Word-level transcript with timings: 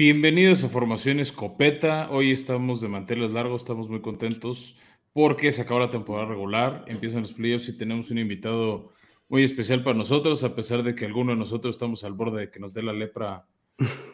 Bienvenidos 0.00 0.64
a 0.64 0.70
Formación 0.70 1.20
Escopeta. 1.20 2.08
Hoy 2.10 2.32
estamos 2.32 2.80
de 2.80 2.88
manteles 2.88 3.32
largos, 3.32 3.60
estamos 3.60 3.90
muy 3.90 4.00
contentos 4.00 4.78
porque 5.12 5.52
se 5.52 5.60
acabó 5.60 5.78
la 5.80 5.90
temporada 5.90 6.26
regular, 6.26 6.86
empiezan 6.86 7.20
los 7.20 7.34
playoffs 7.34 7.68
y 7.68 7.76
tenemos 7.76 8.10
un 8.10 8.16
invitado 8.16 8.94
muy 9.28 9.44
especial 9.44 9.84
para 9.84 9.98
nosotros, 9.98 10.42
a 10.42 10.54
pesar 10.54 10.82
de 10.84 10.94
que 10.94 11.04
algunos 11.04 11.34
de 11.34 11.40
nosotros 11.40 11.76
estamos 11.76 12.02
al 12.02 12.14
borde 12.14 12.40
de 12.40 12.50
que 12.50 12.58
nos 12.58 12.72
dé 12.72 12.82
la 12.82 12.94
lepra 12.94 13.44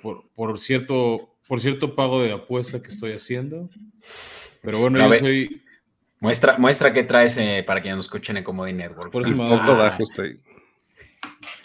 por, 0.02 0.58
cierto, 0.58 1.36
por 1.46 1.60
cierto 1.60 1.94
pago 1.94 2.20
de 2.20 2.32
apuesta 2.32 2.82
que 2.82 2.88
estoy 2.88 3.12
haciendo. 3.12 3.70
Pero 4.62 4.80
bueno, 4.80 4.98
yo 4.98 5.18
soy... 5.20 5.62
Muestra, 6.18 6.58
muestra 6.58 6.92
qué 6.92 7.04
traes 7.04 7.38
eh, 7.38 7.62
para 7.64 7.80
que 7.80 7.90
nos 7.90 8.06
escuchen 8.06 8.36
en 8.36 8.42
Comedy 8.42 8.72
Network. 8.72 9.12
Por 9.12 9.24
eso 9.24 9.36
da 9.36 9.92
justo 9.92 10.22
ahí. 10.22 10.36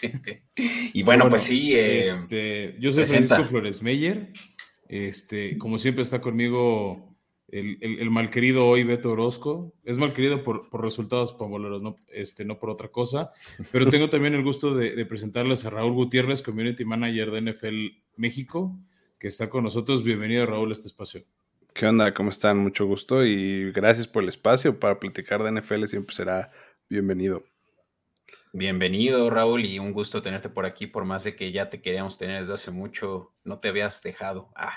y 0.56 1.02
bueno, 1.02 1.28
pues 1.28 1.42
sí. 1.42 1.74
Eh, 1.74 2.02
este, 2.02 2.76
yo 2.78 2.92
soy 2.92 3.06
Francisco 3.06 3.44
Flores 3.44 3.82
Meyer. 3.82 4.32
Este, 4.88 5.56
como 5.56 5.78
siempre 5.78 6.02
está 6.02 6.20
conmigo 6.20 7.16
el, 7.48 7.78
el, 7.80 8.10
malquerido 8.10 8.66
hoy 8.66 8.82
Beto 8.82 9.12
Orozco. 9.12 9.74
Es 9.84 9.98
malquerido 9.98 10.42
por, 10.42 10.68
por 10.70 10.82
resultados 10.82 11.34
pamboleros, 11.34 11.82
no, 11.82 11.96
este, 12.08 12.44
no 12.44 12.58
por 12.58 12.70
otra 12.70 12.88
cosa. 12.88 13.30
Pero 13.70 13.88
tengo 13.88 14.08
también 14.08 14.34
el 14.34 14.42
gusto 14.42 14.74
de, 14.74 15.04
presentarles 15.06 15.64
a 15.64 15.70
Raúl 15.70 15.92
Gutiérrez, 15.92 16.42
Community 16.42 16.84
Manager 16.84 17.30
de 17.30 17.52
NFL 17.52 17.86
México, 18.16 18.78
que 19.18 19.28
está 19.28 19.48
con 19.50 19.64
nosotros. 19.64 20.02
Bienvenido, 20.02 20.46
Raúl, 20.46 20.70
a 20.70 20.72
este 20.72 20.88
espacio. 20.88 21.24
¿Qué 21.74 21.86
onda? 21.86 22.12
¿Cómo 22.12 22.30
están? 22.30 22.58
Mucho 22.58 22.86
gusto 22.86 23.24
y 23.24 23.70
gracias 23.72 24.08
por 24.08 24.22
el 24.22 24.28
espacio 24.28 24.78
para 24.78 24.98
platicar 24.98 25.42
de 25.42 25.60
NFL. 25.60 25.86
Siempre 25.86 26.14
será 26.14 26.50
bienvenido. 26.88 27.44
Bienvenido, 28.54 29.30
Raúl, 29.30 29.64
y 29.64 29.78
un 29.78 29.92
gusto 29.92 30.20
tenerte 30.20 30.50
por 30.50 30.66
aquí, 30.66 30.86
por 30.86 31.06
más 31.06 31.24
de 31.24 31.34
que 31.34 31.52
ya 31.52 31.70
te 31.70 31.80
queríamos 31.80 32.18
tener 32.18 32.40
desde 32.40 32.52
hace 32.52 32.70
mucho, 32.70 33.32
no 33.44 33.60
te 33.60 33.68
habías 33.68 34.02
dejado. 34.02 34.50
Ah, 34.54 34.76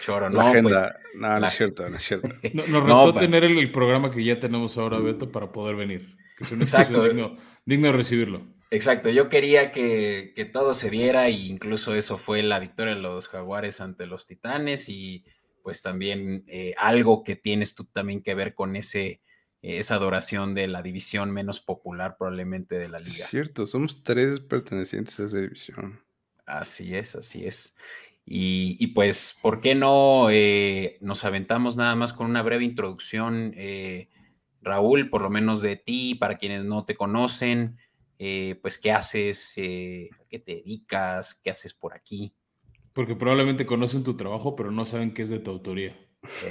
choro, 0.00 0.30
no, 0.30 0.40
pues, 0.62 0.80
no, 1.14 1.40
no 1.40 1.46
es 1.46 1.52
cierto, 1.52 1.86
no 1.90 1.96
es 1.96 2.02
cierto. 2.02 2.28
nos 2.54 2.66
restó 2.68 3.12
tener 3.12 3.44
el, 3.44 3.70
programa 3.70 4.10
que 4.10 4.24
ya 4.24 4.40
tenemos 4.40 4.78
ahora, 4.78 4.98
Beto, 4.98 5.30
para 5.30 5.52
poder 5.52 5.76
venir. 5.76 6.16
Que 6.38 6.44
es 6.44 6.52
un 6.52 6.62
Exacto. 6.62 7.04
Digno, 7.04 7.36
digno, 7.66 7.88
de 7.88 7.92
recibirlo. 7.92 8.46
Exacto, 8.70 9.10
yo 9.10 9.28
quería 9.28 9.72
que, 9.72 10.32
que, 10.34 10.46
todo 10.46 10.72
se 10.72 10.88
diera 10.88 11.26
e 11.26 11.32
incluso 11.32 11.94
eso 11.94 12.16
fue 12.16 12.42
la 12.42 12.60
victoria 12.60 12.94
de 12.94 13.00
los 13.02 13.28
jaguares 13.28 13.82
ante 13.82 14.06
los 14.06 14.26
titanes 14.26 14.88
y 14.88 15.26
pues 15.62 15.82
también 15.82 16.44
eh, 16.46 16.72
algo 16.78 17.24
que 17.24 17.36
tienes 17.36 17.74
tú 17.74 17.84
también 17.84 18.22
que 18.22 18.34
ver 18.34 18.54
con 18.54 18.74
ese 18.76 19.20
esa 19.62 19.96
adoración 19.96 20.54
de 20.54 20.68
la 20.68 20.82
división 20.82 21.30
menos 21.30 21.60
popular 21.60 22.16
probablemente 22.16 22.78
de 22.78 22.88
la 22.88 22.98
liga. 22.98 23.26
cierto, 23.26 23.66
somos 23.66 24.02
tres 24.02 24.40
pertenecientes 24.40 25.20
a 25.20 25.26
esa 25.26 25.38
división. 25.38 26.00
Así 26.46 26.94
es, 26.94 27.14
así 27.14 27.46
es. 27.46 27.76
Y, 28.32 28.86
pues, 28.88 29.36
¿por 29.42 29.60
qué 29.60 29.74
no 29.74 30.28
eh, 30.30 30.98
nos 31.00 31.24
aventamos 31.24 31.76
nada 31.76 31.96
más 31.96 32.12
con 32.12 32.30
una 32.30 32.42
breve 32.42 32.64
introducción, 32.64 33.52
eh, 33.56 34.08
Raúl, 34.62 35.10
por 35.10 35.22
lo 35.22 35.30
menos 35.30 35.62
de 35.62 35.76
ti, 35.76 36.14
para 36.14 36.38
quienes 36.38 36.64
no 36.64 36.84
te 36.84 36.94
conocen, 36.94 37.78
eh, 38.18 38.56
pues 38.62 38.78
qué 38.78 38.92
haces, 38.92 39.54
qué 39.56 40.38
te 40.38 40.54
dedicas, 40.54 41.34
qué 41.34 41.50
haces 41.50 41.74
por 41.74 41.92
aquí? 41.92 42.32
Porque 42.92 43.16
probablemente 43.16 43.66
conocen 43.66 44.04
tu 44.04 44.16
trabajo, 44.16 44.54
pero 44.54 44.70
no 44.70 44.84
saben 44.84 45.12
qué 45.12 45.22
es 45.22 45.30
de 45.30 45.40
tu 45.40 45.50
autoría. 45.50 45.96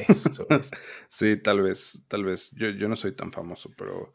Eso 0.08 0.48
sí, 1.10 1.38
tal 1.38 1.62
vez, 1.62 2.04
tal 2.08 2.26
vez. 2.26 2.50
Yo, 2.52 2.70
yo 2.70 2.88
no 2.88 2.96
soy 2.96 3.14
tan 3.14 3.32
famoso, 3.32 3.72
pero 3.78 4.14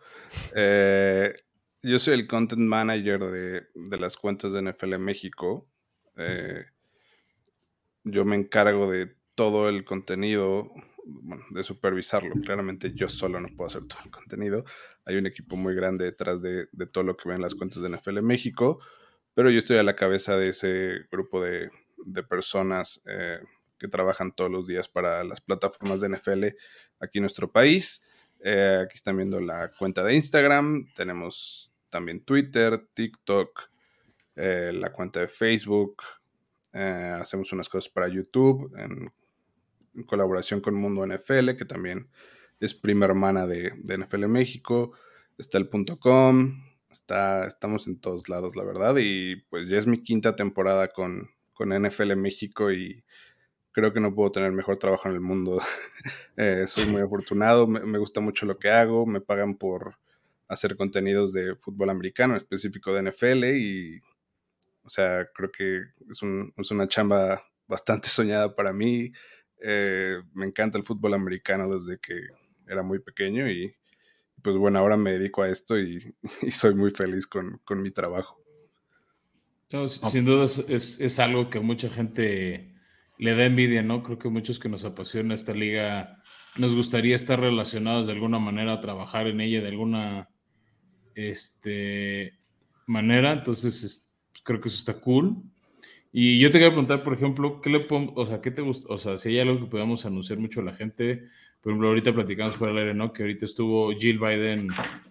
eh, 0.55 1.35
yo 1.83 1.99
soy 1.99 2.15
el 2.15 2.27
content 2.27 2.63
manager 2.63 3.21
de, 3.21 3.99
las 3.99 4.17
cuentas 4.17 4.53
de 4.53 4.63
NFL 4.63 4.99
México. 4.99 5.69
Eh, 6.17 6.65
yo 8.05 8.25
me 8.25 8.37
encargo 8.37 8.91
de 8.91 9.15
todo 9.35 9.69
el 9.69 9.85
contenido, 9.85 10.71
de 11.51 11.63
supervisarlo. 11.63 12.35
Claramente 12.43 12.93
yo 12.95 13.09
solo 13.09 13.41
no 13.41 13.49
puedo 13.49 13.69
hacer 13.69 13.87
todo 13.87 14.01
el 14.05 14.11
contenido. 14.11 14.65
Hay 15.05 15.17
un 15.17 15.27
equipo 15.27 15.57
muy 15.57 15.75
grande 15.75 16.05
detrás 16.05 16.41
de, 16.41 16.67
todo 16.91 17.05
lo 17.05 17.17
que 17.17 17.29
ven 17.29 17.43
las 17.43 17.55
cuentas 17.55 17.83
de 17.83 17.91
NFL 17.91 18.23
México, 18.23 18.81
pero 19.35 19.51
yo 19.51 19.59
estoy 19.59 19.77
a 19.77 19.83
la 19.83 19.97
cabeza 19.97 20.37
de 20.37 20.51
ese 20.51 21.07
grupo 21.11 21.43
de, 21.43 21.71
personas. 22.29 23.03
Eh, 23.07 23.41
que 23.85 23.89
trabajan 23.89 24.33
todos 24.33 24.51
los 24.51 24.67
días 24.67 24.89
para 24.89 25.23
las 25.25 25.43
plataformas 25.43 26.01
de 26.01 26.09
NFL 26.09 26.45
aquí 27.01 27.19
en 27.19 27.23
nuestro 27.23 27.53
país. 27.53 28.03
Eh, 28.43 28.81
aquí 28.83 28.95
están 28.95 29.19
viendo 29.19 29.39
la 29.41 29.69
cuenta 29.79 30.03
de 30.03 30.15
Instagram, 30.15 30.87
tenemos 30.95 31.71
también 31.91 32.25
Twitter, 32.25 32.89
TikTok, 32.95 33.61
eh, 34.37 34.73
la 34.73 34.91
cuenta 34.91 35.21
de 35.21 35.29
Facebook, 35.29 36.03
eh, 36.73 37.13
hacemos 37.15 37.53
unas 37.53 37.69
cosas 37.69 37.93
para 37.93 38.09
YouTube 38.09 38.73
en, 38.79 39.13
colaboración 40.07 40.61
con 40.61 40.75
Mundo 40.75 41.07
NFL, 41.07 41.51
que 41.57 41.67
también 41.67 42.09
es 42.61 42.73
prima 42.73 43.05
hermana 43.05 43.47
de, 43.47 43.71
NFL 43.87 44.29
México, 44.29 44.93
está 45.37 45.59
el 45.59 45.69
punto 45.69 46.01
.com, 46.01 46.65
está, 46.91 47.47
estamos 47.47 47.87
en 47.87 48.01
todos 48.01 48.31
lados, 48.31 48.57
la 48.57 48.65
verdad, 48.65 48.97
y 48.99 49.37
pues 49.51 49.69
ya 49.69 49.79
es 49.79 49.87
mi 49.87 50.03
quinta 50.03 50.35
temporada 50.37 50.89
con, 50.89 51.29
con 51.53 51.69
NFL 51.69 52.17
México 52.17 52.73
y 52.73 53.05
creo 53.75 53.93
que 53.93 54.01
no 54.01 54.15
puedo 54.15 54.31
tener 54.31 54.53
mejor 54.53 54.79
trabajo 54.79 55.09
en 55.09 55.15
el 55.15 55.21
mundo. 55.21 55.61
Eh, 56.37 56.67
soy 56.67 56.87
muy 56.87 57.01
afortunado, 57.01 57.69
me, 57.69 57.97
gusta 57.97 58.21
mucho 58.21 58.45
lo 58.45 58.59
que 58.59 58.69
hago, 58.69 59.07
me 59.07 59.21
pagan 59.21 59.55
por 59.55 60.01
hacer 60.49 60.77
contenidos 60.77 61.33
de 61.33 61.55
fútbol 61.55 61.91
americano, 61.91 62.35
específico 62.35 62.93
de 62.93 63.09
NFL, 63.09 63.45
y, 63.57 64.01
o 64.83 64.91
sea, 64.91 65.29
creo 65.33 65.53
que 65.53 65.83
es, 66.11 66.71
una 66.73 66.89
chamba 66.89 67.41
bastante 67.69 68.09
soñada 68.09 68.57
para 68.57 68.73
mí. 68.73 69.13
Eh, 69.63 70.21
me 70.33 70.45
encanta 70.45 70.77
el 70.77 70.83
fútbol 70.83 71.15
americano 71.15 71.79
desde 71.79 72.01
que 72.01 72.15
era 72.67 72.83
muy 72.83 72.99
pequeño 72.99 73.49
y, 73.49 73.73
pues 74.43 74.57
bueno, 74.57 74.81
ahora 74.81 74.97
me 74.97 75.13
dedico 75.13 75.43
a 75.43 75.49
esto 75.51 75.79
y, 75.79 76.17
soy 76.51 76.75
muy 76.75 76.91
feliz 76.91 77.29
con, 77.29 77.61
mi 77.81 77.93
trabajo. 77.93 78.43
sin 80.11 80.25
duda 80.25 80.47
es, 80.47 80.99
es 80.99 81.19
algo 81.21 81.49
que 81.49 81.61
mucha 81.61 81.89
gente 81.89 82.74
le 83.19 83.35
da 83.35 83.45
envidia, 83.45 83.83
¿no? 83.83 84.03
Creo 84.03 84.19
que 84.19 84.29
muchos 84.29 84.59
que 84.59 84.69
nos 84.69 84.85
apasiona 84.85 85.35
esta 85.35 85.55
liga 85.55 86.23
nos 86.59 86.75
gustaría 86.75 87.17
estar 87.17 87.41
relacionados 87.41 88.07
de 88.07 88.13
alguna 88.13 88.39
manera, 88.39 88.81
trabajar 88.81 89.27
en 89.27 89.41
ella 89.41 89.61
de 89.61 89.69
alguna 89.69 90.29
este, 91.15 92.39
manera. 92.87 93.33
Entonces, 93.33 94.15
creo 94.43 94.61
que 94.61 94.69
eso 94.69 94.79
está 94.79 95.01
cool. 95.01 95.43
Y 96.13 96.39
yo 96.39 96.49
te 96.49 96.59
quería 96.59 96.69
preguntar, 96.69 97.03
por 97.03 97.15
ejemplo, 97.15 97.61
¿qué 97.61 97.71
le 97.71 97.81
pongo, 97.81 98.13
o 98.15 98.27
sea, 98.27 98.41
qué 98.41 98.53
te 98.53 98.63
gusta, 98.63 98.93
o 98.93 98.99
sea, 98.99 99.19
si 99.19 99.31
hay 99.31 99.41
algo 99.41 99.59
que 99.59 99.67
podamos 99.67 100.07
anunciar 100.07 100.39
mucho 100.39 100.61
a 100.61 100.65
la 100.65 100.73
gente, 100.73 101.25
por 101.61 101.73
ejemplo, 101.73 101.89
ahorita 101.89 102.13
platicamos 102.15 102.57
fuera 102.57 102.73
del 102.73 102.83
aire, 102.83 102.95
¿no? 102.95 103.13
Que 103.13 103.25
ahorita 103.25 103.47
estuvo 103.47 103.91
Jill 103.93 104.21
Biden 104.21 104.69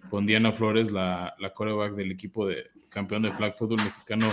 con 0.08 0.24
Diana 0.24 0.52
Flores, 0.52 0.90
la, 0.90 1.34
la 1.38 1.52
coreback 1.52 1.94
del 1.94 2.12
equipo 2.12 2.46
de 2.46 2.68
campeón 2.88 3.22
de 3.22 3.32
flag 3.32 3.54
football 3.54 3.84
mexicano, 3.84 4.28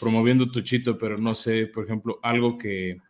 promoviendo 0.00 0.50
Tuchito, 0.50 0.96
pero 0.96 1.18
no 1.18 1.34
sé, 1.34 1.66
por 1.66 1.84
ejemplo, 1.84 2.20
algo 2.22 2.56
que, 2.56 3.00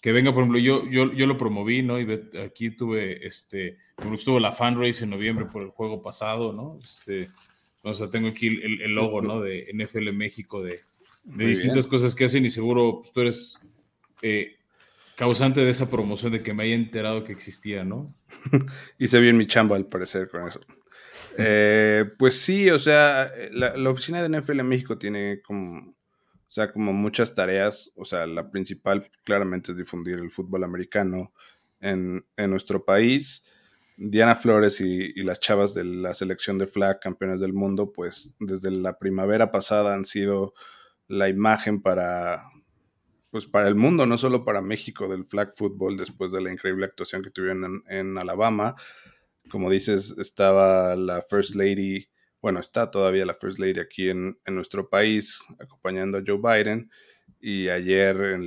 que 0.00 0.12
venga, 0.12 0.32
por 0.32 0.42
ejemplo, 0.42 0.58
yo, 0.58 0.88
yo, 0.88 1.12
yo 1.12 1.26
lo 1.26 1.36
promoví, 1.36 1.82
¿no? 1.82 2.00
Y 2.00 2.06
aquí 2.44 2.70
tuve, 2.70 3.26
este, 3.26 3.78
estuvo 4.14 4.38
la 4.38 4.52
fanrace 4.52 5.04
en 5.04 5.10
noviembre 5.10 5.46
por 5.46 5.62
el 5.62 5.70
juego 5.70 6.02
pasado, 6.02 6.52
¿no? 6.52 6.78
Este, 6.84 7.28
o 7.82 7.94
sea, 7.94 8.10
tengo 8.10 8.28
aquí 8.28 8.48
el, 8.48 8.94
logo, 8.94 9.22
¿no? 9.22 9.40
De 9.40 9.68
NFL 9.72 10.12
México, 10.12 10.62
de, 10.62 10.80
distintas 11.24 11.86
cosas 11.86 12.14
que 12.14 12.26
hacen 12.26 12.44
y 12.44 12.50
seguro 12.50 13.00
pues, 13.00 13.12
tú 13.12 13.20
eres 13.20 13.60
eh, 14.22 14.56
causante 15.16 15.60
de 15.60 15.70
esa 15.70 15.90
promoción, 15.90 16.32
de 16.32 16.42
que 16.42 16.54
me 16.54 16.64
haya 16.64 16.74
enterado 16.74 17.24
que 17.24 17.32
existía, 17.32 17.84
¿no? 17.84 18.14
Hice 18.98 19.18
bien 19.18 19.36
mi 19.36 19.46
chamba 19.46 19.76
al 19.76 19.86
parecer 19.86 20.28
con 20.28 20.48
eso. 20.48 20.60
Eh, 21.38 22.04
pues 22.18 22.40
sí, 22.40 22.70
o 22.70 22.78
sea, 22.78 23.30
la, 23.52 23.76
la, 23.76 23.90
oficina 23.90 24.22
de 24.22 24.40
NFL 24.40 24.62
México 24.62 24.96
tiene 24.96 25.42
como 25.42 25.94
o 26.48 26.50
sea, 26.50 26.72
como 26.72 26.92
muchas 26.92 27.34
tareas, 27.34 27.90
o 27.96 28.04
sea, 28.04 28.24
la 28.26 28.50
principal 28.50 29.10
claramente 29.24 29.72
es 29.72 29.78
difundir 29.78 30.18
el 30.18 30.30
fútbol 30.30 30.62
americano 30.62 31.32
en, 31.80 32.24
nuestro 32.36 32.84
país. 32.84 33.44
Diana 33.96 34.36
Flores 34.36 34.80
y, 34.80 35.12
las 35.24 35.40
chavas 35.40 35.74
de 35.74 35.82
la 35.84 36.14
selección 36.14 36.56
de 36.56 36.68
flag, 36.68 37.00
campeones 37.00 37.40
del 37.40 37.52
mundo, 37.52 37.92
pues 37.92 38.34
desde 38.38 38.70
la 38.70 38.96
primavera 38.98 39.50
pasada 39.50 39.94
han 39.94 40.04
sido 40.04 40.54
la 41.08 41.28
imagen 41.28 41.82
para, 41.82 42.44
pues 43.30 43.46
para 43.46 43.66
el 43.66 43.74
mundo, 43.74 44.06
no 44.06 44.16
solo 44.16 44.44
para 44.44 44.62
México 44.62 45.08
del 45.08 45.24
flag 45.24 45.52
football 45.52 45.96
después 45.96 46.30
de 46.30 46.42
la 46.42 46.52
increíble 46.52 46.86
actuación 46.86 47.22
que 47.22 47.30
tuvieron 47.30 47.64
en, 47.64 47.82
en 47.88 48.18
Alabama. 48.18 48.76
Como 49.50 49.68
dices, 49.68 50.14
estaba 50.18 50.94
la 50.94 51.22
First 51.22 51.56
Lady 51.56 52.08
bueno, 52.46 52.60
está 52.60 52.92
todavía 52.92 53.26
la 53.26 53.34
First 53.34 53.58
Lady 53.58 53.80
aquí 53.80 54.08
en, 54.08 54.38
nuestro 54.46 54.88
país 54.88 55.36
acompañando 55.58 56.16
a 56.16 56.22
Joe 56.24 56.38
Biden 56.38 56.88
y 57.40 57.68
ayer 57.68 58.38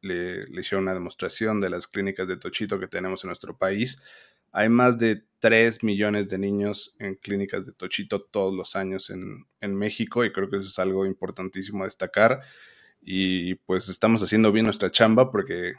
le, 0.00 0.40
hicieron 0.58 0.82
una 0.82 0.94
demostración 0.94 1.60
de 1.60 1.70
las 1.70 1.86
clínicas 1.86 2.26
de 2.26 2.36
Tochito 2.36 2.80
que 2.80 2.88
tenemos 2.88 3.22
en 3.22 3.28
nuestro 3.28 3.56
país. 3.56 4.02
Hay 4.50 4.68
más 4.68 4.98
de 4.98 5.22
3 5.38 5.84
millones 5.84 6.28
de 6.30 6.38
niños 6.38 6.96
en 6.98 7.14
clínicas 7.14 7.64
de 7.64 7.70
Tochito 7.70 8.22
todos 8.22 8.52
los 8.52 8.74
años 8.74 9.08
en, 9.08 9.46
México 9.76 10.24
y 10.24 10.32
creo 10.32 10.50
que 10.50 10.56
eso 10.56 10.66
es 10.66 10.80
algo 10.80 11.06
importantísimo 11.06 11.84
a 11.84 11.86
destacar. 11.86 12.40
y 13.00 13.54
pues 13.54 13.88
estamos 13.88 14.20
haciendo 14.24 14.50
bien 14.50 14.64
nuestra 14.64 14.90
chamba 14.90 15.30
porque, 15.30 15.74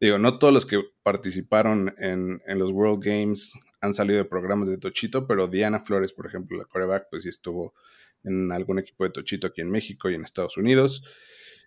digo, 0.00 0.16
no 0.16 0.38
todos 0.38 0.54
los 0.54 0.64
que 0.64 0.80
participaron 1.02 1.94
en 1.98 2.58
los 2.58 2.70
World 2.70 3.04
Games 3.04 3.52
han 3.82 3.94
salido 3.94 4.18
de 4.18 4.24
programas 4.24 4.68
de 4.68 4.78
Tochito, 4.78 5.26
pero 5.26 5.48
Diana 5.48 5.80
Flores, 5.80 6.12
por 6.12 6.26
ejemplo, 6.26 6.56
la 6.56 6.64
coreback, 6.64 7.08
pues 7.10 7.24
sí 7.24 7.28
estuvo 7.28 7.74
en 8.22 8.52
algún 8.52 8.78
equipo 8.78 9.04
de 9.04 9.10
Tochito 9.10 9.48
aquí 9.48 9.60
en 9.60 9.70
México 9.70 10.08
y 10.08 10.14
en 10.14 10.22
Estados 10.24 10.56
Unidos. 10.56 11.02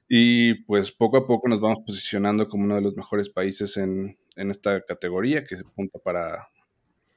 Y 0.08 0.64
pues 0.64 0.94
poco 0.94 1.18
a 1.18 1.28
poco 1.28 1.50
nos 1.50 1.60
vamos 1.60 1.80
posicionando 1.86 2.48
como 2.48 2.64
uno 2.64 2.76
de 2.76 2.82
los 2.82 2.96
mejores 2.96 3.30
países 3.30 3.76
en, 3.76 4.18
en 4.38 4.50
esta 4.50 4.82
categoría 4.86 5.46
que 5.46 5.58
se 5.58 5.64
apunta 5.64 6.00
para, 6.00 6.48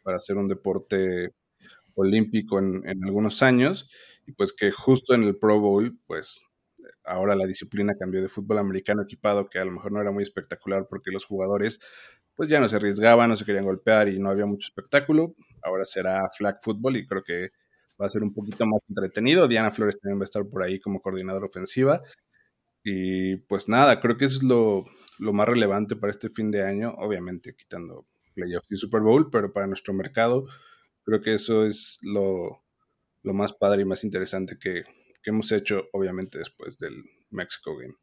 para 0.02 0.16
hacer 0.16 0.36
un 0.36 0.48
deporte 0.48 1.32
olímpico 1.94 2.58
en, 2.58 2.82
en, 2.88 3.04
algunos 3.04 3.42
años. 3.42 3.88
Y 4.26 4.32
pues 4.32 4.52
que 4.52 4.72
justo 4.72 5.14
en 5.14 5.22
el 5.22 5.36
Pro 5.36 5.60
Bowl, 5.60 5.96
pues 6.08 6.44
ahora 7.04 7.36
la 7.36 7.46
disciplina 7.46 7.94
cambió 7.96 8.20
de 8.20 8.28
fútbol 8.28 8.58
americano 8.58 9.02
equipado, 9.02 9.48
que 9.48 9.60
a 9.60 9.64
lo 9.64 9.70
mejor 9.70 9.92
no 9.92 10.00
era 10.00 10.10
muy 10.10 10.24
espectacular 10.24 10.88
porque 10.90 11.12
los 11.12 11.24
jugadores 11.24 11.78
pues 12.38 12.48
ya 12.48 12.60
no 12.60 12.68
se 12.68 12.76
arriesgaban, 12.76 13.28
no 13.28 13.36
se 13.36 13.44
querían 13.44 13.64
golpear 13.64 14.08
y 14.08 14.20
no 14.20 14.30
había 14.30 14.46
mucho 14.46 14.68
espectáculo. 14.68 15.34
Ahora 15.60 15.84
será 15.84 16.30
flag 16.30 16.58
football 16.62 16.96
y 16.96 17.04
creo 17.04 17.24
que 17.24 17.50
va 18.00 18.06
a 18.06 18.10
ser 18.10 18.22
un 18.22 18.32
poquito 18.32 18.64
más 18.64 18.80
entretenido. 18.88 19.48
Diana 19.48 19.72
Flores 19.72 19.98
también 19.98 20.20
va 20.20 20.22
a 20.22 20.26
estar 20.26 20.46
por 20.46 20.62
ahí 20.62 20.78
como 20.78 21.00
coordinadora 21.00 21.46
ofensiva. 21.46 22.00
Y 22.84 23.38
pues 23.48 23.68
nada, 23.68 24.00
creo 24.00 24.16
que 24.16 24.26
eso 24.26 24.36
es 24.36 24.44
lo, 24.44 24.84
lo 25.18 25.32
más 25.32 25.48
relevante 25.48 25.96
para 25.96 26.12
este 26.12 26.30
fin 26.30 26.52
de 26.52 26.62
año, 26.62 26.94
obviamente 26.98 27.56
quitando 27.56 28.06
playoffs 28.34 28.70
y 28.70 28.76
Super 28.76 29.00
Bowl, 29.00 29.30
pero 29.32 29.52
para 29.52 29.66
nuestro 29.66 29.92
mercado 29.92 30.46
creo 31.02 31.20
que 31.20 31.34
eso 31.34 31.66
es 31.66 31.98
lo, 32.02 32.62
lo 33.24 33.34
más 33.34 33.52
padre 33.52 33.82
y 33.82 33.84
más 33.84 34.04
interesante 34.04 34.56
que, 34.60 34.84
que, 35.24 35.30
hemos 35.30 35.50
hecho, 35.50 35.88
obviamente, 35.92 36.38
después 36.38 36.78
del 36.78 37.02
Mexico 37.30 37.76
Game. 37.76 37.94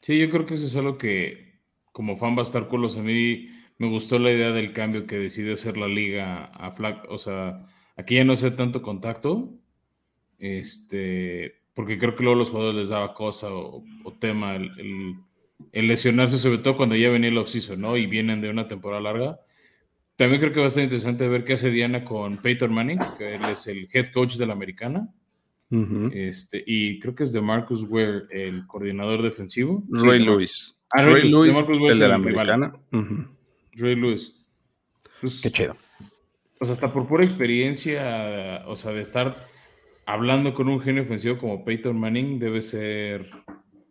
Sí, 0.00 0.18
yo 0.18 0.30
creo 0.30 0.46
que 0.46 0.54
eso 0.54 0.64
es 0.64 0.76
algo 0.76 0.96
que 0.96 1.60
como 1.92 2.16
fan 2.16 2.36
va 2.36 2.40
a 2.40 2.44
estar 2.44 2.68
culos. 2.68 2.96
A 2.96 3.02
mí 3.02 3.48
me 3.78 3.88
gustó 3.88 4.18
la 4.18 4.32
idea 4.32 4.52
del 4.52 4.72
cambio 4.72 5.06
que 5.06 5.18
decidió 5.18 5.54
hacer 5.54 5.76
la 5.76 5.88
liga 5.88 6.46
a 6.46 6.72
flag, 6.72 7.02
o 7.08 7.18
sea, 7.18 7.64
aquí 7.96 8.14
ya 8.14 8.24
no 8.24 8.32
hace 8.32 8.50
tanto 8.50 8.82
contacto, 8.82 9.52
este, 10.38 11.60
porque 11.74 11.98
creo 11.98 12.14
que 12.16 12.22
luego 12.22 12.38
los 12.38 12.50
jugadores 12.50 12.80
les 12.80 12.88
daba 12.88 13.14
cosa 13.14 13.52
o, 13.52 13.84
o 14.04 14.12
tema 14.12 14.56
el, 14.56 14.70
el, 14.78 15.14
el, 15.72 15.88
lesionarse, 15.88 16.38
sobre 16.38 16.58
todo 16.58 16.76
cuando 16.76 16.96
ya 16.96 17.10
venía 17.10 17.28
el 17.28 17.38
off-season, 17.38 17.80
¿no? 17.80 17.96
Y 17.96 18.06
vienen 18.06 18.40
de 18.40 18.50
una 18.50 18.68
temporada 18.68 19.02
larga. 19.02 19.40
También 20.16 20.40
creo 20.40 20.52
que 20.52 20.60
va 20.60 20.66
a 20.66 20.70
ser 20.70 20.84
interesante 20.84 21.28
ver 21.28 21.44
qué 21.44 21.54
hace 21.54 21.70
Diana 21.70 22.02
con 22.04 22.38
Peyton 22.38 22.72
Manning, 22.72 22.98
que 23.18 23.34
él 23.34 23.42
es 23.52 23.66
el 23.66 23.88
head 23.92 24.06
coach 24.12 24.36
de 24.36 24.46
la 24.46 24.54
americana. 24.54 25.08
Uh 25.68 25.78
-huh. 25.78 26.12
este, 26.14 26.62
y 26.64 27.00
creo 27.00 27.14
que 27.14 27.24
es 27.24 27.32
de 27.32 27.40
Marcus 27.40 27.82
Ware, 27.82 28.22
el 28.30 28.66
coordinador 28.66 29.20
defensivo. 29.20 29.82
Roy 29.90 30.18
sí, 30.18 30.24
Lewis. 30.24 30.76
Ah, 30.90 31.02
Roy, 31.02 31.22
Roy 31.22 31.30
Lewis, 31.30 31.68
Lewis 31.68 31.82
el, 31.82 31.90
el 31.90 31.98
de 31.98 32.08
la 32.08 32.14
americana. 32.14 32.72
Uh 32.92 32.98
-huh. 32.98 33.35
Ray 33.76 33.94
Lewis. 33.94 34.32
Pues, 35.20 35.40
Qué 35.40 35.50
chido. 35.50 35.76
O 36.58 36.64
sea, 36.64 36.72
hasta 36.72 36.92
por 36.92 37.06
pura 37.06 37.24
experiencia, 37.24 38.64
o 38.66 38.76
sea, 38.76 38.92
de 38.92 39.02
estar 39.02 39.36
hablando 40.06 40.54
con 40.54 40.68
un 40.68 40.80
genio 40.80 41.02
ofensivo 41.02 41.36
como 41.36 41.64
Peyton 41.64 41.98
Manning, 41.98 42.38
debe 42.38 42.62
ser. 42.62 43.28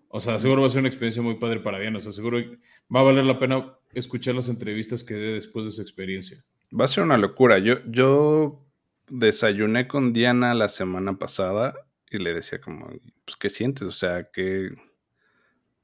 O 0.09 0.19
sea, 0.19 0.39
seguro 0.39 0.61
va 0.61 0.67
a 0.67 0.71
ser 0.71 0.79
una 0.79 0.87
experiencia 0.87 1.21
muy 1.21 1.35
padre 1.35 1.59
para 1.59 1.79
Diana. 1.79 1.97
O 1.97 2.01
sea, 2.01 2.11
seguro 2.11 2.39
va 2.93 3.01
a 3.01 3.03
valer 3.03 3.25
la 3.25 3.37
pena 3.37 3.77
escuchar 3.93 4.35
las 4.35 4.49
entrevistas 4.49 5.03
que 5.03 5.13
dé 5.13 5.33
después 5.33 5.65
de 5.65 5.71
esa 5.71 5.81
experiencia. 5.81 6.43
Va 6.77 6.85
a 6.85 6.87
ser 6.87 7.03
una 7.03 7.17
locura. 7.17 7.59
Yo, 7.59 7.79
yo 7.85 8.65
desayuné 9.09 9.87
con 9.87 10.13
Diana 10.13 10.53
la 10.55 10.69
semana 10.69 11.17
pasada 11.17 11.75
y 12.09 12.17
le 12.17 12.33
decía 12.33 12.59
como, 12.59 12.87
pues, 13.25 13.35
¿qué 13.39 13.49
sientes? 13.49 13.83
O 13.83 13.91
sea, 13.91 14.29
que 14.31 14.69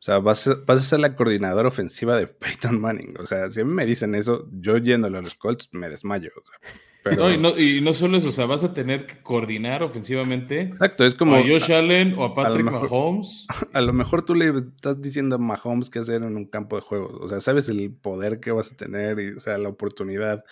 o 0.02 0.04
sea, 0.04 0.18
vas 0.18 0.48
a, 0.48 0.56
vas 0.66 0.80
a, 0.80 0.84
ser 0.84 1.00
la 1.00 1.16
coordinadora 1.16 1.70
ofensiva 1.70 2.18
de 2.18 2.26
Peyton 2.66 2.82
Manning. 2.82 3.14
O 3.20 3.28
sea, 3.28 3.52
si 3.52 3.62
a 3.62 3.66
mí 3.66 3.72
me 3.72 3.86
dicen 3.86 4.16
eso, 4.16 4.50
yo 4.52 4.78
yéndole 4.78 5.20
a 5.20 5.22
los 5.22 5.36
Colts 5.36 5.70
me 5.74 5.90
desmayo. 5.90 6.32
O 6.36 6.42
sea, 6.50 6.72
pero... 7.04 7.18
no, 7.18 7.32
y 7.32 7.38
no, 7.38 7.56
y 7.56 7.82
no, 7.82 7.94
solo 7.94 8.18
eso, 8.18 8.30
o 8.30 8.32
sea, 8.32 8.48
vas 8.48 8.64
a 8.64 8.74
tener 8.74 9.06
que 9.06 9.22
coordinar 9.22 9.84
ofensivamente 9.84 10.62
Exacto, 10.62 11.06
es 11.06 11.14
como, 11.14 11.36
a 11.36 11.44
Josh 11.44 11.72
Allen 11.72 12.16
o 12.18 12.26
a 12.26 12.34
Patrick 12.34 12.68
a 12.68 12.72
mejor, 12.72 12.90
Mahomes. 12.90 13.46
A 13.74 13.82
lo 13.82 13.94
mejor 13.94 14.24
tú 14.24 14.34
le 14.34 14.50
estás 14.50 15.00
diciendo 15.00 15.36
a 15.36 15.40
Mahomes 15.40 15.92
qué 15.92 16.00
hacer 16.00 16.24
en 16.24 16.36
un 16.36 16.46
campo 16.46 16.78
de 16.78 16.82
juegos. 16.82 17.12
O 17.22 17.28
sea, 17.28 17.40
sabes 17.40 17.70
el 17.70 17.92
poder 17.94 18.40
que 18.40 18.52
vas 18.52 18.72
a 18.72 18.76
tener 18.76 19.20
y, 19.20 19.34
o 19.34 19.40
sea, 19.40 19.60
la 19.60 19.70
oportunidad 19.70 20.44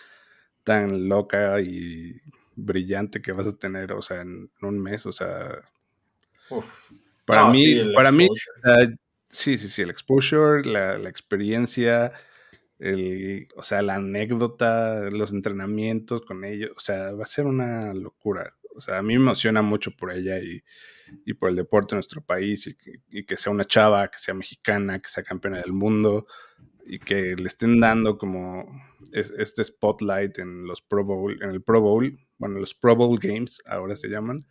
tan 0.63 1.09
loca 1.09 1.59
y 1.59 2.21
brillante 2.55 3.19
que 3.19 3.31
vas 3.31 3.47
a 3.47 3.57
tener, 3.57 3.93
o 3.93 4.03
sea, 4.03 4.21
en, 4.21 4.51
en 4.61 4.67
un 4.67 4.79
mes. 4.79 5.07
O 5.07 5.11
sea, 5.11 5.59
Uf. 6.51 6.91
para 7.25 7.45
no, 7.45 7.49
mí, 7.49 7.63
sí, 7.63 7.81
para 7.95 8.11
mí, 8.11 8.27
uh, 8.27 8.95
Sí, 9.31 9.57
sí, 9.57 9.69
sí, 9.69 9.81
el 9.83 9.89
exposure, 9.91 10.63
la, 10.63 10.97
la, 10.97 11.09
experiencia, 11.09 12.11
el, 12.79 13.47
o 13.55 13.63
sea, 13.63 13.81
la 13.81 13.95
anécdota, 13.95 15.09
los 15.11 15.31
entrenamientos 15.31 16.21
con 16.21 16.43
ellos, 16.45 16.71
o 16.75 16.79
sea, 16.79 17.11
va 17.13 17.23
a 17.23 17.27
ser 17.27 17.45
una 17.45 17.93
locura. 17.93 18.55
O 18.75 18.81
sea, 18.81 18.97
a 18.97 19.01
mí 19.01 19.13
me 19.15 19.21
emociona 19.21 19.61
mucho 19.61 19.91
por 19.91 20.11
ella 20.11 20.39
y, 20.39 20.63
y 21.25 21.33
por 21.33 21.49
el 21.49 21.55
deporte 21.55 21.95
de 21.95 21.97
nuestro 21.97 22.21
país 22.21 22.67
y 22.67 23.25
que, 23.25 23.37
sea 23.37 23.51
una 23.51 23.65
chava, 23.65 24.07
que 24.09 24.17
sea 24.17 24.33
mexicana, 24.33 24.99
que 24.99 25.09
sea 25.09 25.23
campeona 25.23 25.59
del 25.59 25.73
mundo 25.73 26.27
y 26.85 26.99
que 26.99 27.35
le 27.35 27.47
estén 27.47 27.79
dando 27.79 28.17
como 28.17 28.65
es, 29.11 29.31
este 29.37 29.63
spotlight 29.63 30.39
en 30.39 30.65
los 30.65 30.81
Pro 30.81 31.03
Bowl, 31.03 31.41
en 31.41 31.49
el 31.51 31.61
Pro 31.61 31.81
Bowl, 31.81 32.19
bueno, 32.37 32.59
los 32.59 32.73
Pro 32.73 32.95
Bowl 32.95 33.19
Games 33.19 33.61
ahora 33.67 33.95
se 33.95 34.07
llaman. 34.07 34.47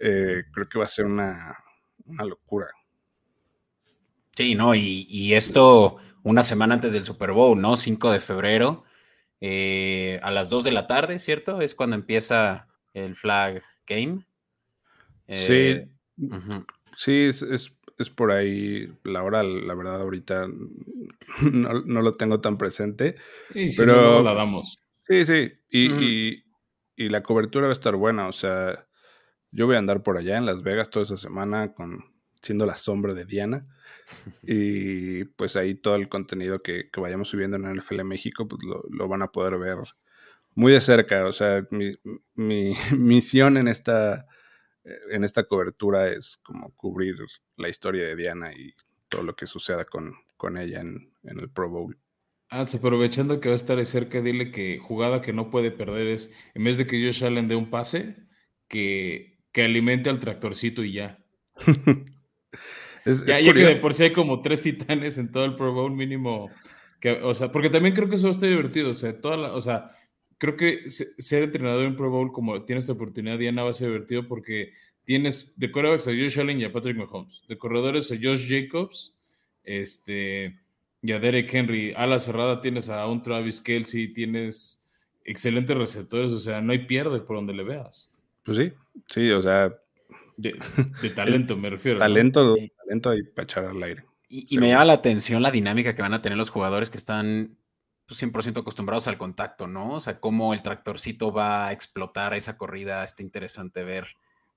Eh, 0.00 0.42
creo 0.52 0.68
que 0.68 0.78
va 0.78 0.84
a 0.84 0.88
ser 0.88 1.06
una, 1.06 1.56
una 2.04 2.24
locura. 2.24 2.68
Sí, 4.36 4.54
no, 4.54 4.74
y, 4.74 5.06
y, 5.08 5.34
esto 5.34 5.98
una 6.22 6.42
semana 6.42 6.74
antes 6.74 6.92
del 6.92 7.04
Super 7.04 7.32
Bowl, 7.32 7.60
¿no? 7.60 7.76
5 7.76 8.10
de 8.12 8.20
febrero, 8.20 8.84
eh, 9.40 10.20
a 10.22 10.30
las 10.30 10.48
2 10.48 10.64
de 10.64 10.72
la 10.72 10.86
tarde, 10.86 11.18
¿cierto? 11.18 11.60
Es 11.60 11.74
cuando 11.74 11.96
empieza 11.96 12.68
el 12.94 13.14
flag 13.14 13.62
game. 13.86 14.24
Eh, 15.26 15.86
sí, 16.16 16.24
uh 16.24 16.30
-huh. 16.30 16.66
sí, 16.96 17.24
es, 17.24 17.42
es, 17.42 17.74
es, 17.98 18.10
por 18.10 18.32
ahí 18.32 18.90
la 19.04 19.22
hora, 19.22 19.42
la 19.42 19.74
verdad, 19.74 20.00
ahorita 20.00 20.48
no, 21.52 21.82
no 21.82 22.02
lo 22.02 22.12
tengo 22.12 22.40
tan 22.40 22.56
presente. 22.56 23.16
Sí, 23.52 23.68
pero 23.76 24.18
no 24.18 24.22
la 24.22 24.34
damos. 24.34 24.78
Sí, 25.06 25.26
sí, 25.26 25.52
y, 25.68 25.88
uh 25.90 25.96
-huh. 25.96 26.02
y, 26.02 26.44
y 26.96 27.08
la 27.10 27.22
cobertura 27.22 27.66
va 27.66 27.72
a 27.72 27.74
estar 27.74 27.96
buena, 27.96 28.28
o 28.28 28.32
sea, 28.32 28.86
yo 29.50 29.66
voy 29.66 29.76
a 29.76 29.78
andar 29.78 30.02
por 30.02 30.16
allá 30.16 30.38
en 30.38 30.46
Las 30.46 30.62
Vegas 30.62 30.88
toda 30.88 31.04
esa 31.04 31.18
semana 31.18 31.74
con 31.74 32.12
siendo 32.40 32.66
la 32.66 32.76
sombra 32.76 33.14
de 33.14 33.24
Diana. 33.24 33.66
Y 34.42 35.24
pues 35.24 35.56
ahí 35.56 35.74
todo 35.74 35.96
el 35.96 36.08
contenido 36.08 36.62
que, 36.62 36.90
que 36.90 37.00
vayamos 37.00 37.28
subiendo 37.28 37.56
en 37.56 37.76
NFL 37.76 38.04
México, 38.04 38.46
pues 38.48 38.62
lo, 38.62 38.82
lo, 38.90 39.08
van 39.08 39.22
a 39.22 39.32
poder 39.32 39.58
ver 39.58 39.78
muy 40.54 40.72
de 40.72 40.80
cerca. 40.80 41.26
O 41.26 41.32
sea, 41.32 41.66
mi, 41.70 41.94
mi 42.34 42.74
misión 42.98 43.56
en 43.56 43.68
esta, 43.68 44.26
en 45.10 45.24
esta 45.24 45.44
cobertura 45.44 46.08
es 46.08 46.38
como 46.42 46.74
cubrir 46.74 47.16
la 47.56 47.68
historia 47.68 48.04
de 48.04 48.16
Diana 48.16 48.52
y 48.52 48.74
todo 49.08 49.22
lo 49.22 49.34
que 49.36 49.46
suceda 49.46 49.84
con, 49.84 50.14
con 50.36 50.56
ella 50.56 50.80
en, 50.80 51.12
en 51.22 51.38
el 51.38 51.50
Pro 51.50 51.68
Bowl. 51.68 51.98
Ah, 52.50 52.66
aprovechando 52.70 53.40
que 53.40 53.48
va 53.48 53.54
a 53.54 53.56
estar 53.56 53.78
de 53.78 53.86
cerca, 53.86 54.20
dile 54.20 54.52
que 54.52 54.78
jugada 54.78 55.22
que 55.22 55.32
no 55.32 55.50
puede 55.50 55.70
perder 55.70 56.08
es, 56.08 56.30
en 56.54 56.64
vez 56.64 56.76
de 56.76 56.86
que 56.86 57.02
Josh 57.02 57.24
Allen 57.24 57.48
dé 57.48 57.56
un 57.56 57.70
pase, 57.70 58.16
que, 58.68 59.38
que 59.52 59.64
alimente 59.64 60.10
al 60.10 60.20
tractorcito 60.20 60.84
y 60.84 60.92
ya. 60.92 61.24
Es, 63.04 63.24
ya, 63.24 63.38
es 63.38 63.46
ya 63.46 63.52
que 63.52 63.64
de 63.64 63.76
por 63.76 63.94
sí 63.94 64.04
hay 64.04 64.12
como 64.12 64.42
tres 64.42 64.62
titanes 64.62 65.18
en 65.18 65.30
todo 65.30 65.44
el 65.44 65.56
Pro 65.56 65.72
Bowl 65.72 65.92
mínimo. 65.92 66.50
Que, 67.00 67.12
o 67.12 67.34
sea, 67.34 67.50
porque 67.50 67.70
también 67.70 67.94
creo 67.94 68.08
que 68.08 68.16
eso 68.16 68.30
está 68.30 68.46
divertido. 68.46 68.90
O 68.90 68.94
sea, 68.94 69.20
toda 69.20 69.36
la, 69.36 69.54
o 69.54 69.60
sea, 69.60 69.90
creo 70.38 70.56
que 70.56 70.90
ser 70.90 71.42
entrenador 71.42 71.84
en 71.84 71.96
Pro 71.96 72.10
Bowl, 72.10 72.32
como 72.32 72.64
tienes 72.64 72.84
esta 72.84 72.94
oportunidad, 72.94 73.38
Diana, 73.38 73.62
va 73.62 73.70
a 73.70 73.74
ser 73.74 73.88
divertido 73.88 74.26
porque 74.26 74.72
tienes 75.04 75.52
de 75.56 75.70
quarterbacks 75.70 76.08
a 76.08 76.12
Josh 76.12 76.38
Allen 76.38 76.60
y 76.60 76.64
a 76.64 76.72
Patrick 76.72 76.96
Mahomes, 76.96 77.42
de 77.48 77.58
corredores 77.58 78.10
a 78.12 78.16
Josh 78.20 78.48
Jacobs, 78.48 79.14
este, 79.64 80.58
y 81.02 81.12
a 81.12 81.18
Derek 81.18 81.52
Henry. 81.52 81.92
A 81.96 82.06
la 82.06 82.18
cerrada 82.18 82.60
tienes 82.60 82.88
a 82.88 83.06
un 83.06 83.22
Travis 83.22 83.60
Kelsey, 83.60 84.12
tienes 84.12 84.82
excelentes 85.24 85.76
receptores, 85.76 86.32
o 86.32 86.40
sea, 86.40 86.60
no 86.60 86.72
hay 86.72 86.86
pierde 86.86 87.20
por 87.20 87.36
donde 87.36 87.54
le 87.54 87.64
veas. 87.64 88.12
Pues 88.44 88.58
sí, 88.58 88.72
sí, 89.06 89.30
o 89.30 89.42
sea, 89.42 89.72
de, 90.36 90.58
de, 91.02 91.10
talento, 91.14 91.56
me 91.56 91.70
refiero. 91.70 91.98
Talento, 91.98 92.56
¿no? 92.56 92.56
talento 92.84 93.14
y 93.14 93.22
para 93.24 93.44
echar 93.44 93.64
al 93.64 93.82
aire. 93.82 94.04
Y, 94.28 94.46
y, 94.54 94.58
me 94.58 94.68
llama 94.68 94.86
la 94.86 94.92
atención 94.94 95.42
la 95.42 95.50
dinámica 95.50 95.94
que 95.94 96.02
van 96.02 96.14
a 96.14 96.22
tener 96.22 96.38
los 96.38 96.50
jugadores 96.50 96.88
que 96.88 96.96
están 96.96 97.58
100% 98.08 98.32
pues, 98.32 98.46
acostumbrados 98.48 99.08
al 99.08 99.18
contacto, 99.18 99.66
¿no? 99.66 99.94
O 99.94 100.00
sea, 100.00 100.20
cómo 100.20 100.54
el 100.54 100.62
tractorcito 100.62 101.32
va 101.32 101.68
a 101.68 101.72
explotar 101.72 102.34
esa 102.34 102.56
corrida. 102.56 103.04
Está 103.04 103.22
interesante 103.22 103.84
ver, 103.84 104.08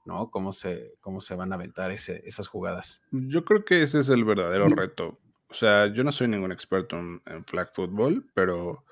¿no? 0.06 0.30
Cómo 0.32 0.52
se, 0.52 0.94
cómo 1.02 1.22
se 1.22 1.36
van 1.36 1.52
a 1.52 1.56
aventar 1.56 1.92
ese, 1.92 2.22
esas 2.26 2.48
jugadas. 2.48 3.04
Yo 3.12 3.46
creo 3.46 3.66
que 3.66 3.82
ese 3.82 4.00
es 4.00 4.10
el 4.10 4.24
verdadero 4.24 4.68
reto. 4.68 5.20
O 5.50 5.54
sea, 5.54 5.88
yo 5.88 6.04
no 6.04 6.12
soy 6.12 6.28
ningún 6.28 6.52
experto 6.52 6.98
en, 6.98 7.22
en 7.26 7.46
flag 7.46 7.72
football, 7.74 8.26
pero 8.34 8.84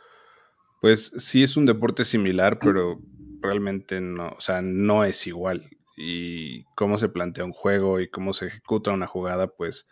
pues 0.81 1.11
sí 1.17 1.43
es 1.43 1.57
un 1.57 1.65
deporte 1.65 2.03
similar, 2.03 2.59
pero 2.59 2.99
realmente 3.41 3.99
no, 4.01 4.29
o 4.29 4.41
sea, 4.41 4.61
no 4.61 5.03
es 5.03 5.27
igual 5.27 5.69
y 5.95 6.63
cómo 6.75 6.97
se 6.97 7.09
plantea 7.09 7.45
un 7.45 7.53
juego 7.53 7.99
y 7.99 8.09
cómo 8.09 8.33
se 8.33 8.47
ejecuta 8.47 8.91
una 8.91 9.07
jugada, 9.07 9.47
pues 9.47 9.87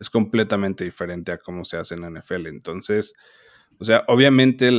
es 0.00 0.10
completamente 0.10 0.84
diferente 0.84 1.32
a 1.32 1.38
cómo 1.38 1.64
se 1.64 1.76
hace 1.76 1.94
en 1.94 2.02
la 2.02 2.10
NFL. 2.10 2.46
Entonces, 2.48 3.14
o 3.78 3.84
sea, 3.84 4.04
obviamente 4.08 4.70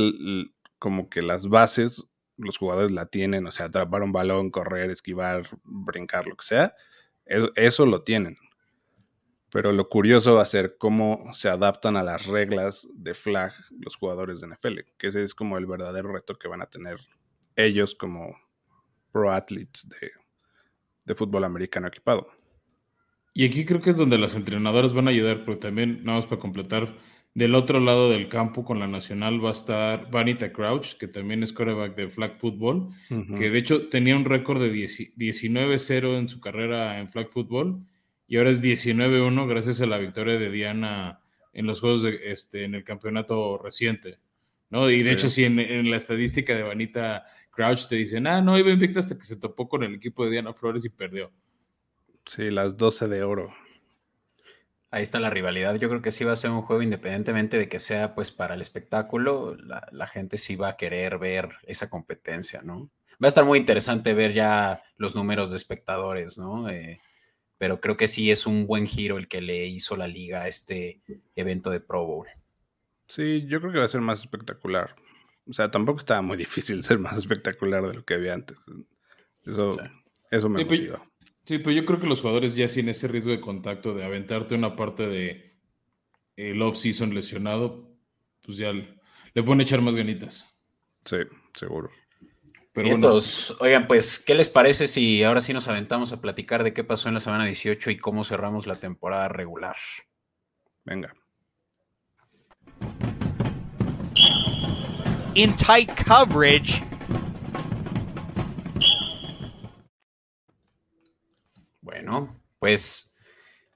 como 0.78 1.08
que 1.08 1.22
las 1.22 1.48
bases 1.48 2.04
los 2.38 2.56
jugadores 2.56 2.92
la 2.92 3.06
tienen, 3.06 3.46
o 3.46 3.52
sea, 3.52 3.66
atrapar 3.66 4.02
un 4.02 4.12
balón, 4.12 4.50
correr, 4.50 4.90
esquivar, 4.90 5.42
brincar, 5.64 6.26
lo 6.26 6.36
que 6.36 6.46
sea, 6.46 6.74
eso, 7.56 7.84
lo 7.84 8.04
tienen. 8.04 8.36
Pero 9.50 9.72
lo 9.72 9.88
curioso 9.88 10.36
va 10.36 10.42
a 10.42 10.46
ser 10.46 10.76
cómo 10.78 11.24
se 11.32 11.48
adaptan 11.48 11.96
a 11.96 12.02
las 12.02 12.26
reglas 12.26 12.86
de 12.94 13.14
flag 13.14 13.52
los 13.70 13.96
jugadores 13.96 14.40
de 14.40 14.46
NFL, 14.46 14.78
que 14.96 15.08
ese 15.08 15.22
es 15.22 15.34
como 15.34 15.58
el 15.58 15.66
verdadero 15.66 16.12
reto 16.12 16.38
que 16.38 16.48
van 16.48 16.62
a 16.62 16.66
tener 16.70 16.98
ellos 17.56 17.94
como 17.94 18.38
pro 19.10 19.32
athletes 19.32 19.88
de, 19.88 20.12
de 21.08 21.16
fútbol 21.16 21.42
americano 21.44 21.88
equipado. 21.88 22.28
Y 23.34 23.44
aquí 23.44 23.64
creo 23.64 23.80
que 23.80 23.90
es 23.90 23.96
donde 23.96 24.18
los 24.18 24.34
entrenadores 24.34 24.92
van 24.92 25.08
a 25.08 25.10
ayudar, 25.10 25.44
porque 25.44 25.62
también, 25.62 26.04
nada 26.04 26.18
más 26.18 26.26
para 26.26 26.40
completar, 26.40 26.96
del 27.34 27.54
otro 27.54 27.78
lado 27.78 28.10
del 28.10 28.28
campo 28.28 28.64
con 28.64 28.80
la 28.80 28.88
Nacional 28.88 29.44
va 29.44 29.50
a 29.50 29.52
estar 29.52 30.10
Vanita 30.10 30.52
Crouch, 30.52 30.94
que 30.94 31.06
también 31.06 31.42
es 31.42 31.52
quarterback 31.52 31.94
de 31.94 32.08
flag 32.08 32.36
football, 32.36 32.88
que 33.08 33.50
de 33.50 33.58
hecho 33.58 33.88
tenía 33.88 34.16
un 34.16 34.24
récord 34.24 34.60
de 34.60 34.72
19-0 34.72 36.18
en 36.18 36.28
su 36.28 36.40
carrera 36.40 36.98
en 36.98 37.08
flag 37.08 37.30
football 37.30 37.86
y 38.26 38.38
ahora 38.38 38.50
es 38.50 38.60
19-1 38.60 39.46
gracias 39.46 39.80
a 39.80 39.86
la 39.86 39.98
victoria 39.98 40.36
de 40.36 40.50
Diana 40.50 41.20
en 41.52 41.66
los 41.66 41.80
juegos 41.80 42.02
de, 42.02 42.18
este, 42.24 42.64
en 42.64 42.74
el 42.74 42.82
campeonato 42.82 43.56
reciente. 43.58 44.18
¿No? 44.70 44.90
Y 44.90 45.02
de 45.02 45.12
hecho, 45.12 45.28
si 45.28 45.44
en, 45.44 45.90
la 45.90 45.96
estadística 45.96 46.54
de 46.54 46.62
Vanita 46.62 47.24
Crouch 47.50 47.86
te 47.88 47.96
dicen, 47.96 48.26
ah, 48.26 48.40
no, 48.40 48.58
iba 48.58 48.70
invicto 48.70 49.00
hasta 49.00 49.16
que 49.16 49.24
se 49.24 49.36
topó 49.36 49.68
con 49.68 49.82
el 49.82 49.94
equipo 49.94 50.24
de 50.24 50.30
Diana 50.32 50.52
Flores 50.52 50.84
y 50.84 50.88
perdió. 50.90 51.32
Sí, 52.26 52.50
las 52.50 52.76
12 52.76 53.08
de 53.08 53.22
oro. 53.22 53.54
Ahí 54.90 55.02
está 55.02 55.18
la 55.18 55.30
rivalidad. 55.30 55.74
Yo 55.76 55.88
creo 55.88 56.02
que 56.02 56.10
sí 56.10 56.24
va 56.24 56.32
a 56.32 56.36
ser 56.36 56.50
un 56.50 56.62
juego 56.62 56.82
independientemente 56.82 57.58
de 57.58 57.68
que 57.68 57.78
sea 57.78 58.14
pues 58.14 58.30
para 58.30 58.54
el 58.54 58.60
espectáculo, 58.60 59.56
la, 59.56 60.06
gente 60.06 60.38
sí 60.38 60.56
va 60.56 60.68
a 60.68 60.76
querer 60.76 61.18
ver 61.18 61.50
esa 61.66 61.90
competencia, 61.90 62.62
¿no? 62.62 62.90
Va 63.22 63.26
a 63.26 63.28
estar 63.28 63.44
muy 63.44 63.58
interesante 63.58 64.14
ver 64.14 64.32
ya 64.32 64.82
los 64.96 65.14
números 65.14 65.50
de 65.50 65.56
espectadores, 65.56 66.38
¿no? 66.38 66.70
Eh, 66.70 67.00
pero 67.58 67.80
creo 67.80 67.96
que 67.96 68.08
sí 68.08 68.30
es 68.30 68.46
un 68.46 68.66
buen 68.66 68.86
giro 68.86 69.18
el 69.18 69.28
que 69.28 69.40
le 69.42 69.66
hizo 69.66 69.96
la 69.96 70.06
liga 70.06 70.42
a 70.42 70.48
este 70.48 71.02
evento 71.34 71.70
de 71.70 71.80
Pro 71.80 72.06
Bowl. 72.06 72.26
Sí, 73.08 73.46
yo 73.46 73.60
creo 73.60 73.72
que 73.72 73.78
va 73.78 73.84
a 73.84 73.88
ser 73.88 74.00
más 74.00 74.20
espectacular. 74.20 74.94
O 75.48 75.52
sea, 75.52 75.70
tampoco 75.70 75.98
estaba 75.98 76.22
muy 76.22 76.36
difícil 76.36 76.82
ser 76.82 76.98
más 76.98 77.18
espectacular 77.18 77.86
de 77.86 77.94
lo 77.94 78.04
que 78.04 78.14
había 78.14 78.34
antes. 78.34 78.58
Eso, 79.44 79.78
eso 80.30 80.48
me 80.48 80.64
pues, 80.64 80.82
motiva. 80.82 81.04
Sí, 81.44 81.58
pero 81.58 81.72
yo 81.72 81.86
creo 81.86 81.98
que 81.98 82.06
los 82.06 82.20
jugadores 82.20 82.54
ya 82.54 82.68
sin 82.68 82.90
ese 82.90 83.08
riesgo 83.08 83.30
de 83.30 83.40
contacto, 83.40 83.94
de 83.94 84.04
aventarte 84.04 84.54
una 84.54 84.76
parte 84.76 85.06
de 85.06 85.58
el 86.36 86.60
off-season 86.60 87.14
lesionado, 87.14 87.90
pues 88.42 88.58
ya 88.58 88.72
le, 88.72 89.42
pueden 89.42 89.62
echar 89.62 89.80
más 89.80 89.96
ganitas. 89.96 90.46
Sí, 91.00 91.16
seguro. 91.54 91.90
Pero 92.72 92.88
entonces, 92.90 93.56
oigan, 93.60 93.88
pues, 93.88 94.20
¿qué 94.20 94.34
les 94.34 94.48
parece 94.48 94.86
si 94.86 95.24
ahora 95.24 95.40
sí 95.40 95.52
nos 95.54 95.66
aventamos 95.66 96.12
a 96.12 96.20
platicar 96.20 96.62
de 96.62 96.74
qué 96.74 96.84
pasó 96.84 97.08
en 97.08 97.14
la 97.14 97.20
semana 97.20 97.46
18 97.46 97.90
y 97.90 97.96
cómo 97.96 98.22
cerramos 98.22 98.66
la 98.66 98.78
temporada 98.78 99.28
regular? 99.28 99.76
Venga. 100.84 101.14
In 105.38 105.54
tight 105.54 105.88
coverage. 106.04 106.82
Bueno, 111.80 112.42
pues, 112.58 113.14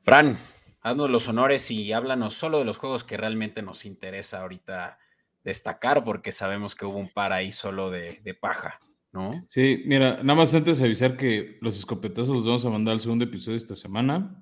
Fran, 0.02 0.36
haznos 0.80 1.08
los 1.08 1.28
honores 1.28 1.70
y 1.70 1.92
háblanos 1.92 2.34
solo 2.34 2.58
de 2.58 2.64
los 2.64 2.78
juegos 2.78 3.04
que 3.04 3.16
realmente 3.16 3.62
nos 3.62 3.84
interesa 3.84 4.40
ahorita 4.40 4.98
destacar, 5.44 6.02
porque 6.02 6.32
sabemos 6.32 6.74
que 6.74 6.84
hubo 6.84 6.98
un 6.98 7.10
par 7.10 7.32
ahí 7.32 7.52
solo 7.52 7.92
de, 7.92 8.36
paja, 8.40 8.80
¿no? 9.12 9.44
Sí, 9.46 9.84
mira, 9.86 10.14
nada 10.24 10.34
más 10.34 10.52
antes 10.54 10.78
de 10.80 10.86
avisar 10.86 11.16
que 11.16 11.58
los 11.60 11.78
escopetazos 11.78 12.34
los 12.34 12.44
vamos 12.44 12.64
a 12.64 12.70
mandar 12.70 12.94
al 12.94 13.00
segundo 13.00 13.24
episodio 13.24 13.56
esta 13.56 13.76
semana. 13.76 14.36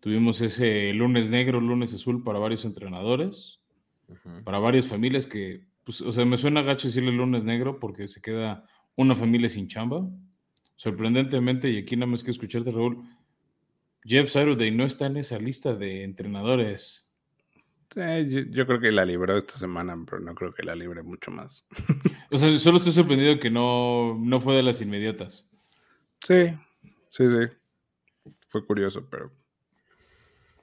Tuvimos 0.00 0.42
ese 0.42 0.92
lunes 0.92 1.30
negro, 1.30 1.58
lunes 1.58 1.94
azul 1.94 2.22
para 2.22 2.38
varios 2.38 2.66
entrenadores, 2.66 3.62
para 4.44 4.58
varias 4.58 4.86
familias 4.86 5.26
que, 5.26 5.69
pues, 5.84 6.00
o 6.00 6.12
sea, 6.12 6.24
me 6.24 6.38
suena 6.38 6.62
gacho 6.62 6.88
decirle 6.88 7.12
lunes 7.12 7.44
negro 7.44 7.78
porque 7.78 8.08
se 8.08 8.20
queda 8.20 8.66
una 8.96 9.14
familia 9.14 9.48
sin 9.48 9.68
chamba 9.68 10.06
sorprendentemente, 10.80 11.68
y 11.68 11.76
aquí 11.76 11.94
nada 11.94 12.06
más 12.06 12.22
que 12.22 12.30
escucharte, 12.30 12.70
Raúl, 12.70 13.04
Jeff 14.02 14.30
Saturday 14.30 14.70
no 14.70 14.86
está 14.86 15.04
en 15.04 15.18
esa 15.18 15.38
lista 15.38 15.74
de 15.74 16.04
entrenadores. 16.04 17.06
yo, 17.94 18.66
creo 18.66 18.80
que 18.80 18.90
la 18.90 19.04
libró 19.04 19.36
esta 19.36 19.58
semana, 19.58 19.94
pero 20.08 20.22
no 20.22 20.34
creo 20.34 20.54
que 20.54 20.62
la 20.62 20.74
libre 20.74 21.02
mucho 21.02 21.30
más. 21.30 21.66
o 22.32 22.38
sea, 22.38 22.56
solo 22.56 22.78
estoy 22.78 22.94
sorprendido 22.94 23.38
que 23.38 23.50
no, 23.50 24.16
no 24.18 24.40
fue 24.40 24.56
de 24.56 24.62
las 24.62 24.80
inmediatas. 24.80 25.46
Sí, 26.26 26.56
sí, 27.10 27.24
sí. 27.28 28.30
Fue 28.48 28.64
curioso, 28.64 29.06
pero 29.10 29.30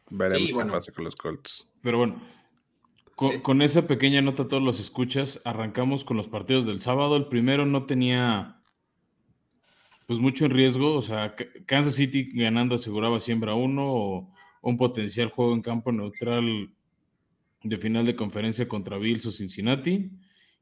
veremos 0.10 0.50
qué 0.50 0.72
pasa 0.72 0.92
con 0.92 1.06
los 1.06 1.16
Colts. 1.16 1.70
Pero 1.84 2.00
bueno, 2.00 2.20
con, 3.18 3.32
eh. 3.34 3.42
con, 3.42 3.62
esa 3.62 3.86
pequeña 3.86 4.22
nota 4.22 4.48
todos 4.48 4.64
los 4.64 4.80
escuchas, 4.80 5.42
arrancamos 5.44 6.06
con 6.06 6.16
los 6.16 6.30
partidos 6.30 6.66
del 6.66 6.80
sábado. 6.80 7.18
El 7.18 7.26
primero 7.26 7.66
no 7.66 7.86
tenía 7.86 8.58
pues 10.08 10.20
mucho 10.20 10.46
en 10.46 10.52
riesgo. 10.52 10.96
O 10.96 11.02
sea, 11.04 11.36
Kansas 11.68 11.96
City 11.96 12.32
ganando 12.34 12.76
aseguraba 12.76 13.20
siembra 13.20 13.54
uno 13.54 13.86
o 13.86 14.34
un 14.62 14.78
potencial 14.78 15.30
juego 15.30 15.54
en 15.54 15.62
campo 15.62 15.92
neutral 15.92 16.72
de 17.64 17.78
final 17.78 18.06
de 18.06 18.16
conferencia 18.16 18.68
contra 18.68 18.98
Bills 18.98 19.26
o 19.28 19.32
Cincinnati. 19.32 20.10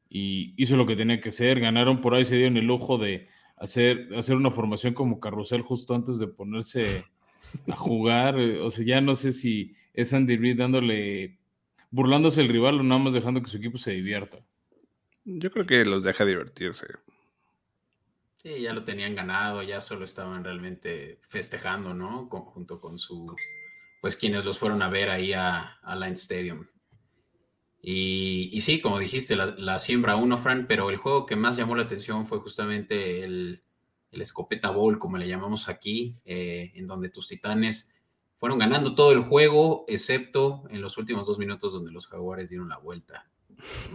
Y 0.09 0.53
hizo 0.57 0.75
lo 0.75 0.85
que 0.85 0.95
tenía 0.95 1.21
que 1.21 1.29
hacer. 1.29 1.59
Ganaron 1.59 2.01
por 2.01 2.15
ahí, 2.15 2.25
se 2.25 2.35
dieron 2.35 2.57
el 2.57 2.65
lujo 2.65 2.97
de 2.97 3.27
hacer, 3.57 4.09
hacer 4.17 4.35
una 4.35 4.51
formación 4.51 4.93
como 4.93 5.19
carrusel 5.19 5.61
justo 5.61 5.95
antes 5.95 6.19
de 6.19 6.27
ponerse 6.27 7.03
a 7.71 7.75
jugar. 7.75 8.35
O 8.37 8.71
sea, 8.71 8.83
ya 8.85 8.99
no 8.99 9.15
sé 9.15 9.31
si 9.31 9.75
es 9.93 10.13
Andy 10.13 10.37
Reid 10.37 10.57
dándole, 10.57 11.37
burlándose 11.95 12.41
el 12.41 12.49
rival 12.49 12.81
o 12.81 12.83
nada 12.83 13.01
más 13.01 13.13
dejando 13.13 13.41
que 13.41 13.49
su 13.49 13.57
equipo 13.57 13.77
se 13.77 13.91
divierta. 13.91 14.39
Yo 15.23 15.49
creo 15.49 15.65
que 15.65 15.85
los 15.85 16.03
deja 16.03 16.25
divertirse. 16.25 16.87
Sí, 18.35 18.61
ya 18.61 18.73
lo 18.73 18.83
tenían 18.83 19.15
ganado, 19.15 19.63
ya 19.63 19.79
solo 19.79 20.03
estaban 20.03 20.43
realmente 20.43 21.19
festejando, 21.21 21.93
¿no? 21.93 22.27
junto 22.27 22.81
con 22.81 22.99
su, 22.99 23.33
pues 24.01 24.17
quienes 24.17 24.43
los 24.43 24.59
fueron 24.59 24.83
a 24.83 24.89
ver 24.89 25.09
ahí 25.09 25.31
a, 25.31 25.77
a 25.81 25.95
Line 25.95 26.13
Stadium. 26.13 26.67
Y, 27.81 28.59
sí, 28.61 28.81
como 28.81 28.99
dijiste, 28.99 29.35
la, 29.35 29.79
siembra 29.79 30.15
uno, 30.15 30.37
Fran, 30.37 30.65
pero 30.67 30.89
el 30.89 30.97
juego 30.97 31.25
que 31.25 31.35
más 31.35 31.55
llamó 31.55 31.75
la 31.75 31.83
atención 31.83 32.25
fue 32.25 32.39
justamente 32.39 33.23
el, 33.23 33.63
el 34.11 34.21
Escopeta 34.21 34.71
Bowl, 34.71 34.97
como 34.97 35.17
le 35.17 35.27
llamamos 35.27 35.69
aquí, 35.69 36.17
eh, 36.25 36.71
en 36.75 36.87
donde 36.87 37.09
tus 37.09 37.27
titanes 37.27 37.94
fueron 38.45 38.59
ganando 38.59 38.93
todo 38.93 39.11
el 39.11 39.21
juego, 39.21 39.85
excepto 39.87 40.65
en 40.69 40.79
los 40.79 40.99
últimos 40.99 41.25
dos 41.25 41.39
minutos 41.39 41.73
donde 41.73 41.91
los 41.91 42.05
jaguares 42.05 42.51
dieron 42.51 42.69
la 42.69 42.77
vuelta. 42.77 43.25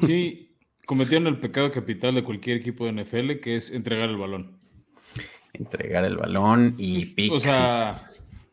Sí, 0.05 0.57
cometieron 0.87 1.29
el 1.29 1.39
pecado 1.39 1.71
capital 1.71 2.17
de 2.17 2.25
cualquier 2.25 2.57
equipo 2.57 2.85
de 2.85 3.01
NFL, 3.01 3.39
que 3.41 3.55
es 3.55 3.71
entregar 3.71 4.09
el 4.09 4.17
balón. 4.17 4.59
Entregar 5.53 6.05
el 6.05 6.17
balón 6.17 6.75
y 6.79 7.05
pick 7.05 7.31
O 7.33 7.39
sea, 7.39 7.93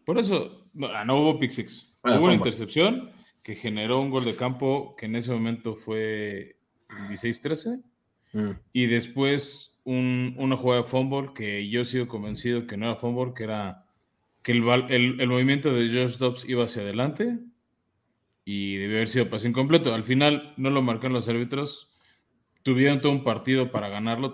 por 0.06 0.20
eso 0.20 0.70
no, 0.76 0.86
ah, 0.86 1.04
hubo 1.12 1.40
pick 1.40 1.50
six. 1.50 1.92
hubo 2.04 2.26
una 2.26 2.36
intercepción 2.36 3.10
que 3.42 3.56
generó 3.56 4.00
un 4.00 4.12
gol 4.12 4.24
de 4.24 4.36
campo 4.36 4.96
que 5.00 5.08
en 5.08 5.16
ese 5.16 5.32
momento 5.32 5.76
fue 5.76 6.58
16-13. 7.10 7.84
Mm. 8.34 8.52
Y 8.72 8.86
después 8.86 9.72
una 9.84 10.58
jugada 10.58 10.84
de 10.84 10.88
fumble 10.88 11.32
que 11.34 11.68
yo 11.68 11.84
sigo 11.86 12.08
convencido 12.08 12.68
que 12.68 12.78
no 12.78 12.86
era 12.86 12.98
fumble, 12.98 13.34
que 13.34 13.46
era 13.46 13.87
que 14.48 14.54
el, 14.54 15.20
el 15.20 15.28
movimiento 15.28 15.74
de 15.74 15.90
Josh 15.90 16.16
Dobbs 16.16 16.46
iba 16.48 16.64
hacia 16.64 16.82
adelante 16.82 17.38
y 18.46 18.78
debió 18.78 18.96
haber 18.96 19.10
sido 19.10 19.30
pase 19.30 19.50
incompleto. 19.50 19.94
Al 19.94 20.06
final 20.06 20.54
no 20.56 20.70
lo 20.70 20.82
marcaron 20.82 21.12
los 21.12 21.28
árbitros 21.28 21.92
tuvieron 22.68 23.00
todo 23.00 23.14
un 23.14 23.24
partido 23.24 23.72
para 23.72 23.88
ganarlo. 23.88 24.34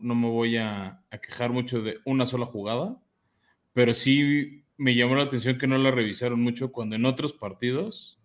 No, 0.00 0.14
me 0.14 0.28
voy 0.28 0.56
a, 0.56 1.02
quejar 1.20 1.52
mucho 1.52 1.82
de 1.82 1.98
una 2.06 2.24
sola 2.24 2.46
jugada, 2.46 2.98
pero 3.74 3.92
sí 3.92 4.64
me 4.78 4.94
llamó 4.94 5.16
la 5.16 5.24
atención 5.24 5.58
que 5.58 5.66
no 5.66 5.76
la 5.76 5.90
revisaron 5.90 6.40
mucho 6.40 6.72
cuando 6.72 6.96
en 6.96 7.04
otros 7.04 7.34
partidos, 7.34 8.18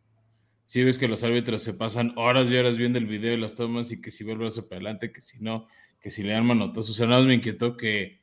si 0.64 0.82
ves 0.82 0.98
que 0.98 1.10
los 1.10 1.26
árbitros 1.26 1.62
se 1.62 1.74
pasan 1.74 2.14
horas 2.16 2.50
y 2.50 2.56
horas 2.56 2.78
viendo 2.78 3.00
el 3.00 3.06
video 3.06 3.34
y 3.34 3.38
las 3.38 3.56
tomas 3.56 3.92
y 3.92 4.00
que 4.02 4.12
si 4.12 4.24
vuelve 4.24 4.48
hacia 4.48 4.64
para 4.64 4.78
adelante, 4.78 5.12
que 5.12 5.20
si 5.20 5.42
no, 5.42 5.68
que 6.00 6.10
si 6.10 6.24
le 6.24 6.32
dan 6.32 6.46
manotazos. 6.46 6.92
O 6.92 6.94
sea, 6.94 7.08
nada 7.08 7.20
más 7.20 7.28
me 7.28 7.36
inquietó 7.36 7.76
que, 7.76 8.22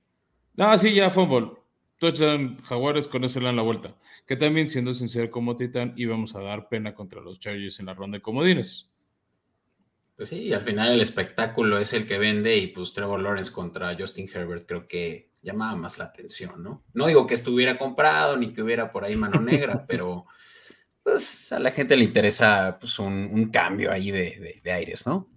ah, 0.56 0.78
sí, 0.78 0.94
ya, 0.94 1.10
fútbol. 1.10 1.65
Touchdown 1.98 2.58
Jaguares, 2.64 3.08
con 3.08 3.24
eso 3.24 3.40
le 3.40 3.46
dan 3.46 3.56
la 3.56 3.62
vuelta. 3.62 3.96
Que 4.26 4.36
también, 4.36 4.68
siendo 4.68 4.92
sincero 4.92 5.30
como 5.30 5.56
Titán, 5.56 5.94
íbamos 5.96 6.34
a 6.34 6.40
dar 6.40 6.68
pena 6.68 6.94
contra 6.94 7.20
los 7.20 7.38
Chargers 7.40 7.80
en 7.80 7.86
la 7.86 7.94
ronda 7.94 8.18
de 8.18 8.22
comodines. 8.22 8.90
Pues 10.16 10.30
sí, 10.30 10.52
al 10.52 10.62
final 10.62 10.92
el 10.92 11.00
espectáculo 11.00 11.78
es 11.78 11.92
el 11.92 12.06
que 12.06 12.18
vende 12.18 12.56
y 12.56 12.68
pues 12.68 12.94
Trevor 12.94 13.20
Lawrence 13.20 13.52
contra 13.52 13.94
Justin 13.98 14.28
Herbert 14.32 14.66
creo 14.66 14.88
que 14.88 15.30
llamaba 15.42 15.76
más 15.76 15.98
la 15.98 16.06
atención, 16.06 16.62
¿no? 16.62 16.82
No 16.94 17.06
digo 17.06 17.26
que 17.26 17.34
estuviera 17.34 17.76
comprado 17.76 18.36
ni 18.36 18.52
que 18.52 18.62
hubiera 18.62 18.90
por 18.90 19.04
ahí 19.04 19.14
mano 19.14 19.40
negra, 19.40 19.84
pero 19.88 20.24
pues 21.02 21.52
a 21.52 21.58
la 21.58 21.70
gente 21.70 21.96
le 21.96 22.04
interesa 22.04 22.78
pues, 22.80 22.98
un, 22.98 23.50
cambio 23.52 23.92
ahí 23.92 24.10
de, 24.10 24.60
aires, 24.64 25.06
¿no? 25.06 25.28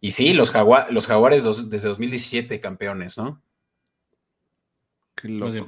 Y 0.00 0.10
sí, 0.10 0.32
los, 0.34 0.52
los 0.90 1.06
Jaguares 1.06 1.44
desde 1.44 1.88
2017 1.88 2.60
campeones, 2.60 3.16
¿no? 3.16 3.40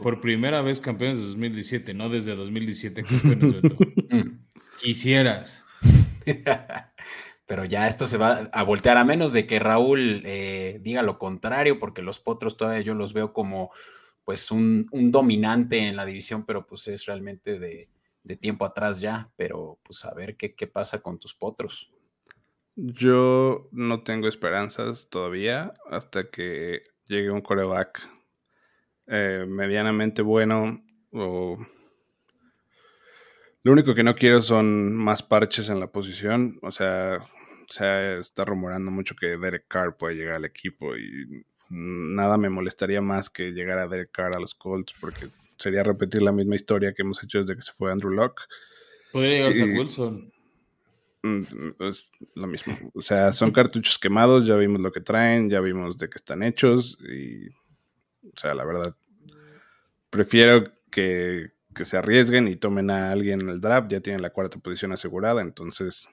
Por 0.03 0.21
primera 0.21 0.63
vez 0.63 0.81
campeones 0.81 1.19
de 1.19 1.25
2017, 1.25 1.95
no 1.95 2.09
desde 2.09 2.35
2017 2.35 3.03
campeones. 3.05 3.63
Mm. 4.11 4.45
Quisieras. 4.79 5.65
Pero 7.47 7.65
ya 7.65 7.87
esto 7.87 8.07
se 8.07 8.17
va 8.17 8.49
a 8.53 8.63
voltear 8.63 8.97
a 8.97 9.05
menos 9.05 9.33
de 9.33 9.47
que 9.47 9.59
Raúl 9.59 10.23
eh, 10.25 10.79
diga 10.83 11.03
lo 11.03 11.19
contrario, 11.19 11.79
porque 11.79 12.03
los 12.03 12.19
potros 12.19 12.57
todavía 12.57 12.81
yo 12.81 12.95
los 12.95 13.13
veo 13.13 13.33
como 13.33 13.71
pues 14.25 14.51
un, 14.51 14.87
dominante 14.91 15.79
en 15.79 15.97
la 15.97 16.07
división, 16.07 16.47
pero 16.47 16.67
pues 16.67 16.89
es 16.89 17.05
realmente 17.05 17.59
de, 17.59 17.91
tiempo 18.41 18.65
atrás 18.65 18.99
ya. 19.01 19.31
Pero 19.37 19.79
pues 19.83 20.05
a 20.07 20.15
ver 20.15 20.37
qué, 20.37 20.55
qué 20.55 20.67
pasa 20.67 21.03
con 21.03 21.19
tus 21.19 21.35
potros. 21.35 21.93
Yo 22.77 23.69
no 23.71 24.03
tengo 24.03 24.27
esperanzas 24.27 25.09
todavía 25.11 25.75
hasta 25.91 26.31
que 26.31 26.83
llegue 27.07 27.31
un 27.31 27.43
coreback 27.43 28.14
eh, 29.07 29.45
medianamente 29.49 30.23
bueno 30.23 30.83
o... 31.13 31.59
Lo 33.63 33.73
único 33.73 33.95
que 33.95 34.03
no 34.03 34.15
quiero 34.15 34.43
son 34.43 34.95
más 34.95 35.23
parches 35.23 35.71
en 35.71 35.81
la 35.81 35.87
posición. 35.91 36.59
O 36.61 36.71
sea, 36.71 37.25
se 37.71 38.19
está 38.19 38.45
rumorando 38.45 38.91
mucho 38.91 39.17
que 39.17 39.39
Derek 39.39 39.67
Carr 39.69 39.97
puede 39.97 40.17
llegar 40.17 40.35
al 40.35 40.45
equipo 40.45 40.95
y 40.97 41.45
nada 41.71 42.37
me 42.37 42.51
molestaría 42.51 43.01
más 43.01 43.31
que 43.31 43.53
llegar 43.53 43.79
a 43.79 43.89
Derek 43.89 44.11
Carr 44.13 44.37
a 44.37 44.41
los 44.41 44.55
Colts 44.55 44.95
porque 45.01 45.29
sería 45.59 45.83
repetir 45.83 46.21
la 46.21 46.33
misma 46.33 46.57
historia 46.57 46.93
que 46.93 47.03
hemos 47.03 47.23
hecho 47.23 47.41
desde 47.41 47.57
que 47.57 47.63
se 47.63 47.73
fue 47.73 47.91
Andrew 47.91 48.13
Locke. 48.13 48.43
Podría 49.13 49.49
llegar 49.49 49.69
a 49.69 49.79
Wilson. 49.79 50.33
Mm, 51.23 51.43
es 51.81 52.11
lo 52.35 52.47
mismo. 52.47 52.77
O 52.95 53.01
sea, 53.01 53.33
son 53.33 53.51
cartuchos 53.51 53.99
quemados, 53.99 54.47
ya 54.47 54.57
vimos 54.57 54.83
lo 54.83 54.93
que 54.93 55.01
traen, 55.01 55.49
ya 55.49 55.61
vimos 55.61 55.97
de 55.97 56.11
qué 56.11 56.17
están 56.17 56.43
hechos 56.43 56.99
y, 57.01 57.49
o 58.25 58.39
sea, 58.39 58.55
la 58.55 58.65
verdad, 58.65 58.97
prefiero 60.11 60.73
que, 60.91 61.53
que 61.75 61.85
se 61.85 61.97
arriesguen 61.97 62.49
y 62.49 62.57
tomen 62.57 62.91
a 62.91 63.13
alguien 63.13 63.43
en 63.43 63.49
el 63.49 63.61
draft, 63.61 63.91
ya 63.91 64.01
tienen 64.01 64.23
la 64.23 64.31
cuarta 64.31 64.59
posición 64.59 64.93
asegurada, 64.93 65.43
entonces 65.43 66.09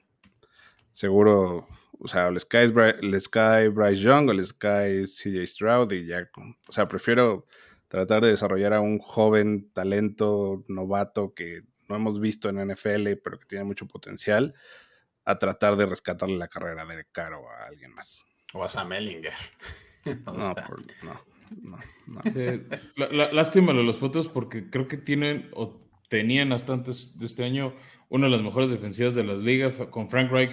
seguro, 0.90 1.68
o 1.98 2.08
sea, 2.08 2.30
les 2.30 2.44
cae, 2.44 2.72
les 3.00 3.28
cae 3.28 3.68
Bryce 3.68 4.02
Young 4.02 4.28
o 4.28 4.32
les 4.32 4.52
cae 4.52 5.04
CJ 5.06 5.46
Stroud 5.46 5.92
y 5.92 6.06
ya, 6.06 6.28
o 6.68 6.72
sea, 6.72 6.88
prefiero 6.88 7.46
tratar 7.88 8.22
de 8.22 8.28
desarrollar 8.28 8.72
a 8.72 8.80
un 8.80 8.98
joven 8.98 9.70
talento 9.72 10.64
novato 10.68 11.34
que 11.34 11.62
no 11.88 11.96
hemos 11.96 12.20
visto 12.20 12.48
en 12.48 12.56
NFL, 12.56 13.16
pero 13.22 13.38
que 13.38 13.46
tiene 13.46 13.64
mucho 13.64 13.86
potencial, 13.86 14.54
a 15.24 15.38
tratar 15.38 15.76
de 15.76 15.86
rescatarle 15.86 16.36
la 16.36 16.48
carrera 16.48 16.84
de 16.84 17.04
Caro 17.12 17.48
a 17.50 17.66
alguien 17.66 17.92
más. 17.92 18.24
O 18.54 18.64
a 18.64 18.68
Sam 18.68 18.92
Ellinger. 18.92 19.34
no, 20.26 20.54
no, 21.02 21.24
no, 21.60 23.10
lástima 23.32 23.72
de 23.72 23.82
los 23.82 23.98
fotos 23.98 24.28
porque 24.28 24.70
creo 24.70 24.88
que 24.88 24.96
tienen 24.96 25.48
o 25.54 25.80
tenían 26.08 26.52
hasta 26.52 26.72
antes 26.72 27.18
de 27.18 27.26
este 27.26 27.44
año 27.44 27.74
una 28.08 28.26
de 28.26 28.32
las 28.32 28.42
mejores 28.42 28.70
defensivas 28.70 29.14
de 29.14 29.24
las 29.24 29.38
ligas. 29.38 29.74
Con 29.90 30.10
Frank 30.10 30.30
Reich 30.30 30.52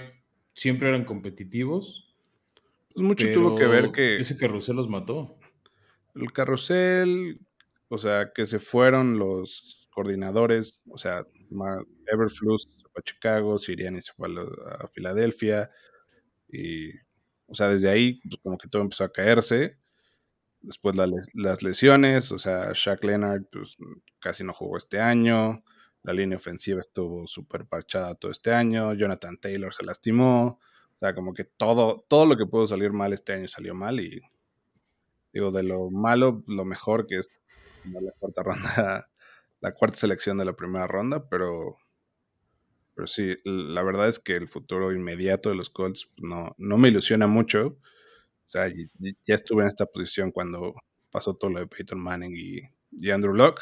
siempre 0.54 0.90
eran 0.90 1.06
competitivos. 1.06 2.16
Pues 2.94 3.06
mucho 3.06 3.32
tuvo 3.34 3.56
que 3.56 3.68
ver 3.68 3.92
que. 3.92 4.18
Ese 4.18 4.38
carrusel 4.38 4.78
los 4.78 4.90
mató. 4.90 5.38
El 6.16 6.32
carrusel, 6.32 7.40
o 7.88 7.98
sea, 7.98 8.32
que 8.34 8.46
se 8.46 8.60
fueron 8.60 9.20
los 9.20 9.88
coordinadores, 9.92 10.82
o 10.90 10.98
sea, 10.98 11.26
Everflux 12.12 12.64
se 12.64 12.90
fue 12.90 13.00
a 13.00 13.04
Chicago, 13.04 13.60
Siriani 13.60 14.02
se 14.02 14.14
fue 14.14 14.30
a, 14.30 14.88
Filadelfia, 14.88 15.70
y, 16.52 16.92
o 17.48 17.54
sea, 17.54 17.68
desde 17.70 17.90
ahí, 17.90 18.20
pues, 18.22 18.38
como 18.42 18.58
que 18.58 18.68
todo 18.68 18.82
empezó 18.82 19.04
a 19.04 19.12
caerse. 19.12 19.78
Después 20.62 20.96
las 21.34 21.64
lesiones, 21.64 22.32
o 22.32 22.40
sea, 22.40 22.72
Shaq 22.74 23.04
Leonard 23.04 23.44
pues, 23.52 23.78
casi 24.20 24.44
no 24.44 24.54
jugó 24.54 24.78
este 24.78 25.00
año. 25.00 25.64
La 26.04 26.14
línea 26.14 26.38
ofensiva 26.38 26.80
estuvo 26.80 27.28
súper 27.28 27.66
parchada 27.66 28.16
todo 28.16 28.32
este 28.32 28.52
año. 28.54 28.94
Jonathan 28.94 29.38
Taylor 29.38 29.74
se 29.74 29.86
lastimó. 29.86 30.60
O 30.96 30.98
sea, 31.00 31.16
como 31.16 31.34
que 31.34 31.46
todo, 31.46 32.06
todo 32.10 32.26
lo 32.26 32.36
que 32.36 32.46
pudo 32.46 32.68
salir 32.68 32.92
mal 32.92 33.14
este 33.14 33.34
año 33.34 33.48
salió 33.48 33.74
mal. 33.74 34.00
Y 34.02 34.22
digo, 35.32 35.52
de 35.52 35.64
lo 35.64 35.90
malo, 35.90 36.44
lo 36.48 36.66
mejor 36.66 37.06
que 37.06 37.18
es 37.18 37.30
la 37.86 38.12
cuarta 38.20 38.44
ronda, 38.44 39.10
la 39.62 39.74
cuarta 39.74 39.98
selección 39.98 40.38
de 40.38 40.46
la 40.46 40.54
primera 40.54 40.88
ronda, 40.88 41.30
pero, 41.30 41.78
pero 42.96 43.08
sí, 43.08 43.38
la 43.46 43.84
verdad 43.84 44.08
es 44.10 44.20
que 44.20 44.36
el 44.36 44.48
futuro 44.48 44.92
inmediato 44.92 45.50
de 45.50 45.56
los 45.56 45.70
Colts 45.70 46.10
no, 46.18 46.56
no 46.58 46.78
me 46.78 46.90
ilusiona 46.90 47.28
mucho. 47.28 47.78
O 48.50 48.52
sea, 48.52 48.68
ya 48.68 49.36
estuve 49.36 49.62
en 49.62 49.68
esta 49.68 49.86
posición 49.86 50.32
cuando 50.32 50.74
pasó 51.12 51.36
todo 51.36 51.52
lo 51.52 51.60
de 51.60 51.68
Peyton 51.68 52.02
Manning 52.02 52.36
y, 52.36 52.62
y 52.92 53.12
Andrew 53.12 53.36
Locke 53.36 53.62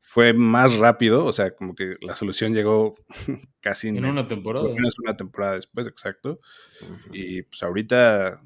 fue 0.00 0.32
más 0.32 0.78
rápido, 0.78 1.26
o 1.26 1.32
sea, 1.34 1.54
como 1.54 1.74
que 1.74 1.92
la 2.00 2.14
solución 2.14 2.54
llegó 2.54 2.94
casi 3.60 3.88
en 3.88 4.02
una 4.02 4.26
temporada. 4.26 4.66
Menos 4.68 4.98
una 4.98 5.14
temporada 5.14 5.56
después, 5.56 5.86
exacto. 5.86 6.40
Y 7.12 7.42
pues 7.42 7.62
ahorita, 7.62 8.40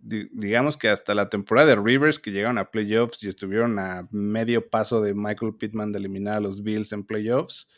digamos 0.00 0.76
que 0.76 0.88
hasta 0.88 1.14
la 1.14 1.28
temporada 1.30 1.68
de 1.68 1.76
Rivers, 1.76 2.18
que 2.18 2.32
llegaron 2.32 2.58
a 2.58 2.72
playoffs 2.72 3.22
y 3.22 3.28
estuvieron 3.28 3.78
a 3.78 4.08
medio 4.10 4.68
paso 4.68 5.00
de 5.00 5.14
Michael 5.14 5.54
Pittman 5.54 5.92
de 5.92 6.00
eliminar 6.00 6.34
a 6.34 6.40
los 6.40 6.64
Bills 6.64 6.90
en 6.90 7.04
playoffs, 7.04 7.68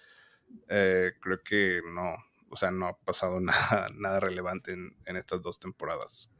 eh, 0.68 1.12
creo 1.20 1.42
que 1.42 1.82
no, 1.94 2.16
o 2.48 2.56
sea, 2.56 2.70
no 2.70 2.86
ha 2.86 2.98
pasado 2.98 3.40
nada, 3.40 3.88
nada 3.94 4.20
relevante 4.20 4.72
en, 4.72 4.96
en 5.04 5.16
estas 5.18 5.42
dos 5.42 5.60
temporadas. 5.60 6.31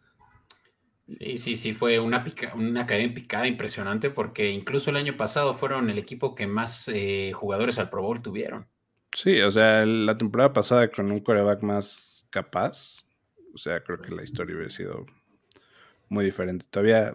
Sí, 1.19 1.37
sí, 1.37 1.55
sí, 1.55 1.73
fue 1.73 1.99
una, 1.99 2.25
una 2.55 2.87
cadena 2.87 3.15
picada 3.15 3.47
impresionante 3.47 4.11
porque 4.11 4.51
incluso 4.51 4.91
el 4.91 4.97
año 4.97 5.17
pasado 5.17 5.55
fueron 5.55 5.91
el 5.91 5.99
equipo 5.99 6.35
que 6.35 6.47
más 6.47 6.89
eh, 6.89 7.33
jugadores 7.35 7.79
al 7.79 7.91
Pro 7.91 8.03
Bowl 8.03 8.23
tuvieron. 8.23 8.67
Sí, 9.15 9.41
o 9.43 9.53
sea, 9.53 9.85
la 9.85 10.17
temporada 10.17 10.53
pasada 10.53 10.89
con 10.89 11.11
un 11.11 11.21
coreback 11.21 11.63
más 11.63 12.25
capaz, 12.31 13.05
o 13.55 13.59
sea, 13.59 13.83
creo 13.83 14.01
que 14.01 14.15
la 14.15 14.23
historia 14.23 14.57
hubiera 14.57 14.73
sido 14.73 15.07
muy 16.09 16.25
diferente. 16.25 16.67
Todavía 16.71 17.15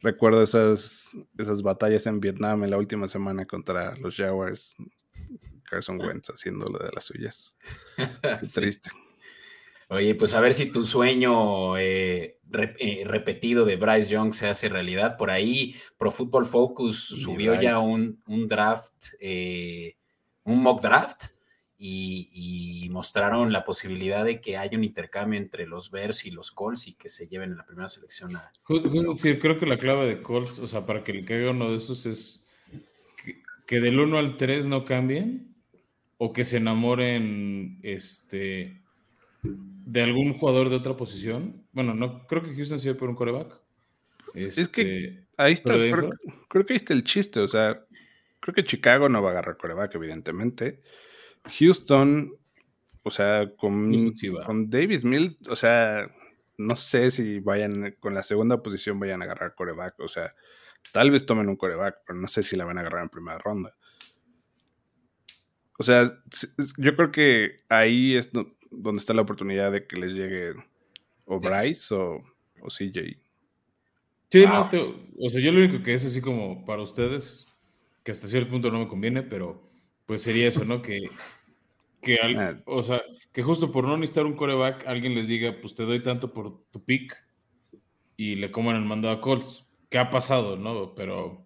recuerdo 0.00 0.42
esas, 0.42 1.10
esas 1.36 1.62
batallas 1.62 2.06
en 2.06 2.20
Vietnam 2.20 2.64
en 2.64 2.70
la 2.70 2.78
última 2.78 3.08
semana 3.08 3.44
contra 3.44 3.96
los 3.96 4.16
Jaguars, 4.16 4.76
Carson 5.64 6.00
Wentz 6.00 6.30
haciendo 6.30 6.66
lo 6.66 6.78
de 6.78 6.90
las 6.92 7.04
suyas. 7.04 7.54
Qué 7.96 8.48
triste. 8.54 8.90
Oye, 9.88 10.14
pues 10.16 10.34
a 10.34 10.40
ver 10.40 10.52
si 10.52 10.72
tu 10.72 10.84
sueño 10.84 11.76
eh, 11.78 12.40
eh, 12.52 13.04
repetido 13.06 13.64
de 13.64 13.76
Bryce 13.76 14.10
Young 14.10 14.32
se 14.34 14.48
hace 14.48 14.68
realidad. 14.68 15.16
Por 15.16 15.30
ahí 15.30 15.76
Pro 15.96 16.10
Football 16.10 16.46
Focus 16.46 16.98
subió 16.98 17.60
ya 17.60 17.78
un, 17.78 18.20
draft, 18.48 19.14
eh, 19.20 19.96
un 20.42 20.62
mock 20.62 20.82
draft, 20.82 21.26
y, 21.78 22.88
mostraron 22.90 23.52
la 23.52 23.62
posibilidad 23.62 24.24
de 24.24 24.40
que 24.40 24.56
haya 24.56 24.78
un 24.78 24.84
intercambio 24.84 25.38
entre 25.38 25.66
los 25.66 25.90
Bears 25.90 26.24
y 26.24 26.30
los 26.30 26.50
Colts 26.50 26.88
y 26.88 26.94
que 26.94 27.10
se 27.10 27.28
lleven 27.28 27.50
en 27.50 27.58
la 27.58 27.66
primera 27.66 27.88
selección 27.88 28.34
a... 28.34 28.50
Sí, 29.18 29.38
creo 29.38 29.58
que 29.58 29.66
la 29.66 29.76
clave 29.76 30.06
de 30.06 30.20
Colts, 30.22 30.58
o 30.58 30.66
sea, 30.66 30.86
para 30.86 31.04
que 31.04 31.12
le 31.12 31.26
caiga 31.26 31.50
uno 31.50 31.70
de 31.70 31.76
esos 31.76 32.06
es 32.06 32.48
que, 33.22 33.42
que 33.66 33.80
del 33.80 34.00
1 34.00 34.16
al 34.16 34.38
3 34.38 34.64
no 34.64 34.86
cambien 34.86 35.54
o 36.16 36.32
que 36.32 36.46
se 36.46 36.56
enamoren 36.56 37.78
este 37.82 38.80
de 39.86 40.02
algún 40.02 40.34
jugador 40.34 40.68
de 40.68 40.76
otra 40.76 40.96
posición. 40.96 41.64
Bueno, 41.72 41.94
no 41.94 42.26
creo 42.26 42.42
que 42.42 42.54
Houston 42.54 42.80
sea 42.80 42.96
por 42.96 43.08
un 43.08 43.14
coreback. 43.14 43.60
es 44.34 44.56
que 44.68 44.82
este, 44.82 45.26
ahí 45.36 45.52
está, 45.52 45.74
creo, 45.74 46.66
que 46.66 46.72
ahí 46.72 46.76
está 46.76 46.92
el 46.92 47.04
chiste. 47.04 47.38
O 47.38 47.48
sea, 47.48 47.86
creo 48.40 48.54
que 48.54 48.64
Chicago 48.64 49.08
no 49.08 49.22
va 49.22 49.28
a 49.28 49.32
agarrar 49.32 49.56
coreback, 49.56 49.94
evidentemente. 49.94 50.82
Houston, 51.44 52.34
o 53.04 53.10
sea, 53.10 53.48
con, 53.56 54.12
con 54.44 54.68
Davis 54.68 55.04
Mills, 55.04 55.38
o 55.48 55.54
sea, 55.54 56.10
no 56.58 56.74
sé 56.74 57.12
si 57.12 57.38
vayan 57.38 57.94
con 58.00 58.12
la 58.12 58.24
segunda 58.24 58.60
posición 58.60 58.98
vayan 58.98 59.22
a 59.22 59.26
agarrar 59.26 59.54
coreback. 59.54 60.00
O 60.00 60.08
sea, 60.08 60.34
tal 60.92 61.12
vez 61.12 61.24
tomen 61.26 61.48
un 61.48 61.56
coreback, 61.56 61.98
pero 62.04 62.18
no 62.18 62.26
sé 62.26 62.42
si 62.42 62.56
la 62.56 62.64
van 62.64 62.78
a 62.78 62.80
agarrar 62.80 63.04
en 63.04 63.08
primera 63.08 63.38
ronda. 63.38 63.76
O 65.78 65.84
sea, 65.84 66.10
yo 66.76 66.96
creo 66.96 67.12
que 67.12 67.58
ahí 67.68 68.16
es 68.16 68.30
donde 68.70 68.98
está 68.98 69.14
la 69.14 69.22
oportunidad 69.22 69.72
de 69.72 69.86
que 69.86 69.96
les 69.96 70.12
llegue 70.12 70.54
o 71.24 71.40
Bryce 71.40 71.94
o, 71.94 72.22
o, 72.62 72.68
CJ. 72.68 73.18
Sí, 74.30 74.44
no, 74.44 74.68
o 75.18 75.30
sea, 75.30 75.40
yo 75.40 75.52
lo 75.52 75.64
único 75.64 75.82
que 75.82 75.94
es 75.94 76.04
así 76.04 76.20
como 76.20 76.64
para 76.64 76.82
ustedes, 76.82 77.46
que 78.02 78.10
hasta 78.10 78.26
cierto 78.26 78.50
punto 78.50 78.70
no 78.70 78.80
me 78.80 78.88
conviene, 78.88 79.22
pero 79.22 79.62
pues 80.04 80.22
sería 80.22 80.48
eso, 80.48 80.64
¿no? 80.64 80.82
Que, 80.82 81.08
que 82.02 82.18
ah. 82.20 82.60
o 82.66 82.82
sea, 82.82 83.02
que 83.32 83.42
justo 83.42 83.70
por 83.70 83.84
no 83.84 83.96
necesitar 83.96 84.26
un 84.26 84.34
coreback, 84.34 84.86
alguien 84.86 85.14
les 85.14 85.28
diga, 85.28 85.56
pues 85.60 85.74
te 85.74 85.84
doy 85.84 86.02
tanto 86.02 86.32
por 86.32 86.64
tu 86.70 86.84
pick 86.84 87.16
y 88.16 88.36
le 88.36 88.50
coman 88.50 88.76
el 88.76 88.84
mando 88.84 89.10
a 89.10 89.20
Colts. 89.20 89.64
¿Qué 89.88 89.98
ha 89.98 90.10
pasado, 90.10 90.56
no? 90.56 90.94
Pero 90.94 91.45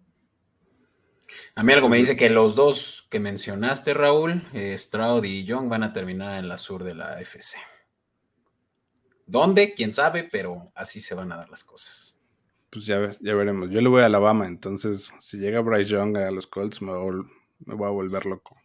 A 1.54 1.62
mí 1.62 1.72
algo 1.72 1.88
me 1.88 1.98
dice 1.98 2.16
que 2.16 2.30
los 2.30 2.54
dos 2.54 3.06
que 3.10 3.20
mencionaste, 3.20 3.94
Raúl, 3.94 4.48
eh, 4.52 4.76
Stroud 4.76 5.24
y 5.24 5.44
Young, 5.44 5.68
van 5.68 5.82
a 5.82 5.92
terminar 5.92 6.38
en 6.38 6.48
la 6.48 6.56
sur 6.56 6.84
de 6.84 6.94
la 6.94 7.20
FC. 7.20 7.58
¿Dónde? 9.26 9.74
Quién 9.74 9.92
sabe, 9.92 10.28
pero 10.30 10.72
así 10.74 11.00
se 11.00 11.14
van 11.14 11.30
a 11.32 11.36
dar 11.36 11.48
las 11.50 11.62
cosas. 11.62 12.18
Pues 12.70 12.86
ya, 12.86 13.10
ya 13.20 13.34
veremos. 13.34 13.70
Yo 13.70 13.80
le 13.80 13.88
voy 13.88 14.02
a 14.02 14.06
Alabama, 14.06 14.46
entonces 14.46 15.12
si 15.18 15.38
llega 15.38 15.60
Bryce 15.60 15.90
Young 15.90 16.16
a 16.16 16.30
los 16.30 16.46
Colts 16.46 16.82
me 16.82 16.92
voy, 16.92 17.22
me 17.64 17.74
voy 17.74 17.86
a 17.86 17.90
volver 17.90 18.26
loco. 18.26 18.56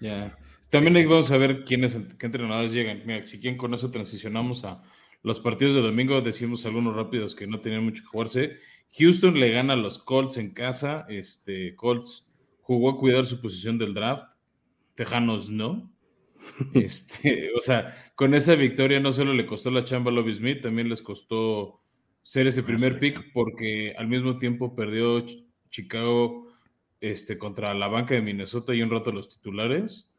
Ya. 0.00 0.36
También 0.70 0.96
ahí 0.96 1.06
vamos 1.06 1.30
a 1.30 1.36
ver 1.36 1.64
quiénes, 1.64 1.96
qué 2.18 2.26
entrenadores 2.26 2.72
llegan. 2.72 3.02
Mira, 3.06 3.24
si 3.26 3.38
quieren 3.38 3.56
con 3.56 3.72
eso 3.74 3.90
transicionamos 3.90 4.64
a 4.64 4.82
los 5.22 5.40
partidos 5.40 5.74
de 5.74 5.80
domingo, 5.80 6.20
decimos 6.20 6.66
algunos 6.66 6.94
rápidos 6.94 7.34
que 7.34 7.46
no 7.46 7.60
tenían 7.60 7.84
mucho 7.84 8.02
que 8.02 8.08
jugarse. 8.08 8.56
Houston 8.98 9.38
le 9.38 9.50
gana 9.50 9.72
a 9.72 9.76
los 9.76 9.98
Colts 9.98 10.36
en 10.36 10.50
casa. 10.50 11.06
Este, 11.08 11.74
Colts 11.74 12.28
jugó 12.60 12.90
a 12.90 12.98
cuidar 12.98 13.26
su 13.26 13.40
posición 13.40 13.78
del 13.78 13.94
draft. 13.94 14.34
Tejanos 14.94 15.50
no. 15.50 15.90
Este, 16.74 17.52
o 17.56 17.60
sea, 17.60 17.96
con 18.14 18.34
esa 18.34 18.54
victoria 18.54 19.00
no 19.00 19.12
solo 19.14 19.32
le 19.32 19.46
costó 19.46 19.70
la 19.70 19.84
chamba 19.84 20.10
a 20.10 20.14
Lobby 20.14 20.34
Smith, 20.34 20.60
también 20.60 20.90
les 20.90 21.00
costó 21.00 21.80
ser 22.22 22.46
ese 22.46 22.62
primer 22.62 22.98
pick 22.98 23.32
porque 23.32 23.94
al 23.96 24.08
mismo 24.08 24.38
tiempo 24.38 24.74
perdió 24.74 25.24
Chicago 25.70 26.46
este, 27.00 27.38
contra 27.38 27.72
la 27.74 27.88
banca 27.88 28.14
de 28.14 28.22
Minnesota 28.22 28.74
y 28.74 28.82
un 28.82 28.90
rato 28.90 29.10
los 29.10 29.28
titulares. 29.28 30.10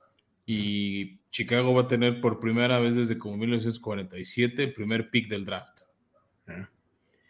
Y 0.48 1.18
Chicago 1.30 1.74
va 1.74 1.84
a 1.84 1.88
tener 1.88 2.22
por 2.22 2.40
primera 2.40 2.80
vez 2.80 2.96
desde 2.96 3.18
como 3.18 3.38
1947 3.38 4.64
el 4.64 4.74
primer 4.74 5.10
pick 5.10 5.28
del 5.28 5.46
draft. 5.46 5.82
Ah, 6.48 6.70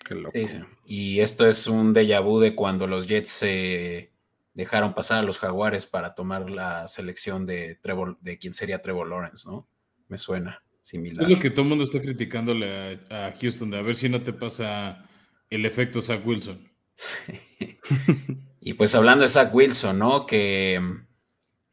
qué 0.06 0.16
loco. 0.16 0.38
Y 0.86 1.20
esto 1.20 1.48
es 1.48 1.68
un 1.68 1.94
déjà 1.94 2.22
vu 2.22 2.40
de 2.40 2.56
cuando 2.56 2.88
los 2.88 3.08
Jets 3.08 3.30
se 3.30 4.14
dejaron 4.54 4.94
pasar 4.94 5.20
a 5.20 5.24
los 5.24 5.40
Jaguares 5.40 5.86
para 5.86 6.16
tomar 6.16 6.50
la 6.50 6.88
selección 6.88 7.46
de 7.46 7.76
Trevor, 7.76 8.18
de 8.22 8.38
quién 8.38 8.54
sería 8.54 8.82
Trevor 8.82 9.10
Lawrence, 9.10 9.50
¿no? 9.50 9.68
Me 10.08 10.18
suena 10.18 10.64
similar. 10.82 11.26
Es 11.26 11.36
lo 11.36 11.42
que 11.42 11.50
todo 11.50 11.64
el 11.64 11.70
mundo 11.70 11.84
está 11.84 12.00
criticándole 12.00 13.00
a, 13.10 13.28
a 13.28 13.34
Houston, 13.34 13.70
de 13.70 13.78
a 13.78 13.82
ver 13.82 13.96
si 13.96 14.08
no 14.08 14.22
te 14.22 14.32
pasa 14.32 15.06
el 15.50 15.66
efecto 15.66 16.02
Zach 16.02 16.26
Wilson. 16.26 16.72
y 18.62 18.74
pues 18.74 18.96
hablando 18.96 19.24
de 19.24 19.28
Zach 19.28 19.54
Wilson, 19.54 20.00
¿no? 20.00 20.26
Que 20.26 20.80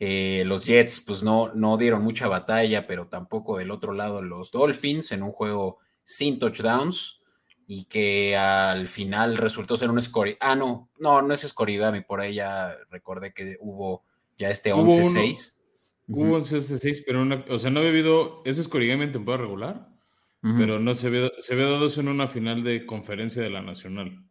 eh, 0.01 0.43
los 0.47 0.65
Jets, 0.65 1.01
pues 1.07 1.23
no, 1.23 1.53
no 1.55 1.77
dieron 1.77 2.03
mucha 2.03 2.27
batalla, 2.27 2.89
pero 2.89 3.07
tampoco 3.07 3.59
del 3.59 3.71
otro 3.71 3.93
lado 3.93 4.21
los 4.21 4.51
Dolphins 4.51 5.13
en 5.13 5.23
un 5.23 5.31
juego 5.31 5.79
sin 6.03 6.41
touchdowns 6.41 7.22
y 7.75 7.85
que 7.85 8.37
al 8.37 8.87
final 8.87 9.39
resultó 9.39 9.77
ser 9.77 9.89
un 9.89 9.99
score. 9.99 10.37
Ah, 10.41 10.55
no, 10.55 10.91
no, 10.99 11.23
no 11.23 11.33
es 11.33 11.41
scorigami, 11.41 12.03
por 12.03 12.21
ahí 12.21 12.35
ya 12.35 12.77
recordé 12.91 13.33
que 13.33 13.57
hubo 13.61 14.05
ya 14.37 14.51
este 14.51 14.75
11-6. 14.75 15.57
Hubo 16.07 16.39
11-6, 16.39 17.03
pero 17.07 17.23
una, 17.23 17.43
o 17.49 17.59
sea, 17.59 17.71
no 17.71 17.79
había 17.79 17.93
habido 17.93 18.43
ese 18.45 18.63
scorigami 18.63 19.05
en 19.05 19.13
temporada 19.13 19.45
regular, 19.45 19.89
pero 20.43 20.81
no 20.81 20.93
se 20.95 21.07
había, 21.07 21.31
se 21.39 21.55
había 21.55 21.65
dado 21.65 21.87
eso 21.87 22.03
en 22.03 22.09
una 22.09 22.29
final 22.29 22.63
de 22.63 22.85
conferencia 22.85 23.43
de 23.43 23.49
la 23.49 23.63
Nacional. 23.63 24.23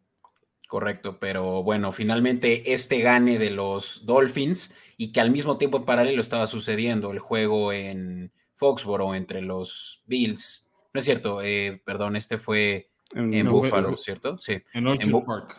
Correcto, 0.68 1.18
pero 1.18 1.64
bueno, 1.64 1.90
finalmente 1.90 2.72
este 2.72 3.00
gane 3.00 3.40
de 3.40 3.50
los 3.50 4.06
Dolphins 4.06 4.76
y 4.96 5.10
que 5.10 5.20
al 5.20 5.32
mismo 5.32 5.58
tiempo 5.58 5.78
en 5.78 5.84
paralelo 5.84 6.20
estaba 6.20 6.46
sucediendo 6.46 7.10
el 7.10 7.18
juego 7.18 7.72
en 7.72 8.30
Foxboro 8.54 9.16
entre 9.16 9.42
los 9.42 10.04
Bills. 10.06 10.72
No 10.94 11.00
es 11.00 11.04
cierto, 11.04 11.42
eh, 11.42 11.82
perdón, 11.84 12.14
este 12.14 12.38
fue 12.38 12.91
en, 13.14 13.50
Buffalo, 13.50 13.96
¿cierto? 13.96 14.38
Sí. 14.38 14.62
En 14.72 14.86
Orchard 14.86 15.24
Park. 15.24 15.56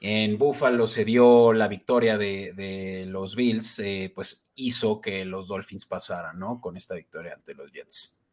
En 0.00 0.38
Buffalo 0.38 0.86
se 0.86 1.04
dio 1.04 1.52
la 1.52 1.66
victoria 1.66 2.16
de, 2.16 3.04
los 3.08 3.34
Bills, 3.34 3.80
eh, 3.80 4.12
pues 4.14 4.50
hizo 4.54 5.00
que 5.00 5.24
los 5.24 5.48
Dolphins 5.48 5.86
pasaran, 5.86 6.38
¿no? 6.38 6.60
Con 6.60 6.76
esta 6.76 6.94
victoria 6.94 7.34
ante 7.34 7.54
los 7.54 7.72
Jets. 7.72 8.24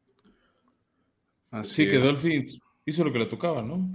Así 1.51 1.87
que 1.87 1.97
Dolphins 1.97 2.61
hizo 2.85 3.03
lo 3.03 3.11
que 3.11 3.19
le 3.19 3.25
tocaba, 3.25 3.61
¿no? 3.61 3.89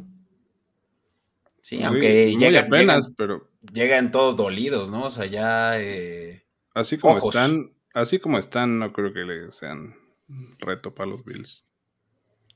Sí, 1.60 1.82
aunque 1.82 2.34
llega, 2.36 2.60
apenas, 2.60 3.12
pero 3.16 3.50
llegan 3.72 4.10
todos 4.10 4.36
dolidos, 4.36 4.90
¿no? 4.90 5.04
O 5.04 5.10
sea, 5.10 5.26
ya 5.26 5.78
eh, 5.78 6.42
Así 6.74 6.98
como 6.98 7.18
están, 7.18 7.72
así 7.94 8.18
como 8.18 8.38
están, 8.38 8.78
no 8.78 8.92
creo 8.92 9.12
que 9.12 9.20
le 9.20 9.52
sean 9.52 9.94
reto 10.58 10.94
para 10.94 11.10
los 11.10 11.24
Bills. 11.24 11.66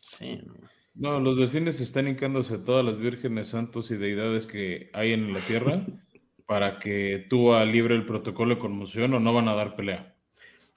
Sí. 0.00 0.40
No, 0.44 0.54
los 0.94 1.36
delfines 1.36 1.80
están 1.80 2.08
hincándose 2.08 2.54
a 2.54 2.64
todas 2.64 2.84
las 2.84 2.98
vírgenes, 2.98 3.48
santos 3.48 3.90
y 3.90 3.96
deidades 3.96 4.46
que 4.46 4.90
hay 4.92 5.12
en 5.12 5.32
la 5.32 5.40
tierra 5.40 5.84
para 6.46 6.78
que 6.78 7.26
tú 7.28 7.52
libre 7.64 7.94
el 7.94 8.06
protocolo 8.06 8.54
de 8.54 8.60
conmoción 8.60 9.14
o 9.14 9.20
no 9.20 9.32
van 9.32 9.48
a 9.48 9.54
dar 9.54 9.76
pelea. 9.76 10.16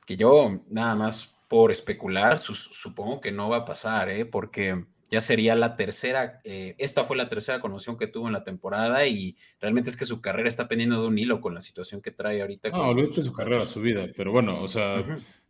Que 0.06 0.18
yo, 0.18 0.62
nada 0.70 0.96
más 0.96 1.36
por 1.48 1.72
especular, 1.72 2.40
supongo 2.40 3.22
que 3.22 3.32
no 3.32 3.50
va 3.50 3.58
a 3.58 3.66
pasar, 3.66 4.10
¿eh? 4.10 4.26
Porque 4.26 4.86
ya 5.10 5.22
sería 5.22 5.56
la 5.56 5.76
tercera, 5.76 6.42
eh, 6.44 6.76
esta 6.78 7.04
fue 7.04 7.16
la 7.16 7.30
tercera 7.30 7.62
conmoción 7.62 7.98
que 7.98 8.08
tuvo 8.08 8.28
en 8.28 8.34
la 8.34 8.44
temporada 8.44 9.06
y 9.08 9.38
realmente 9.60 9.90
es 9.90 9.96
que 9.96 10.06
su 10.06 10.22
carrera 10.22 10.50
está 10.50 10.68
pendiendo 10.68 11.02
de 11.02 11.08
un 11.08 11.18
hilo 11.18 11.40
con 11.40 11.54
la 11.54 11.62
situación 11.62 12.02
que 12.02 12.12
trae 12.12 12.42
ahorita. 12.42 12.70
No, 12.70 12.90
olvídate 12.90 13.24
su 13.24 13.34
carrera, 13.34 13.62
su 13.62 13.82
vida, 13.82 14.08
pero 14.16 14.32
bueno, 14.32 14.62
o 14.62 14.68
sea, 14.68 15.02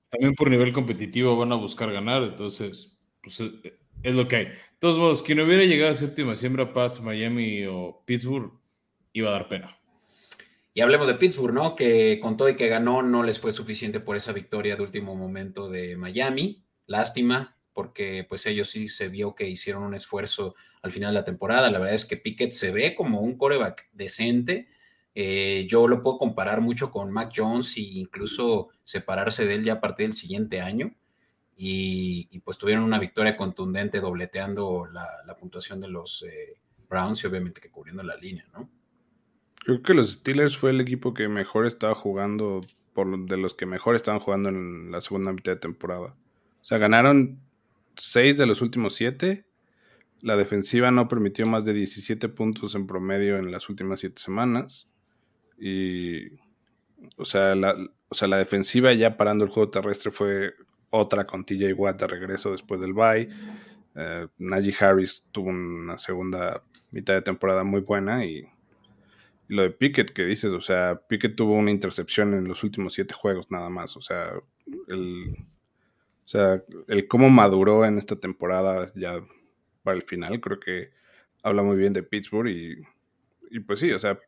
también 0.09 0.35
por 0.35 0.49
nivel 0.49 0.73
competitivo 0.73 1.35
van 1.35 1.51
a 1.51 1.55
buscar 1.55 1.91
ganar, 1.91 2.23
entonces, 2.23 2.95
pues 3.23 3.39
eh, 3.39 3.79
es 4.03 4.15
lo 4.15 4.27
que 4.27 4.35
hay. 4.35 4.45
De 4.45 4.53
todos 4.79 4.97
modos, 4.97 5.23
quien 5.23 5.39
hubiera 5.39 5.63
llegado 5.63 5.91
a 5.91 5.95
séptima 5.95 6.35
siembra, 6.35 6.73
Pats, 6.73 7.01
Miami 7.01 7.65
o 7.65 8.03
Pittsburgh, 8.05 8.51
iba 9.13 9.29
a 9.29 9.33
dar 9.33 9.49
pena. 9.49 9.77
Y 10.73 10.81
hablemos 10.81 11.07
de 11.07 11.15
Pittsburgh, 11.15 11.53
¿no? 11.53 11.73
Que 11.73 12.19
con 12.21 12.37
todo 12.37 12.49
y 12.49 12.55
que 12.55 12.67
ganó, 12.67 13.01
no 13.01 13.23
les 13.23 13.39
fue 13.39 13.51
suficiente 13.51 13.99
por 13.99 14.15
esa 14.15 14.31
victoria 14.31 14.75
de 14.75 14.83
último 14.83 15.15
momento 15.15 15.69
de 15.69 15.97
Miami. 15.97 16.63
Lástima, 16.85 17.57
porque 17.73 18.25
pues 18.29 18.45
ellos 18.45 18.69
sí 18.69 18.87
se 18.87 19.07
vio 19.07 19.33
que 19.33 19.49
hicieron 19.49 19.81
un 19.81 19.95
esfuerzo 19.95 20.55
al 20.83 20.91
final 20.91 21.13
de 21.13 21.19
la 21.19 21.25
temporada. 21.25 21.71
La 21.71 21.79
verdad 21.79 21.95
es 21.95 22.05
que 22.05 22.17
Pickett 22.17 22.51
se 22.51 22.71
ve 22.71 22.93
como 22.93 23.21
un 23.21 23.37
coreback 23.37 23.89
decente. 23.91 24.67
Eh, 25.15 25.65
yo 25.67 25.87
lo 25.87 26.03
puedo 26.03 26.17
comparar 26.17 26.61
mucho 26.61 26.91
con 26.91 27.11
Mac 27.11 27.33
Jones 27.35 27.75
e 27.77 27.81
incluso 27.81 28.69
separarse 28.83 29.47
de 29.47 29.55
él 29.55 29.63
ya 29.63 29.73
a 29.73 29.81
partir 29.81 30.05
del 30.05 30.13
siguiente 30.13 30.61
año. 30.61 30.93
Y, 31.59 32.39
pues 32.45 32.57
tuvieron 32.59 32.83
una 32.83 32.99
victoria 32.99 33.35
contundente 33.35 33.99
dobleteando 33.99 34.87
la, 34.91 35.35
puntuación 35.39 35.81
de 35.81 35.87
los 35.87 36.23
eh, 36.23 36.55
Browns 36.87 37.23
y 37.23 37.27
obviamente 37.27 37.59
que 37.59 37.71
cubriendo 37.71 38.03
la 38.03 38.15
línea, 38.15 38.45
¿no? 38.53 38.69
Creo 39.57 39.81
que 39.81 39.93
los 39.93 40.13
Steelers 40.13 40.55
fue 40.55 40.69
el 40.69 40.79
equipo 40.79 41.13
que 41.13 41.27
mejor 41.27 41.65
estaba 41.65 41.95
jugando, 41.95 42.61
por 42.93 43.25
de 43.25 43.37
los 43.37 43.53
que 43.53 43.65
mejor 43.65 43.95
estaban 43.95 44.21
jugando 44.21 44.49
en 44.49 44.91
la 44.91 45.01
segunda 45.01 45.33
mitad 45.33 45.53
de 45.53 45.59
temporada. 45.59 46.15
O 46.61 46.65
sea, 46.65 46.77
ganaron 46.77 47.39
seis 47.95 48.37
de 48.37 48.45
los 48.45 48.61
últimos 48.61 48.95
siete. 48.95 49.45
La 50.21 50.37
defensiva 50.37 50.91
no 50.91 51.07
permitió 51.07 51.45
más 51.47 51.65
de 51.65 51.73
17 51.73 52.29
puntos 52.29 52.75
en 52.75 52.87
promedio 52.87 53.37
en 53.37 53.51
las 53.51 53.67
últimas 53.67 53.99
siete 53.99 54.21
semanas. 54.21 54.89
Y, 55.59 56.27
o 57.17 57.25
sea, 57.25 57.55
la, 57.55 57.75
o 58.09 58.15
sea, 58.15 58.27
la 58.27 58.37
defensiva 58.37 58.93
ya 58.93 59.17
parando 59.17 59.43
el 59.43 59.51
juego 59.51 59.69
terrestre 59.69 60.11
fue 60.11 60.53
otra 60.97 61.25
con 61.25 61.45
TJ 61.45 61.73
Watt 61.73 61.99
de 62.01 62.07
regreso 62.07 62.51
después 62.51 62.81
del 62.81 62.93
bye. 62.93 63.29
Eh, 63.95 64.27
Najee 64.37 64.75
Harris 64.79 65.25
tuvo 65.31 65.49
una 65.49 65.97
segunda 65.97 66.63
mitad 66.91 67.13
de 67.13 67.21
temporada 67.21 67.63
muy 67.63 67.81
buena 67.81 68.25
y, 68.25 68.47
y, 69.49 69.55
lo 69.55 69.63
de 69.63 69.71
Pickett 69.71 70.11
que 70.11 70.25
dices, 70.25 70.51
o 70.51 70.61
sea, 70.61 71.01
Pickett 71.07 71.35
tuvo 71.35 71.53
una 71.53 71.71
intercepción 71.71 72.33
en 72.33 72.47
los 72.47 72.63
últimos 72.63 72.93
siete 72.93 73.13
juegos 73.13 73.49
nada 73.49 73.69
más, 73.69 73.97
o 73.97 74.01
sea, 74.01 74.33
el, 74.87 75.35
o 76.25 76.27
sea, 76.27 76.61
el 76.87 77.07
cómo 77.07 77.29
maduró 77.29 77.85
en 77.85 77.97
esta 77.97 78.17
temporada 78.17 78.91
ya 78.95 79.23
para 79.83 79.97
el 79.97 80.03
final, 80.03 80.39
creo 80.41 80.59
que 80.59 80.91
habla 81.41 81.63
muy 81.63 81.77
bien 81.77 81.93
de 81.93 82.03
Pittsburgh 82.03 82.49
y, 82.49 82.75
y 83.49 83.59
pues 83.61 83.79
sí, 83.79 83.91
o 83.93 83.99
sea, 83.99 84.19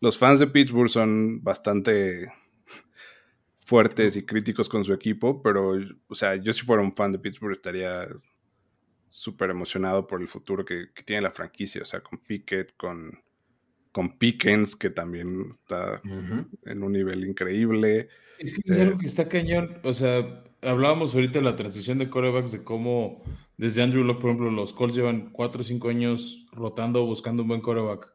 los 0.00 0.18
fans 0.18 0.40
de 0.40 0.48
Pittsburgh 0.48 0.90
son 0.90 1.42
bastante 1.42 2.26
fuertes 3.66 4.14
y 4.14 4.24
críticos 4.24 4.68
con 4.68 4.84
su 4.84 4.92
equipo, 4.92 5.42
pero, 5.42 5.72
o 6.06 6.14
sea, 6.14 6.36
yo 6.36 6.52
si 6.52 6.64
fuera 6.64 6.82
un 6.82 6.94
fan 6.94 7.10
de 7.10 7.18
Pittsburgh 7.18 7.50
estaría 7.50 8.06
súper 9.08 9.50
emocionado 9.50 10.06
por 10.06 10.20
el 10.20 10.28
futuro 10.28 10.64
que, 10.64 10.86
tiene 11.04 11.22
la 11.22 11.32
franquicia, 11.32 11.82
o 11.82 11.84
sea, 11.84 12.00
con 12.00 12.20
Pickett, 12.20 12.76
con, 12.76 13.10
con 13.90 14.18
Pickens, 14.18 14.76
que 14.76 14.90
también 14.90 15.48
está 15.50 16.00
en 16.64 16.82
un 16.84 16.92
nivel 16.92 17.24
increíble. 17.24 18.08
Es 18.38 18.52
que 18.52 18.60
es 18.64 18.78
algo 18.78 18.98
que 18.98 19.06
está 19.06 19.28
cañón, 19.28 19.78
o 19.82 19.92
sea, 19.92 20.44
hablábamos 20.62 21.16
ahorita 21.16 21.40
de 21.40 21.44
la 21.44 21.56
transición 21.56 21.98
de 21.98 22.08
corebacks, 22.08 22.52
de 22.52 22.62
cómo 22.62 23.24
desde 23.56 23.82
Andrew 23.82 24.04
Locke, 24.04 24.20
por 24.20 24.30
ejemplo, 24.30 24.50
los 24.52 24.74
Colts 24.74 24.94
llevan 24.94 25.30
4 25.32 25.62
o 25.62 25.64
5 25.64 25.88
años 25.88 26.46
rotando, 26.52 27.04
buscando 27.04 27.42
un 27.42 27.48
buen 27.48 27.60
coreback 27.60 28.14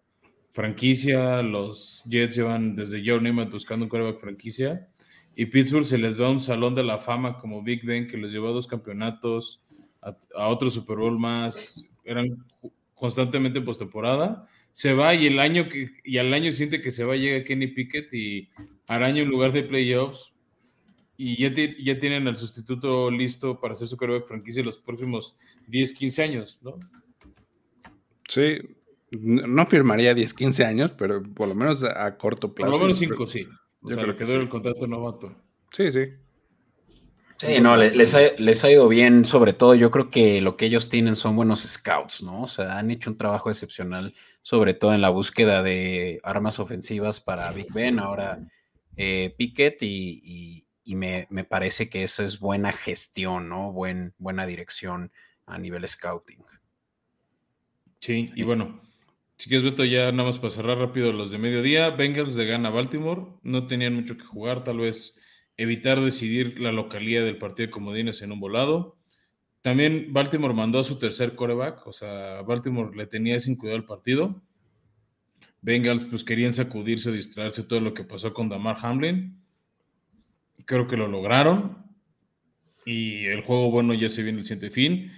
franquicia, 0.52 1.42
los 1.42 2.04
Jets 2.06 2.36
llevan 2.36 2.76
desde 2.76 3.02
Joe 3.06 3.22
Namath 3.22 3.52
buscando 3.52 3.86
un 3.86 3.90
coreback 3.90 4.20
franquicia, 4.20 4.90
y 5.36 5.46
Pittsburgh 5.46 5.86
se 5.86 5.98
les 5.98 6.20
va 6.20 6.28
a 6.28 6.32
un 6.32 6.39
salón 6.39 6.76
de 6.76 6.84
la 6.84 6.98
fama 6.98 7.38
como 7.38 7.63
Big 7.63 7.86
Ben, 7.86 8.08
que 8.08 8.17
les 8.17 8.32
llevó 8.32 8.50
a 8.50 8.52
dos 8.52 8.67
campeonatos, 8.67 9.62
a, 10.02 10.48
otro 10.48 10.70
Super 10.70 10.98
Bowl 10.98 11.17
más, 11.17 11.84
eran 12.04 12.46
constantemente 12.94 13.60
en 13.60 13.65
postemporada, 13.65 14.48
se 14.72 14.94
va 14.94 15.13
y 15.13 15.28
el 15.28 15.39
año 15.39 15.70
que, 15.70 15.91
y 16.04 16.17
al 16.17 16.34
año 16.34 16.52
siente 16.52 16.82
que 16.82 16.91
se 16.91 17.04
va, 17.04 17.15
llega 17.15 17.44
Kenny 17.44 17.67
Pickett 17.67 18.13
y 18.13 18.50
araña 18.88 19.22
en 19.22 19.30
lugar 19.30 19.52
de 19.52 19.63
playoffs 19.63 20.34
y 21.17 21.38
ya, 21.38 21.54
ya 21.54 22.00
tienen 22.00 22.28
al 22.28 22.36
sustituto 22.36 23.12
listo 23.12 23.60
para 23.60 23.74
hacer 23.74 23.88
su 23.88 23.98
carrera 23.98 24.20
de 24.20 24.26
franquicia 24.26 24.63
los 24.63 24.78
próximos 24.78 25.36
10, 25.67 25.94
15 25.94 26.24
años, 26.24 26.60
¿no? 26.62 26.80
Sí, 28.28 28.58
no 29.12 29.65
firmaría 29.67 30.13
10, 30.13 30.34
15 30.34 30.65
años, 30.65 30.91
pero 30.98 31.22
por 31.22 31.48
lo 31.48 31.56
menos 31.56 31.84
a, 31.84 32.17
corto 32.17 32.54
plazo. 32.54 32.72
Por 32.72 32.80
lo 32.80 32.86
menos 32.86 32.98
5, 32.98 33.28
sí. 33.28 33.46
O 33.82 33.89
sea, 33.89 34.04
lo 34.04 34.15
que 34.15 34.26
dura 34.26 34.39
el 34.39 34.50
contrato 34.50 34.88
novato. 34.88 35.36
Sí, 35.72 35.91
sí. 35.91 36.13
Sí, 37.38 37.60
no, 37.60 37.76
les 37.76 38.13
ha, 38.13 38.20
les 38.38 38.63
ha, 38.63 38.72
ido 38.72 38.88
bien, 38.88 39.26
sobre 39.26 39.54
todo 39.54 39.74
yo 39.74 39.89
creo 39.89 40.12
que 40.12 40.41
lo 40.41 40.56
que 40.56 40.67
ellos 40.67 40.89
tienen 40.89 41.15
son 41.15 41.36
buenos 41.36 41.62
scouts, 41.62 42.22
¿no? 42.22 42.44
O 42.44 42.48
sea, 42.48 42.78
han 42.78 42.91
hecho 42.91 43.10
un 43.10 43.17
trabajo 43.17 43.50
excepcional, 43.50 44.13
sobre 44.44 44.76
todo 44.76 44.94
en 44.94 45.02
la 45.02 45.10
búsqueda 45.10 45.63
de 45.63 46.20
armas 46.24 46.60
ofensivas 46.60 47.20
para 47.20 47.52
Big 47.52 47.74
Ben, 47.74 47.98
ahora 47.98 48.48
eh, 48.96 49.34
Pickett, 49.36 49.82
y, 49.82 50.67
me, 50.86 51.26
parece 51.50 51.89
que 51.89 52.04
eso 52.04 52.22
es 52.22 52.39
buena 52.39 52.72
gestión, 52.74 53.50
¿no? 53.50 53.72
Buen, 53.72 54.13
buena 54.20 54.46
dirección 54.46 55.12
a 55.48 55.58
nivel 55.58 55.88
scouting. 55.88 56.44
Sí, 58.02 58.32
y 58.36 58.44
bueno, 58.44 58.82
si 59.41 59.49
quieres, 59.49 59.71
Beto, 59.71 59.84
ya 59.84 60.12
nada 60.12 60.30
más 60.30 60.38
para 60.38 60.51
cerrar 60.51 60.77
rápido 60.77 61.12
los 61.12 61.32
de 61.32 61.39
mediodía, 61.39 61.89
Bengals 61.89 62.36
de 62.36 62.45
gana 62.45 62.69
Baltimore, 62.69 63.23
no 63.41 63.65
tenían 63.65 63.95
mucho 63.95 64.15
que 64.15 64.23
jugar, 64.23 64.63
tal 64.63 64.77
vez 64.77 65.15
evitar 65.58 65.99
decidir 65.99 66.60
la 66.60 66.71
localidad 66.71 67.23
del 67.23 67.39
partido 67.39 67.65
de 67.65 67.71
comodines 67.71 68.21
en 68.21 68.34
un 68.34 68.39
volado. 68.39 68.99
También 69.62 70.13
Baltimore 70.13 70.54
mandó 70.54 70.77
a 70.77 70.84
su 70.84 70.99
tercer 70.99 71.34
coreback, 71.34 71.88
o 71.88 71.91
sea, 71.91 72.43
Baltimore 72.43 72.95
le 72.95 73.08
tenía 73.08 73.39
sin 73.39 73.56
cuidado 73.56 73.80
el 73.80 73.86
partido. 73.86 74.43
Bengals 75.62 76.06
pues 76.06 76.23
querían 76.23 76.54
sacudirse 76.54 77.12
distraerse 77.12 77.63
todo 77.63 77.80
lo 77.80 77.95
que 77.95 78.04
pasó 78.04 78.36
con 78.36 78.47
Damar 78.47 78.77
Hamlin. 78.84 79.43
Creo 80.65 80.88
que 80.88 80.97
lo 80.97 81.08
lograron. 81.08 81.84
Y 82.86 83.25
el 83.25 83.41
juego 83.41 83.71
bueno 83.71 83.95
ya 83.95 84.08
se 84.08 84.21
viene 84.21 84.38
el 84.38 84.43
siguiente 84.43 84.69
fin. 84.69 85.12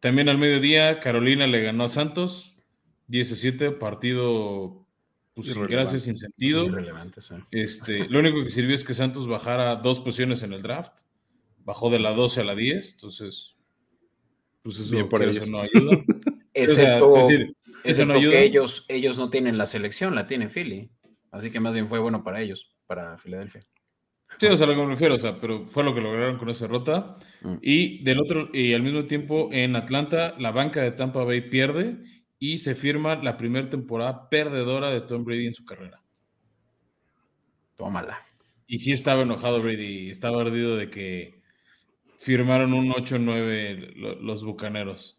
También 0.00 0.28
al 0.28 0.38
mediodía 0.38 0.98
Carolina 0.98 1.46
le 1.46 1.62
ganó 1.62 1.84
a 1.84 1.88
Santos 1.88 2.57
17, 3.08 3.72
partido 3.72 4.86
pues, 5.34 5.52
sin 5.52 5.62
gracias, 5.66 6.02
sin 6.02 6.16
sentido. 6.16 6.66
Este, 7.50 8.08
lo 8.08 8.20
único 8.20 8.42
que 8.44 8.50
sirvió 8.50 8.74
es 8.74 8.84
que 8.84 8.94
Santos 8.94 9.26
bajara 9.26 9.76
dos 9.76 10.00
posiciones 10.00 10.42
en 10.42 10.52
el 10.52 10.62
draft. 10.62 11.02
Bajó 11.64 11.90
de 11.90 11.98
la 11.98 12.12
12 12.12 12.40
a 12.40 12.44
la 12.44 12.54
10, 12.54 12.94
entonces, 12.94 13.56
pues 14.62 14.78
eso, 14.80 15.08
por 15.08 15.22
eso 15.22 15.46
no 15.50 15.60
ayuda. 15.60 16.02
Excepto, 16.54 17.28
eso 17.84 18.06
no 18.06 18.14
ayuda. 18.14 18.32
que 18.32 18.44
ellos, 18.44 18.84
ellos 18.88 19.18
no 19.18 19.30
tienen 19.30 19.58
la 19.58 19.66
selección, 19.66 20.14
la 20.14 20.26
tiene 20.26 20.48
Philly. 20.48 20.90
Así 21.30 21.50
que 21.50 21.60
más 21.60 21.74
bien 21.74 21.88
fue 21.88 21.98
bueno 21.98 22.24
para 22.24 22.40
ellos, 22.40 22.74
para 22.86 23.18
Filadelfia. 23.18 23.60
Sí, 24.38 24.46
o 24.46 24.56
sea, 24.56 24.66
lo 24.66 24.74
que 24.74 24.82
me 24.82 24.88
refiero, 24.88 25.14
o 25.14 25.18
sea, 25.18 25.40
pero 25.40 25.66
fue 25.66 25.84
lo 25.84 25.94
que 25.94 26.00
lograron 26.00 26.38
con 26.38 26.48
esa 26.48 26.66
rota. 26.66 27.16
Mm. 27.42 27.54
Y 27.62 28.02
del 28.02 28.18
otro, 28.18 28.48
y 28.52 28.72
al 28.74 28.82
mismo 28.82 29.04
tiempo 29.04 29.48
en 29.52 29.76
Atlanta, 29.76 30.34
la 30.38 30.52
banca 30.52 30.82
de 30.82 30.92
Tampa 30.92 31.24
Bay 31.24 31.42
pierde 31.42 31.98
y 32.38 32.58
se 32.58 32.74
firma 32.74 33.16
la 33.16 33.36
primera 33.36 33.68
temporada 33.68 34.28
perdedora 34.28 34.90
de 34.90 35.00
Tom 35.00 35.24
Brady 35.24 35.46
en 35.46 35.54
su 35.54 35.64
carrera. 35.64 36.02
Tómala. 37.76 38.26
Y 38.66 38.78
sí 38.78 38.92
estaba 38.92 39.22
enojado 39.22 39.62
Brady, 39.62 40.10
estaba 40.10 40.42
ardido 40.42 40.76
de 40.76 40.90
que 40.90 41.40
firmaron 42.18 42.74
un 42.74 42.90
8-9 42.90 44.20
los 44.20 44.44
Bucaneros. 44.44 45.18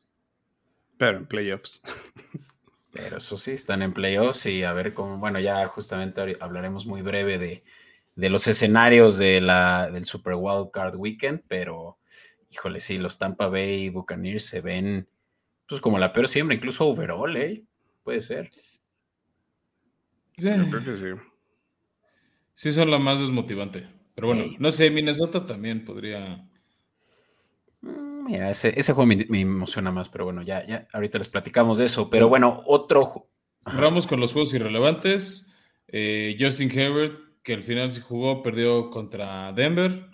Pero 0.97 1.17
en 1.17 1.25
playoffs. 1.25 1.81
Pero 2.93 3.17
eso 3.17 3.37
sí, 3.37 3.51
están 3.51 3.81
en 3.81 3.93
playoffs 3.93 4.45
y 4.47 4.63
a 4.63 4.73
ver 4.73 4.93
cómo, 4.93 5.17
bueno, 5.17 5.39
ya 5.39 5.65
justamente 5.67 6.37
hablaremos 6.39 6.85
muy 6.85 7.01
breve 7.01 7.37
de, 7.37 7.63
de 8.15 8.29
los 8.29 8.47
escenarios 8.47 9.17
de 9.17 9.41
la, 9.41 9.89
del 9.91 10.05
Super 10.05 10.33
Wild 10.35 10.71
Card 10.71 10.95
Weekend, 10.95 11.43
pero 11.47 11.97
híjole, 12.49 12.79
sí, 12.79 12.97
los 12.97 13.17
Tampa 13.17 13.47
Bay 13.47 13.89
Buccaneers 13.89 14.45
se 14.45 14.61
ven 14.61 15.07
pues 15.69 15.81
como 15.81 15.99
la 15.99 16.11
peor 16.11 16.27
siembra, 16.27 16.55
incluso 16.55 16.87
overall, 16.87 17.37
¿eh? 17.37 17.63
Puede 18.03 18.21
ser. 18.21 18.49
Yo 20.35 20.51
creo 20.69 20.83
que 20.83 20.97
sí. 20.97 21.21
Sí, 22.55 22.73
son 22.73 22.89
la 22.89 22.97
más 22.97 23.19
desmotivante. 23.19 23.87
Pero 24.15 24.27
bueno, 24.27 24.45
no 24.57 24.71
sé, 24.71 24.89
Minnesota 24.89 25.45
también 25.45 25.85
podría. 25.85 26.49
Mm, 27.81 28.25
mira, 28.25 28.49
ese, 28.49 28.77
ese 28.77 28.93
juego 28.93 29.05
me, 29.05 29.39
emociona 29.39 29.91
más, 29.91 30.09
pero 30.09 30.25
bueno, 30.25 30.41
ya, 30.41 30.65
ya 30.65 30.87
ahorita 30.91 31.19
les 31.19 31.29
platicamos 31.29 31.77
de 31.77 31.85
eso. 31.85 32.09
Pero 32.09 32.27
bueno, 32.27 32.63
otro. 32.65 33.29
Cerramos 33.69 34.07
con 34.07 34.19
los 34.19 34.33
juegos 34.33 34.53
irrelevantes. 34.53 35.53
Eh, 35.87 36.35
Justin 36.39 36.71
Herbert, 36.71 37.41
que 37.43 37.53
al 37.53 37.63
final 37.63 37.91
se 37.91 38.01
jugó, 38.01 38.41
perdió 38.41 38.89
contra 38.89 39.53
Denver. 39.53 40.07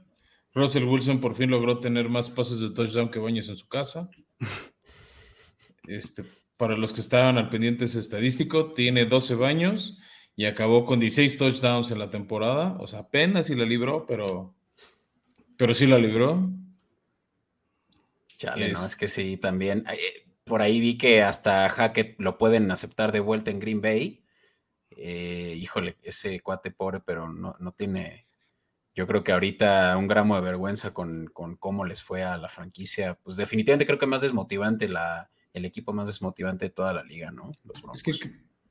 Russell 0.53 0.85
Wilson 0.85 1.19
por 1.19 1.35
fin 1.35 1.49
logró 1.49 1.79
tener 1.79 2.09
más 2.09 2.29
pases 2.29 2.59
de 2.59 2.71
touchdown 2.71 3.09
que 3.09 3.19
Baños 3.19 3.47
en 3.47 3.57
su 3.57 3.67
casa. 3.67 4.09
Este, 5.87 6.23
para 6.57 6.77
los 6.77 6.93
que 6.93 7.01
estaban 7.01 7.37
al 7.37 7.49
pendiente 7.49 7.85
estadístico, 7.85 8.73
tiene 8.73 9.05
12 9.05 9.35
baños 9.35 9.99
y 10.35 10.45
acabó 10.45 10.85
con 10.85 10.99
16 10.99 11.37
touchdowns 11.37 11.91
en 11.91 11.99
la 11.99 12.09
temporada. 12.09 12.77
O 12.79 12.87
sea, 12.87 12.99
apenas 12.99 13.47
si 13.47 13.55
la 13.55 13.65
libró, 13.65 14.05
pero, 14.05 14.55
pero 15.57 15.73
sí 15.73 15.87
la 15.87 15.97
libró. 15.97 16.49
Chale, 18.37 18.71
no, 18.71 18.85
es 18.85 18.95
que 18.95 19.07
sí, 19.07 19.37
también. 19.37 19.85
Eh, 19.91 20.25
por 20.43 20.61
ahí 20.61 20.79
vi 20.79 20.97
que 20.97 21.23
hasta 21.23 21.69
Hackett 21.69 22.19
lo 22.19 22.37
pueden 22.37 22.69
aceptar 22.71 23.11
de 23.11 23.21
vuelta 23.21 23.51
en 23.51 23.59
Green 23.59 23.81
Bay. 23.81 24.23
Eh, 24.91 25.55
híjole, 25.57 25.97
ese 26.03 26.39
cuate 26.41 26.71
pobre, 26.71 26.99
pero 26.99 27.31
no, 27.31 27.55
no, 27.59 27.71
tiene, 27.71 28.27
yo 28.93 29.07
creo 29.07 29.23
que 29.23 29.31
ahorita 29.31 29.97
un 29.97 30.07
gramo 30.07 30.35
de 30.35 30.41
vergüenza 30.41 30.93
con, 30.93 31.27
con, 31.27 31.57
cómo 31.57 31.85
les 31.85 32.03
fue 32.03 32.23
a 32.23 32.37
la 32.37 32.49
franquicia. 32.49 33.15
Pues 33.23 33.37
definitivamente 33.37 33.85
creo 33.85 33.99
que 33.99 34.05
más 34.05 34.21
desmotivante 34.21 34.87
la, 34.87 35.31
el 35.55 35.65
equipo 35.65 35.93
más 35.93 36.07
desmotivante 36.07 36.65
de 36.65 36.71
toda 36.71 36.93
la 36.93 37.03
liga, 37.03 37.31
¿no? 37.31 37.51
es 37.93 38.03
que 38.03 38.11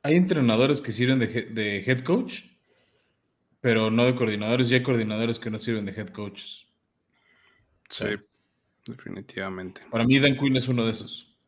hay 0.02 0.16
entrenadores 0.16 0.82
que 0.82 0.92
sirven 0.92 1.18
de, 1.18 1.82
head 1.86 2.00
coach, 2.00 2.42
pero 3.62 3.90
no 3.90 4.04
de 4.04 4.14
coordinadores, 4.14 4.70
y 4.70 4.74
hay 4.74 4.82
coordinadores 4.82 5.38
que 5.38 5.50
no 5.50 5.58
sirven 5.58 5.86
de 5.86 5.92
head 5.92 6.08
coaches. 6.08 6.66
Sí, 7.88 8.04
definitivamente. 8.86 9.80
Para 9.90 10.04
mí 10.04 10.18
Dan 10.18 10.36
Quinn 10.36 10.56
es 10.56 10.68
uno 10.68 10.84
de 10.84 10.90
esos. 10.90 11.38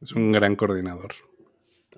Es 0.00 0.12
un 0.12 0.30
gran 0.30 0.54
coordinador. 0.54 1.14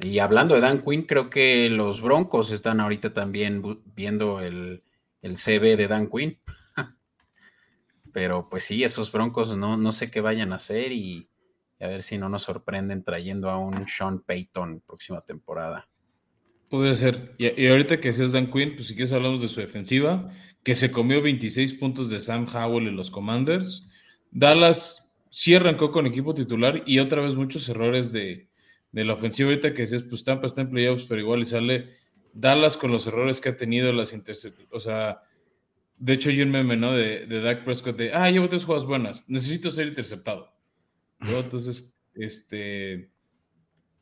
Y 0.01 0.21
hablando 0.21 0.55
de 0.55 0.63
Dan 0.63 0.83
Quinn, 0.83 1.03
creo 1.03 1.29
que 1.29 1.69
los 1.69 2.01
Broncos 2.01 2.51
están 2.51 2.81
ahorita 2.81 3.13
también 3.13 3.83
viendo 3.95 4.41
el, 4.41 4.83
el 5.21 5.37
CV 5.37 5.77
de 5.77 5.87
Dan 5.87 6.09
Quinn. 6.09 6.39
Pero 8.13 8.49
pues 8.49 8.65
sí, 8.65 8.83
esos 8.85 9.13
Broncos 9.13 9.55
no, 9.55 9.77
no 9.77 9.93
sé 9.93 10.11
qué 10.11 10.23
vayan 10.23 10.55
a 10.55 10.57
hacer 10.57 10.93
y 10.93 11.29
y 11.81 11.85
a 11.85 11.89
ver 11.89 12.03
si 12.03 12.19
no 12.19 12.29
nos 12.29 12.43
sorprenden 12.43 13.05
trayendo 13.05 13.51
a 13.51 13.59
un 13.59 13.87
Sean 13.87 14.21
Payton 14.21 14.83
próxima 14.87 15.21
temporada. 15.21 15.89
Podría 16.69 16.95
ser. 16.95 17.35
Y, 17.39 17.67
ahorita 17.67 18.01
que 18.01 18.13
seas 18.13 18.33
Dan 18.33 18.51
Quinn, 18.51 18.75
pues 18.75 18.89
si 18.89 18.95
quieres 18.95 19.13
hablamos 19.13 19.41
de 19.41 19.49
su 19.49 19.61
defensiva, 19.61 20.31
que 20.63 20.75
se 20.75 20.91
comió 20.91 21.23
26 21.23 21.75
puntos 21.75 22.11
de 22.11 22.21
Sam 22.21 22.47
Howell 22.53 22.89
en 22.89 22.97
los 22.97 23.11
Commanders. 23.11 23.89
Dallas 24.31 25.17
sí 25.31 25.55
arrancó 25.55 25.91
con 25.93 26.07
equipo 26.07 26.35
titular 26.35 26.83
y 26.85 26.99
otra 26.99 27.23
vez 27.23 27.35
muchos 27.35 27.69
errores 27.69 28.13
de, 28.13 28.49
la 28.93 29.15
ofensiva. 29.15 29.49
Ahorita 29.49 29.73
que 29.73 29.83
decías, 29.83 30.03
pues 30.03 30.25
Tampa 30.25 30.47
está 30.47 30.61
en 30.61 30.71
playoffs, 30.71 31.07
pero 31.09 31.21
igual 31.21 31.41
y 31.41 31.47
sale 31.47 31.97
Dallas 32.35 32.77
con 32.77 32.91
los 32.91 33.07
errores 33.07 33.41
que 33.41 33.49
ha 33.49 33.57
tenido 33.57 33.91
las 33.93 34.13
intercepciones. 34.13 34.71
O 34.73 34.81
sea, 34.81 35.23
de 35.97 36.13
hecho 36.13 36.29
hay 36.29 36.43
un 36.43 36.51
meme, 36.51 36.77
¿no? 36.77 36.93
De, 36.93 37.25
de 37.25 37.41
Dak 37.41 37.65
Prescott 37.65 37.97
de, 37.97 38.13
ah, 38.13 38.31
llevo 38.31 38.49
tres 38.49 38.65
jugadas 38.65 38.87
buenas, 38.87 39.25
necesito 39.27 39.71
ser 39.71 39.89
interceptado. 39.89 40.58
Entonces, 41.21 41.97
este... 42.15 43.11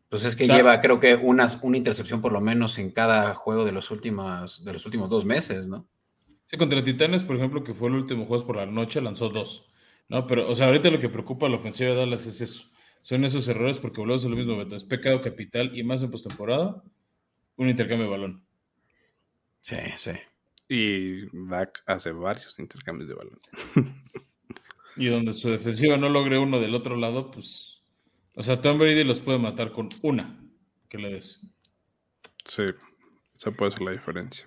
Pues 0.08 0.24
es 0.24 0.36
que 0.36 0.46
lleva, 0.46 0.80
creo 0.80 1.00
que 1.00 1.16
una, 1.16 1.48
una 1.62 1.76
intercepción 1.76 2.22
por 2.22 2.32
lo 2.32 2.40
menos 2.40 2.78
en 2.78 2.92
cada 2.92 3.34
juego 3.34 3.64
de 3.64 3.72
los, 3.72 3.90
últimos, 3.90 4.64
de 4.64 4.72
los 4.72 4.86
últimos 4.86 5.10
dos 5.10 5.24
meses, 5.24 5.66
¿no? 5.66 5.88
Sí, 6.46 6.56
contra 6.56 6.82
Titanes, 6.82 7.24
por 7.24 7.36
ejemplo, 7.36 7.64
que 7.64 7.74
fue 7.74 7.88
el 7.88 7.96
último 7.96 8.24
juego 8.24 8.46
por 8.46 8.56
la 8.56 8.66
noche, 8.66 9.00
lanzó 9.00 9.28
dos. 9.30 9.68
¿no? 10.08 10.26
Pero, 10.26 10.48
o 10.48 10.54
sea, 10.54 10.66
ahorita 10.66 10.90
lo 10.90 11.00
que 11.00 11.08
preocupa 11.08 11.46
a 11.46 11.48
la 11.48 11.56
ofensiva 11.56 11.90
de 11.90 11.96
Dallas 11.96 12.26
es 12.26 12.40
eso. 12.40 12.70
Son 13.02 13.24
esos 13.24 13.46
errores 13.48 13.78
porque 13.78 14.00
volvemos 14.00 14.24
a 14.24 14.28
lo 14.28 14.36
mismo, 14.36 14.56
Beto. 14.56 14.76
Es 14.76 14.84
pecado 14.84 15.20
capital 15.20 15.76
y 15.76 15.82
más 15.82 16.02
en 16.02 16.10
postemporada, 16.10 16.82
un 17.56 17.68
intercambio 17.68 18.06
de 18.06 18.10
balón. 18.10 18.46
Sí, 19.60 19.76
sí. 19.96 20.12
Y 20.68 21.26
Dak 21.48 21.82
hace 21.86 22.12
varios 22.12 22.58
intercambios 22.58 23.08
de 23.08 23.14
balón. 23.14 23.40
Y 24.96 25.06
donde 25.06 25.32
su 25.32 25.50
defensiva 25.50 25.96
no 25.96 26.08
logre 26.08 26.38
uno 26.38 26.60
del 26.60 26.74
otro 26.74 26.96
lado, 26.96 27.30
pues. 27.30 27.82
O 28.34 28.42
sea, 28.42 28.60
Tom 28.60 28.78
Brady 28.78 29.04
los 29.04 29.20
puede 29.20 29.38
matar 29.38 29.72
con 29.72 29.88
una 30.02 30.38
que 30.88 30.98
le 30.98 31.10
des. 31.10 31.40
Sí, 32.44 32.62
esa 33.36 33.50
puede 33.50 33.72
ser 33.72 33.82
la 33.82 33.92
diferencia. 33.92 34.46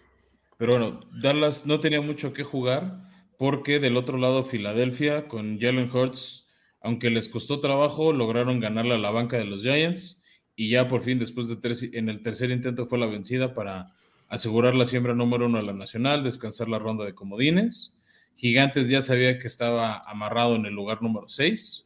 Pero 0.57 0.73
bueno, 0.73 0.99
Dallas 1.21 1.65
no 1.65 1.79
tenía 1.79 2.01
mucho 2.01 2.33
que 2.33 2.43
jugar 2.43 3.01
porque 3.37 3.79
del 3.79 3.95
otro 3.95 4.17
lado 4.17 4.43
Filadelfia 4.43 5.27
con 5.27 5.59
Jalen 5.59 5.89
Hurts, 5.89 6.45
aunque 6.81 7.09
les 7.09 7.29
costó 7.29 7.61
trabajo, 7.61 8.11
lograron 8.11 8.59
ganarle 8.59 8.95
a 8.95 8.97
la 8.97 9.11
banca 9.11 9.37
de 9.37 9.45
los 9.45 9.61
Giants 9.61 10.21
y 10.55 10.69
ya 10.69 10.89
por 10.89 11.01
fin, 11.01 11.19
después 11.19 11.47
de 11.47 11.55
tres, 11.55 11.83
en 11.93 12.09
el 12.09 12.21
tercer 12.21 12.51
intento 12.51 12.85
fue 12.85 12.99
la 12.99 13.05
vencida 13.05 13.53
para 13.53 13.95
asegurar 14.27 14.75
la 14.75 14.85
siembra 14.85 15.15
número 15.15 15.45
uno 15.45 15.57
a 15.57 15.61
la 15.61 15.71
nacional, 15.71 16.23
descansar 16.23 16.67
la 16.67 16.79
ronda 16.79 17.05
de 17.05 17.15
comodines. 17.15 17.98
Gigantes 18.39 18.87
ya 18.87 19.01
sabía 19.01 19.37
que 19.37 19.47
estaba 19.47 20.01
amarrado 20.05 20.55
en 20.55 20.65
el 20.65 20.73
lugar 20.73 21.01
número 21.01 21.27
6. 21.27 21.85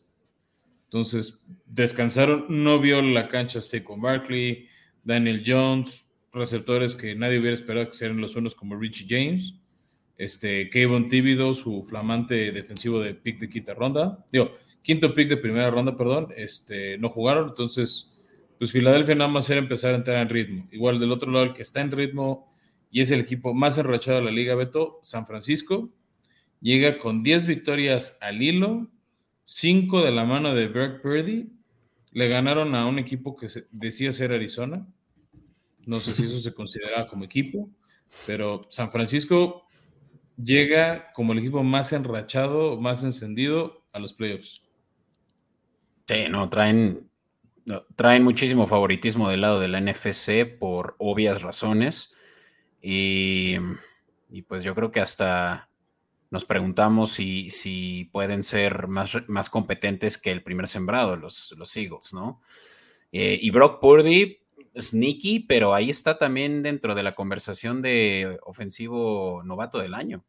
Entonces 0.83 1.43
descansaron, 1.65 2.45
no 2.47 2.79
vio 2.79 3.01
la 3.01 3.27
cancha 3.27 3.59
Saquon 3.59 3.99
Barkley, 3.99 4.67
Daniel 5.03 5.43
Jones, 5.43 6.05
receptores 6.31 6.95
que 6.95 7.15
nadie 7.15 7.39
hubiera 7.39 7.55
esperado 7.55 7.87
que 7.87 7.95
sean 7.95 8.21
los 8.21 8.35
unos 8.35 8.53
como 8.53 8.75
Richie 8.75 9.07
James, 9.09 9.55
este, 10.15 10.69
Kevin 10.69 11.07
Tíbido, 11.07 11.55
su 11.55 11.83
flamante 11.83 12.51
defensivo 12.51 12.99
de 12.99 13.15
pick 13.15 13.39
de 13.39 13.49
quinta 13.49 13.73
ronda, 13.73 14.23
digo, 14.31 14.55
quinto 14.83 15.15
pick 15.15 15.29
de 15.29 15.37
primera 15.37 15.71
ronda, 15.71 15.97
perdón, 15.97 16.27
este, 16.35 16.99
no 16.99 17.09
jugaron, 17.09 17.49
entonces 17.49 18.13
pues 18.59 18.71
Filadelfia 18.71 19.15
nada 19.15 19.31
más 19.31 19.49
era 19.49 19.59
empezar 19.59 19.93
a 19.93 19.97
entrar 19.97 20.17
en 20.21 20.29
ritmo. 20.29 20.67
Igual 20.71 20.99
del 20.99 21.11
otro 21.11 21.31
lado, 21.31 21.45
el 21.45 21.53
que 21.53 21.63
está 21.63 21.81
en 21.81 21.91
ritmo 21.91 22.53
y 22.91 23.01
es 23.01 23.09
el 23.09 23.19
equipo 23.19 23.55
más 23.55 23.79
enrachado 23.79 24.19
de 24.19 24.25
la 24.25 24.31
liga, 24.31 24.53
Beto, 24.53 24.99
San 25.01 25.25
Francisco, 25.25 25.89
llega 26.63 26.97
con 26.97 27.21
10 27.21 27.45
victorias 27.45 28.17
al 28.21 28.41
hilo, 28.41 28.89
5 29.43 30.01
de 30.03 30.11
la 30.11 30.25
mano 30.25 30.55
de 30.55 30.67
Berg 30.67 31.03
Purdy, 31.03 31.51
le 32.11 32.27
ganaron 32.27 32.73
a 32.73 32.87
un 32.87 32.97
equipo 32.97 33.35
que 33.35 33.47
decía 33.69 34.11
ser 34.11 34.31
Arizona, 34.31 34.87
no 35.85 35.99
sé 35.99 36.13
si 36.13 36.23
eso 36.23 36.39
se 36.39 36.53
considera 36.53 37.07
como 37.07 37.25
equipo, 37.25 37.69
pero 38.25 38.61
San 38.69 38.89
Francisco 38.89 39.67
llega 40.41 41.11
como 41.13 41.33
el 41.33 41.39
equipo 41.39 41.61
más 41.63 41.91
enrachado, 41.93 42.79
más 42.79 43.03
encendido 43.03 43.83
a 43.91 43.99
los 43.99 44.13
playoffs. 44.13 44.63
Sí, 46.07 46.25
no, 46.29 46.49
traen, 46.49 47.09
traen 47.95 48.23
muchísimo 48.23 48.67
favoritismo 48.67 49.29
del 49.29 49.41
lado 49.41 49.59
de 49.59 49.67
la 49.67 49.81
NFC 49.81 50.57
por 50.57 50.95
obvias 50.97 51.41
razones. 51.41 52.13
Y, 52.81 53.57
pues 54.47 54.63
yo 54.63 54.75
creo 54.75 54.91
que 54.91 54.99
hasta 54.99 55.69
nos 56.33 56.45
preguntamos 56.45 57.11
si, 57.11 57.51
si 57.51 58.09
pueden 58.11 58.41
ser 58.41 58.87
más, 58.87 59.15
más, 59.27 59.51
competentes 59.51 60.17
que 60.17 60.31
el 60.31 60.41
primer 60.41 60.67
sembrado, 60.67 61.15
los, 61.15 61.53
los 61.59 61.77
Eagles, 61.77 62.11
¿no? 62.11 62.41
Eh, 63.11 63.37
y 63.39 63.51
Brock 63.51 63.79
Purdy, 63.79 64.39
sneaky, 64.75 65.41
pero 65.41 65.75
ahí 65.75 65.91
está 65.91 66.17
también 66.17 66.63
dentro 66.63 66.95
de 66.95 67.03
la 67.03 67.13
conversación 67.13 67.83
de 67.83 68.39
ofensivo 68.41 69.43
novato 69.45 69.77
del 69.77 69.93
año. 69.93 70.25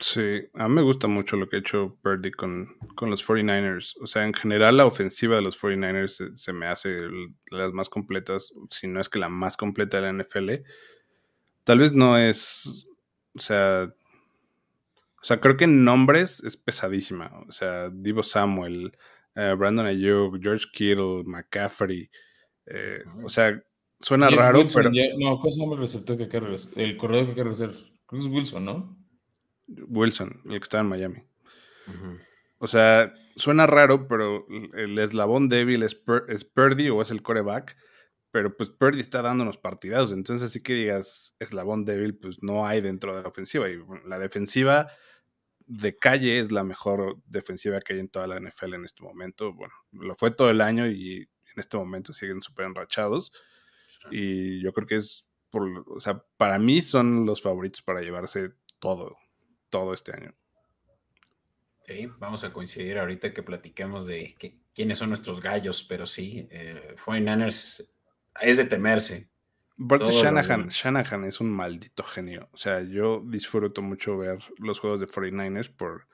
Sí, 0.00 0.42
a 0.52 0.68
mí 0.68 0.74
me 0.74 0.82
gusta 0.82 1.08
mucho 1.08 1.38
lo 1.38 1.48
que 1.48 1.56
ha 1.56 1.60
hecho 1.60 1.96
Purdy 2.02 2.30
con, 2.30 2.76
con, 2.94 3.08
los 3.08 3.26
49ers. 3.26 3.96
O 4.02 4.06
sea, 4.06 4.26
en 4.26 4.34
general 4.34 4.76
la 4.76 4.84
ofensiva 4.84 5.36
de 5.36 5.42
los 5.42 5.58
49ers 5.58 6.36
se, 6.36 6.52
me 6.52 6.66
hace 6.66 7.08
las 7.50 7.72
más 7.72 7.88
completas, 7.88 8.52
si 8.68 8.86
no 8.86 9.00
es 9.00 9.08
que 9.08 9.18
la 9.18 9.30
más 9.30 9.56
completa 9.56 9.98
de 9.98 10.12
la 10.12 10.22
NFL. 10.22 10.50
Tal 11.64 11.78
vez 11.78 11.94
no 11.94 12.18
es, 12.18 12.86
o 13.34 13.40
sea, 13.40 13.90
o 15.26 15.28
sea, 15.28 15.40
creo 15.40 15.56
que 15.56 15.64
en 15.64 15.82
nombres 15.82 16.40
es 16.44 16.56
pesadísima. 16.56 17.32
O 17.48 17.50
sea, 17.50 17.90
Divo 17.90 18.22
Samuel, 18.22 18.96
eh, 19.34 19.56
Brandon 19.58 19.84
Ayuk, 19.84 20.40
George 20.40 20.66
Kittle, 20.72 21.24
McCaffrey. 21.24 22.08
Eh, 22.66 23.02
o 23.24 23.28
sea, 23.28 23.60
suena 23.98 24.30
raro, 24.30 24.64
pero... 24.72 24.88
no, 25.18 25.40
¿cómo 25.40 25.52
se 25.52 25.60
llama 25.60 25.74
el 25.74 25.80
receptor 25.80 26.16
que 26.16 26.28
quiere 26.28 26.54
El 26.76 26.96
corredor 26.96 27.26
que 27.26 27.34
quiere 27.34 27.50
hacer. 27.50 27.70
Creo 27.70 28.20
que 28.22 28.28
es 28.28 28.32
Wilson, 28.32 28.64
¿no? 28.64 28.96
Wilson, 29.66 30.42
el 30.44 30.60
que 30.60 30.62
está 30.62 30.78
en 30.78 30.86
Miami. 30.86 31.24
O 32.58 32.68
sea, 32.68 33.12
suena 33.34 33.66
raro, 33.66 34.06
pero 34.06 34.46
el 34.74 34.96
eslabón 34.96 35.48
débil 35.48 35.82
es, 35.82 36.00
es 36.28 36.44
Purdy 36.44 36.88
o 36.90 37.02
es 37.02 37.10
el 37.10 37.22
coreback. 37.22 37.76
Pero 38.30 38.56
pues 38.56 38.70
Purdy 38.70 39.00
está 39.00 39.22
dándonos 39.22 39.58
partidados. 39.58 40.12
Entonces, 40.12 40.50
así 40.50 40.62
que 40.62 40.74
digas 40.74 41.34
eslabón 41.40 41.84
débil, 41.84 42.16
pues 42.16 42.44
no 42.44 42.64
hay 42.64 42.80
dentro 42.80 43.16
de 43.16 43.22
la 43.22 43.28
ofensiva. 43.28 43.68
Y 43.68 43.80
la 44.06 44.20
defensiva 44.20 44.86
de 45.66 45.96
calle 45.96 46.38
es 46.38 46.52
la 46.52 46.64
mejor 46.64 47.18
defensiva 47.26 47.80
que 47.80 47.94
hay 47.94 48.00
en 48.00 48.08
toda 48.08 48.26
la 48.26 48.40
NFL 48.40 48.74
en 48.74 48.84
este 48.84 49.02
momento. 49.02 49.52
Bueno, 49.52 49.74
lo 49.92 50.14
fue 50.16 50.30
todo 50.30 50.50
el 50.50 50.60
año 50.60 50.86
y 50.86 51.18
en 51.18 51.60
este 51.60 51.76
momento 51.76 52.12
siguen 52.12 52.42
súper 52.42 52.66
enrachados. 52.66 53.32
Y 54.10 54.60
yo 54.62 54.72
creo 54.72 54.86
que 54.86 54.96
es, 54.96 55.26
por, 55.50 55.84
o 55.88 56.00
sea, 56.00 56.24
para 56.36 56.58
mí 56.58 56.80
son 56.80 57.26
los 57.26 57.42
favoritos 57.42 57.82
para 57.82 58.00
llevarse 58.00 58.52
todo 58.78 59.16
todo 59.70 59.94
este 59.94 60.12
año. 60.12 60.32
Sí, 61.86 62.08
vamos 62.18 62.44
a 62.44 62.52
coincidir 62.52 62.98
ahorita 62.98 63.32
que 63.32 63.42
platiquemos 63.42 64.06
de 64.06 64.34
quiénes 64.74 64.98
son 64.98 65.10
nuestros 65.10 65.40
gallos, 65.40 65.82
pero 65.82 66.06
sí, 66.06 66.48
eh, 66.50 66.96
49 67.04 67.48
es 67.48 68.56
de 68.56 68.64
temerse. 68.64 69.28
Shanahan, 69.78 70.68
Shanahan 70.68 71.24
es 71.24 71.40
un 71.40 71.50
maldito 71.50 72.02
genio. 72.02 72.48
O 72.52 72.56
sea, 72.56 72.82
yo 72.82 73.22
disfruto 73.26 73.82
mucho 73.82 74.16
ver 74.16 74.38
los 74.58 74.78
juegos 74.80 75.00
de 75.00 75.06
49ers 75.06 75.70
por 75.70 76.06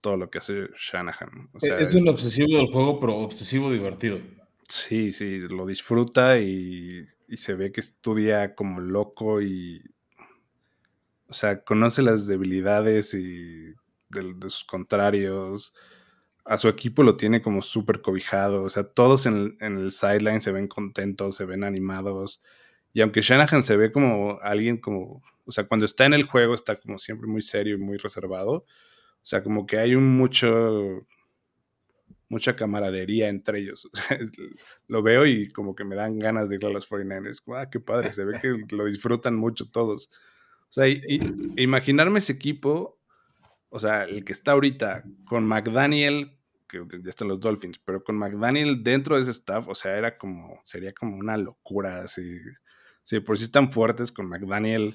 todo 0.00 0.16
lo 0.16 0.30
que 0.30 0.38
hace 0.38 0.68
Shanahan. 0.76 1.50
es, 1.60 1.94
un 1.94 2.08
obsesivo 2.08 2.58
del 2.58 2.66
juego, 2.66 3.00
pero 3.00 3.16
obsesivo 3.16 3.72
divertido. 3.72 4.18
Sí, 4.68 5.12
sí, 5.12 5.38
lo 5.38 5.66
disfruta 5.66 6.38
y, 6.38 7.06
y 7.28 7.36
se 7.36 7.54
ve 7.54 7.70
que 7.70 7.80
estudia 7.80 8.54
como 8.54 8.80
loco 8.80 9.40
y 9.40 9.82
o 11.28 11.34
sea, 11.34 11.62
conoce 11.62 12.02
las 12.02 12.26
debilidades 12.26 13.14
y 13.14 13.74
de, 14.10 14.34
sus 14.42 14.64
contrarios. 14.64 15.72
A 16.44 16.56
su 16.56 16.68
equipo 16.68 17.02
lo 17.02 17.16
tiene 17.16 17.42
como 17.42 17.62
súper 17.62 18.00
cobijado. 18.00 18.62
O 18.62 18.70
sea, 18.70 18.84
todos 18.84 19.26
en, 19.26 19.56
el 19.60 19.90
sideline 19.90 20.40
se 20.40 20.52
ven 20.52 20.68
contentos, 20.68 21.36
se 21.36 21.44
ven 21.44 21.64
animados. 21.64 22.40
Y 22.96 23.02
aunque 23.02 23.20
Shanahan 23.20 23.62
se 23.62 23.76
ve 23.76 23.92
como 23.92 24.38
alguien 24.40 24.78
como, 24.78 25.22
o 25.44 25.52
sea, 25.52 25.64
cuando 25.68 25.84
está 25.84 26.06
en 26.06 26.14
el 26.14 26.22
juego 26.22 26.54
está 26.54 26.76
como 26.76 26.98
siempre 26.98 27.28
muy 27.28 27.42
serio 27.42 27.74
y 27.74 27.78
muy 27.78 27.98
reservado. 27.98 28.52
O 28.52 28.64
sea, 29.22 29.42
como 29.42 29.66
que 29.66 29.76
hay 29.76 29.94
un 29.94 30.16
mucho, 30.16 31.06
mucha 32.30 32.56
camaradería 32.56 33.28
entre 33.28 33.58
ellos. 33.58 33.90
lo 34.88 35.02
veo 35.02 35.26
y 35.26 35.50
como 35.50 35.74
que 35.74 35.84
me 35.84 35.94
dan 35.94 36.18
ganas 36.18 36.48
de 36.48 36.54
ir 36.54 36.64
a 36.64 36.70
los 36.70 36.90
49ers. 36.90 37.42
Ah, 37.54 37.68
qué 37.68 37.80
padre, 37.80 38.14
se 38.14 38.24
ve 38.24 38.40
que 38.40 38.74
lo 38.74 38.86
disfrutan 38.86 39.36
mucho 39.36 39.70
todos. 39.70 40.08
O 40.70 40.72
sea, 40.72 40.86
imaginarme 41.58 42.20
ese 42.20 42.32
equipo, 42.32 42.98
o 43.68 43.78
sea, 43.78 44.04
el 44.04 44.24
que 44.24 44.32
está 44.32 44.52
ahorita 44.52 45.04
con 45.26 45.44
McDaniel, 45.44 46.38
que 46.66 46.82
ya 47.02 47.10
están 47.10 47.28
los 47.28 47.40
Dolphins, 47.40 47.78
pero 47.78 48.02
con 48.02 48.16
McDaniel 48.16 48.82
dentro 48.82 49.16
de 49.16 49.22
ese 49.22 49.32
staff, 49.32 49.68
o 49.68 49.74
sea, 49.74 49.98
era 49.98 50.16
como, 50.16 50.62
sería 50.64 50.94
como 50.94 51.18
una 51.18 51.36
locura. 51.36 52.08
Si, 52.08 52.40
si 53.06 53.20
por 53.20 53.38
si 53.38 53.44
están 53.44 53.70
fuertes 53.70 54.10
con 54.10 54.28
McDaniel, 54.28 54.92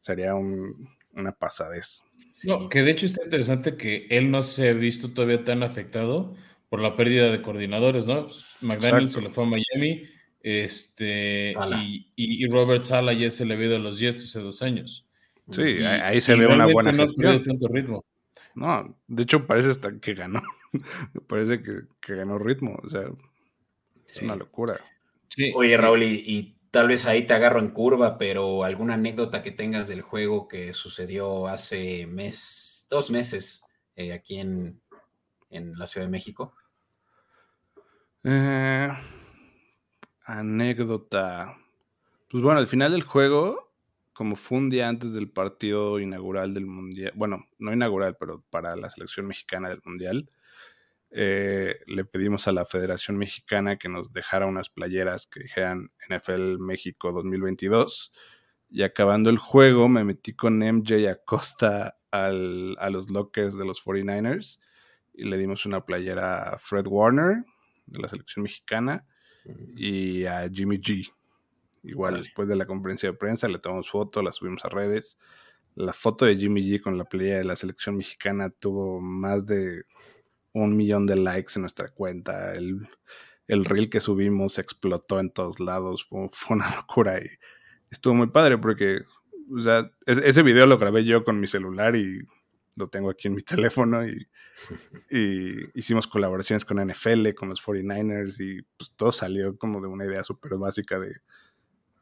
sería 0.00 0.36
una 0.36 1.32
pasadez. 1.32 2.04
No, 2.44 2.68
que 2.68 2.82
de 2.82 2.92
hecho 2.92 3.04
está 3.04 3.24
interesante 3.24 3.76
que 3.76 4.06
él 4.10 4.30
no 4.30 4.44
se 4.44 4.68
ha 4.68 4.72
visto 4.72 5.10
todavía 5.10 5.44
tan 5.44 5.64
afectado 5.64 6.36
por 6.68 6.80
la 6.80 6.94
pérdida 6.94 7.32
de 7.32 7.42
coordinadores, 7.42 8.06
¿no? 8.06 8.28
McDaniel 8.60 9.10
se 9.10 9.20
le 9.20 9.30
fue 9.30 9.42
a 9.42 9.46
Miami, 9.48 10.04
este, 10.40 11.48
y, 11.48 12.06
y, 12.14 12.46
Robert 12.46 12.84
Sala 12.84 13.12
ya 13.12 13.28
se 13.32 13.44
le 13.44 13.54
ha 13.54 13.64
ido 13.64 13.74
a 13.74 13.80
los 13.80 13.98
Jets 13.98 14.24
hace 14.24 14.38
dos 14.38 14.62
años. 14.62 15.04
Sí, 15.50 15.62
ahí 15.84 16.20
se 16.20 16.36
ve 16.36 16.46
una 16.46 16.66
buena 16.66 16.92
no 16.92 17.02
gestión. 17.02 17.42
Tanto 17.42 17.66
ritmo. 17.66 18.04
No, 18.54 18.96
de 19.08 19.24
hecho 19.24 19.48
parece 19.48 19.70
hasta 19.70 19.98
que 19.98 20.14
ganó. 20.14 20.40
parece 21.26 21.60
que, 21.60 22.14
ganó 22.14 22.38
ritmo. 22.38 22.78
O 22.84 22.88
sea, 22.88 23.02
es 24.08 24.22
una 24.22 24.36
locura. 24.36 24.78
Oye, 25.54 25.76
Raúl, 25.76 26.04
y, 26.04 26.57
tal 26.70 26.88
vez 26.88 27.06
ahí 27.06 27.26
te 27.26 27.34
agarro 27.34 27.60
en 27.60 27.70
curva, 27.70 28.18
pero 28.18 28.64
alguna 28.64 28.94
anécdota 28.94 29.42
que 29.42 29.50
tengas 29.50 29.88
del 29.88 30.02
juego 30.02 30.48
que 30.48 30.74
sucedió 30.74 31.46
hace 31.48 32.06
mes, 32.06 32.86
dos 32.90 33.10
meses 33.10 33.64
eh, 33.96 34.12
aquí 34.12 34.38
en, 34.38 34.80
en, 35.50 35.78
la 35.78 35.86
Ciudad 35.86 36.06
de 36.06 36.10
México. 36.10 36.54
Eh, 38.24 38.88
anécdota. 40.24 41.56
Pues 42.30 42.42
bueno, 42.42 42.58
al 42.60 42.66
final 42.66 42.92
del 42.92 43.02
juego 43.02 43.68
como 44.18 44.34
fue 44.34 44.58
un 44.58 44.68
día 44.68 44.88
antes 44.88 45.12
del 45.12 45.30
partido 45.30 46.00
inaugural 46.00 46.52
del 46.52 46.66
Mundial, 46.66 47.12
bueno, 47.14 47.46
no 47.60 47.72
inaugural, 47.72 48.16
pero 48.18 48.42
para 48.50 48.74
la 48.74 48.90
selección 48.90 49.28
mexicana 49.28 49.68
del 49.68 49.80
Mundial, 49.84 50.28
eh, 51.10 51.76
le 51.86 52.04
pedimos 52.04 52.48
a 52.48 52.52
la 52.52 52.64
Federación 52.64 53.16
Mexicana 53.16 53.78
que 53.78 53.88
nos 53.88 54.12
dejara 54.12 54.46
unas 54.46 54.68
playeras 54.68 55.26
que 55.26 55.40
dijeran 55.40 55.90
NFL 56.08 56.58
México 56.58 57.12
2022. 57.12 58.12
Y 58.70 58.82
acabando 58.82 59.30
el 59.30 59.38
juego, 59.38 59.88
me 59.88 60.04
metí 60.04 60.34
con 60.34 60.58
MJ 60.58 61.08
Acosta 61.08 61.96
al, 62.10 62.76
a 62.78 62.90
los 62.90 63.10
lockers 63.10 63.56
de 63.56 63.64
los 63.64 63.82
49ers 63.84 64.60
y 65.14 65.24
le 65.24 65.38
dimos 65.38 65.66
una 65.66 65.84
playera 65.84 66.54
a 66.54 66.58
Fred 66.58 66.86
Warner 66.86 67.44
de 67.86 68.00
la 68.00 68.08
selección 68.08 68.42
mexicana 68.42 69.06
y 69.74 70.26
a 70.26 70.48
Jimmy 70.50 70.78
G 70.78 71.10
Igual 71.82 72.18
después 72.18 72.48
de 72.48 72.56
la 72.56 72.66
conferencia 72.66 73.10
de 73.10 73.16
prensa 73.16 73.48
le 73.48 73.58
tomamos 73.58 73.88
foto, 73.88 74.22
la 74.22 74.32
subimos 74.32 74.64
a 74.64 74.68
redes. 74.68 75.16
La 75.74 75.92
foto 75.92 76.24
de 76.24 76.36
Jimmy 76.36 76.62
G 76.62 76.82
con 76.82 76.98
la 76.98 77.04
playa 77.04 77.38
de 77.38 77.44
la 77.44 77.56
selección 77.56 77.96
mexicana 77.96 78.50
tuvo 78.50 79.00
más 79.00 79.46
de 79.46 79.84
un 80.52 80.76
millón 80.76 81.06
de 81.06 81.16
likes 81.16 81.52
en 81.56 81.62
nuestra 81.62 81.88
cuenta. 81.88 82.54
El, 82.54 82.88
el 83.48 83.64
reel 83.64 83.88
que 83.88 84.00
subimos 84.00 84.58
explotó 84.58 85.18
en 85.18 85.30
todos 85.30 85.58
lados, 85.58 86.06
fue, 86.08 86.28
una 86.50 86.74
locura 86.76 87.18
y 87.18 87.26
estuvo 87.90 88.14
muy 88.14 88.28
padre 88.28 88.58
porque, 88.58 89.00
o 89.50 89.60
sea, 89.60 89.90
ese 90.06 90.42
video 90.42 90.66
lo 90.66 90.78
grabé 90.78 91.04
yo 91.04 91.24
con 91.24 91.40
mi 91.40 91.46
celular 91.46 91.96
y 91.96 92.20
lo 92.76 92.88
tengo 92.88 93.10
aquí 93.10 93.28
en 93.28 93.34
mi 93.34 93.42
teléfono 93.42 94.06
y, 94.06 94.28
hicimos 95.74 96.06
colaboraciones 96.06 96.64
con 96.64 96.84
NFL, 96.84 97.30
con 97.34 97.48
los 97.48 97.62
49ers 97.64 98.40
y 98.40 98.62
pues 98.76 98.92
todo 98.96 99.12
salió 99.12 99.56
como 99.56 99.80
de 99.80 99.86
una 99.86 100.04
idea 100.04 100.24
súper 100.24 100.56
básica 100.56 100.98
de, 100.98 101.14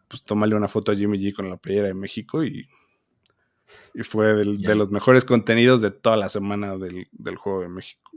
pues 0.08 0.24
tómale 0.24 0.54
una 0.54 0.68
foto 0.68 0.92
a 0.92 0.96
Jimmy 0.96 1.18
G 1.18 1.34
con 1.34 1.48
la 1.48 1.58
playera 1.58 1.88
de 1.88 1.94
México 1.94 2.42
y, 2.44 2.66
y 3.94 4.02
fue 4.04 4.34
de 4.34 4.74
los 4.74 4.90
mejores 4.90 5.24
contenidos 5.24 5.80
de 5.82 5.90
toda 5.90 6.16
la 6.16 6.28
semana 6.28 6.76
del, 6.78 7.08
del 7.12 7.36
Juego 7.36 7.60
de 7.60 7.68
México. 7.68 8.12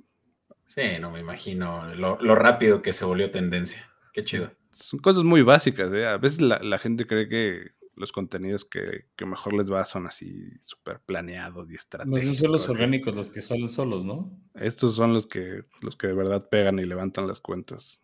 Sí, 0.70 0.82
no 1.02 1.12
me 1.12 1.20
imagino 1.20 1.94
lo, 1.96 2.36
rápido 2.36 2.82
que 2.82 2.94
se 2.94 3.04
volvió 3.04 3.32
tendencia. 3.32 3.92
Qué 4.14 4.24
chido. 4.24 4.52
Son 4.72 5.00
cosas 5.00 5.24
muy 5.24 5.42
básicas. 5.42 5.92
¿eh? 5.94 6.06
A 6.06 6.18
veces 6.18 6.42
la, 6.42 6.78
gente 6.78 7.08
cree 7.08 7.28
que 7.28 7.72
los 7.96 8.12
contenidos 8.12 8.66
que, 8.66 9.06
mejor 9.26 9.54
les 9.54 9.72
va 9.72 9.84
son 9.86 10.06
así 10.06 10.52
súper 10.60 11.00
planeados 11.02 11.70
y 11.72 11.76
estratégicos. 11.76 12.24
No, 12.24 12.34
son 12.36 12.52
los 12.52 12.70
orgánicos 12.70 13.16
los 13.16 13.32
que 13.32 13.42
salen 13.42 13.68
solos, 13.68 14.06
¿no? 14.06 14.32
Estos 14.54 14.96
son 14.96 15.14
los 15.14 15.26
que, 15.26 15.64
los 15.82 15.98
que 15.98 16.08
de 16.08 16.14
verdad 16.14 16.48
pegan 16.50 16.78
y 16.78 16.86
levantan 16.86 17.28
las 17.28 17.40
cuentas. 17.40 18.04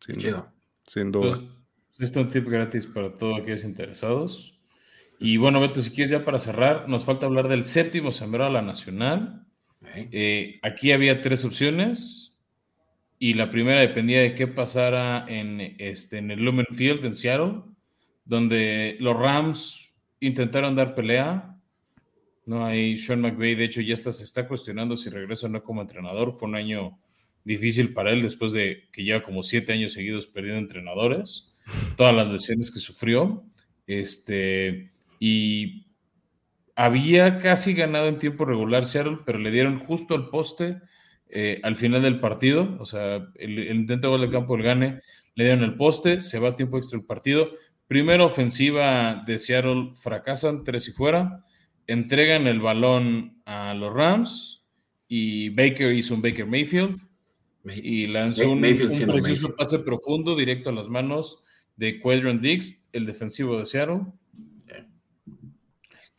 Sin, 0.00 0.18
chido. 0.18 0.48
Sin 0.86 1.10
duda. 1.10 1.42
Este 1.98 2.20
es 2.20 2.24
un 2.24 2.30
tip 2.30 2.48
gratis 2.48 2.86
para 2.86 3.16
todos 3.16 3.40
aquellos 3.40 3.64
interesados. 3.64 4.54
Y 5.18 5.36
bueno, 5.36 5.60
Beto, 5.60 5.82
si 5.82 5.90
quieres 5.90 6.10
ya 6.10 6.24
para 6.24 6.38
cerrar, 6.38 6.88
nos 6.88 7.04
falta 7.04 7.26
hablar 7.26 7.48
del 7.48 7.64
séptimo 7.64 8.12
sembrado 8.12 8.50
a 8.50 8.52
la 8.52 8.62
Nacional. 8.62 9.46
Eh, 9.94 10.58
aquí 10.62 10.92
había 10.92 11.20
tres 11.20 11.44
opciones 11.44 12.32
y 13.18 13.34
la 13.34 13.50
primera 13.50 13.80
dependía 13.80 14.20
de 14.20 14.34
qué 14.34 14.46
pasara 14.46 15.26
en, 15.28 15.76
este, 15.78 16.18
en 16.18 16.30
el 16.30 16.44
Lumen 16.44 16.66
Field 16.72 17.04
en 17.04 17.14
Seattle, 17.14 17.62
donde 18.24 18.96
los 19.00 19.16
Rams 19.16 19.92
intentaron 20.20 20.74
dar 20.74 20.94
pelea. 20.94 21.56
No, 22.46 22.64
hay 22.64 22.98
Sean 22.98 23.20
McVay, 23.20 23.54
de 23.54 23.64
hecho, 23.64 23.80
ya 23.80 23.94
está, 23.94 24.12
se 24.12 24.24
está 24.24 24.48
cuestionando 24.48 24.96
si 24.96 25.10
regresa 25.10 25.46
o 25.46 25.50
no 25.50 25.62
como 25.62 25.82
entrenador. 25.82 26.34
Fue 26.34 26.48
un 26.48 26.56
año 26.56 26.98
difícil 27.44 27.92
para 27.92 28.10
él 28.10 28.22
después 28.22 28.52
de 28.52 28.88
que 28.92 29.04
lleva 29.04 29.22
como 29.22 29.42
siete 29.42 29.72
años 29.72 29.92
seguidos 29.92 30.26
perdiendo 30.26 30.60
entrenadores, 30.60 31.52
todas 31.96 32.14
las 32.14 32.28
lesiones 32.28 32.70
que 32.70 32.80
sufrió. 32.80 33.44
Este, 33.86 34.90
y 35.20 35.86
había 36.82 37.38
casi 37.38 37.74
ganado 37.74 38.08
en 38.08 38.18
tiempo 38.18 38.44
regular 38.44 38.86
Seattle, 38.86 39.20
pero 39.24 39.38
le 39.38 39.52
dieron 39.52 39.78
justo 39.78 40.16
el 40.16 40.30
poste 40.30 40.80
eh, 41.28 41.60
al 41.62 41.76
final 41.76 42.02
del 42.02 42.18
partido. 42.18 42.76
O 42.80 42.86
sea, 42.86 43.28
el, 43.36 43.56
intento 43.70 44.08
de 44.08 44.10
gol 44.10 44.20
de 44.22 44.32
campo 44.36 44.56
del 44.56 44.64
gane, 44.64 45.00
le 45.36 45.44
dieron 45.44 45.62
el 45.62 45.76
poste, 45.76 46.20
se 46.20 46.40
va 46.40 46.48
a 46.48 46.56
tiempo 46.56 46.78
extra 46.78 46.98
el 46.98 47.04
partido. 47.04 47.50
Primera 47.86 48.24
ofensiva 48.24 49.22
de 49.24 49.38
Seattle 49.38 49.90
fracasan, 49.94 50.64
tres 50.64 50.88
y 50.88 50.90
fuera. 50.90 51.44
Entregan 51.86 52.48
el 52.48 52.58
balón 52.58 53.40
a 53.44 53.74
los 53.74 53.94
Rams 53.94 54.64
y 55.06 55.50
Baker 55.50 55.92
hizo 55.92 56.16
un 56.16 56.22
Baker 56.22 56.46
Mayfield 56.46 56.96
y 57.64 58.08
lanzó 58.08 58.50
un, 58.50 58.64
un 58.64 59.12
preciso 59.12 59.54
pase 59.54 59.78
profundo 59.78 60.34
directo 60.34 60.70
a 60.70 60.72
las 60.72 60.88
manos 60.88 61.44
de 61.76 62.00
Quadrant 62.00 62.42
Dix, 62.42 62.88
el 62.92 63.06
defensivo 63.06 63.56
de 63.56 63.66
Seattle 63.66 64.00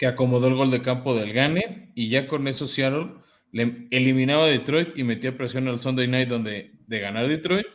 que 0.04 0.08
acomodó 0.08 0.47
el 0.47 0.56
gol 0.56 0.70
de 0.70 0.82
campo 0.82 1.16
del 1.16 1.32
Gane 1.32 1.89
y 1.95 2.10
ya 2.10 2.28
con 2.28 2.49
eso 2.49 2.68
Seattle 2.68 3.12
le 3.54 3.88
eliminaba 3.89 4.43
a 4.43 4.47
Detroit 4.47 4.97
y 4.97 5.06
metía 5.06 5.38
presión 5.38 5.70
al 5.70 5.80
Sunday 5.80 6.10
Night 6.10 6.28
donde 6.28 6.74
de 6.88 6.99
ganar 6.99 7.30
Detroit, 7.30 7.68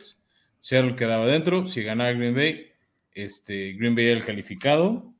Seattle 0.59 0.95
quedaba 0.95 1.25
dentro, 1.25 1.65
si 1.65 1.81
ganaba 1.81 2.11
Green 2.11 2.35
Bay, 2.35 2.67
este, 3.15 3.73
Green 3.73 3.95
Bay 3.95 4.05
era 4.05 4.19
el 4.19 4.25
calificado 4.27 5.11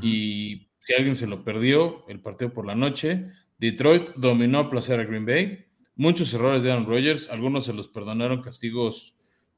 y 0.00 0.68
si 0.78 0.94
alguien 0.94 1.16
se 1.16 1.26
lo 1.26 1.42
perdió, 1.42 2.04
el 2.06 2.20
partido 2.20 2.52
por 2.52 2.66
la 2.66 2.76
noche, 2.76 3.32
Detroit 3.58 4.10
dominó 4.14 4.60
a 4.60 4.70
placer 4.70 5.00
a 5.00 5.04
Green 5.06 5.26
Bay, 5.26 5.64
muchos 5.96 6.32
errores 6.34 6.62
de 6.62 6.70
Aaron 6.70 6.86
Rodgers, 6.86 7.30
algunos 7.30 7.64
se 7.64 7.72
los 7.72 7.88
perdonaron 7.88 8.42
castigos 8.42 9.16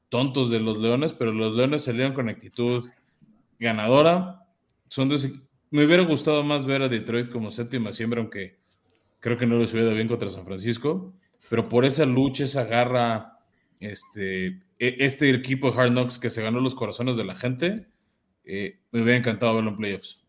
tontos 0.09 0.49
de 0.49 0.59
los 0.59 0.79
Leones, 0.79 1.13
pero 1.13 1.31
los 1.31 1.53
Leones 1.53 1.83
salieron 1.83 2.13
con 2.13 2.27
actitud 2.27 2.89
ganadora, 3.59 4.47
son 4.89 5.09
de 5.09 5.46
me 5.71 5.85
hubiera 5.85 6.03
gustado 6.03 6.43
más 6.43 6.65
ver 6.65 6.81
a 6.81 6.89
Detroit 6.89 7.29
como 7.29 7.51
séptima 7.51 7.91
siembra, 7.91 8.21
aunque 8.21 8.57
creo 9.19 9.37
que 9.37 9.45
no 9.45 9.57
les 9.57 9.73
hubiera 9.73 9.93
bien 9.93 10.07
contra 10.07 10.29
San 10.29 10.45
Francisco, 10.45 11.13
pero 11.49 11.67
por 11.69 11.85
esa 11.85 12.05
lucha, 12.05 12.43
esa 12.43 12.65
garra, 12.65 13.39
este, 13.79 14.47
e, 14.79 14.95
este 14.99 15.29
equipo 15.29 15.71
de 15.71 15.79
Hard 15.79 15.91
Knocks 15.91 16.19
que 16.19 16.29
se 16.29 16.41
ganó 16.41 16.59
los 16.59 16.75
corazones 16.75 17.17
de 17.17 17.25
la 17.25 17.35
gente, 17.35 17.87
eh, 18.43 18.79
me 18.91 19.01
hubiera 19.01 19.17
encantado 19.17 19.55
verlo 19.55 19.71
en 19.71 19.77
playoffs. 19.77 20.23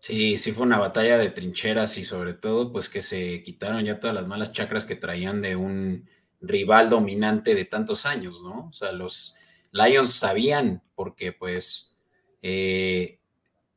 Sí, 0.00 0.36
sí 0.36 0.50
fue 0.50 0.66
una 0.66 0.78
batalla 0.78 1.16
de 1.16 1.30
trincheras 1.30 1.96
y 1.96 2.02
sobre 2.02 2.34
todo 2.34 2.72
pues 2.72 2.88
que 2.88 3.00
se 3.00 3.42
quitaron 3.44 3.84
ya 3.84 4.00
todas 4.00 4.14
las 4.16 4.26
malas 4.26 4.52
chacras 4.52 4.84
que 4.84 4.96
traían 4.96 5.40
de 5.42 5.54
un 5.54 6.08
rival 6.40 6.90
dominante 6.90 7.54
de 7.54 7.64
tantos 7.64 8.04
años, 8.04 8.42
¿no? 8.42 8.66
O 8.68 8.72
sea, 8.72 8.90
los 8.90 9.36
Lions 9.70 10.12
sabían 10.12 10.82
porque 10.96 11.32
pues 11.32 12.00
eh, 12.42 13.20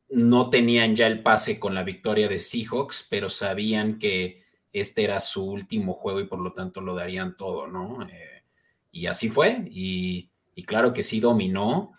no 0.09 0.49
tenían 0.49 0.95
ya 0.95 1.07
el 1.07 1.21
pase 1.21 1.59
con 1.59 1.73
la 1.73 1.83
victoria 1.83 2.27
de 2.27 2.39
Seahawks, 2.39 3.07
pero 3.09 3.29
sabían 3.29 3.97
que 3.99 4.43
este 4.71 5.03
era 5.03 5.19
su 5.19 5.45
último 5.45 5.93
juego 5.93 6.19
y 6.19 6.25
por 6.27 6.39
lo 6.39 6.53
tanto 6.53 6.81
lo 6.81 6.95
darían 6.95 7.37
todo, 7.37 7.67
¿no? 7.67 8.05
Eh, 8.07 8.43
y 8.91 9.07
así 9.07 9.29
fue, 9.29 9.65
y, 9.71 10.29
claro 10.65 10.93
que 10.93 11.03
sí 11.03 11.19
dominó, 11.19 11.93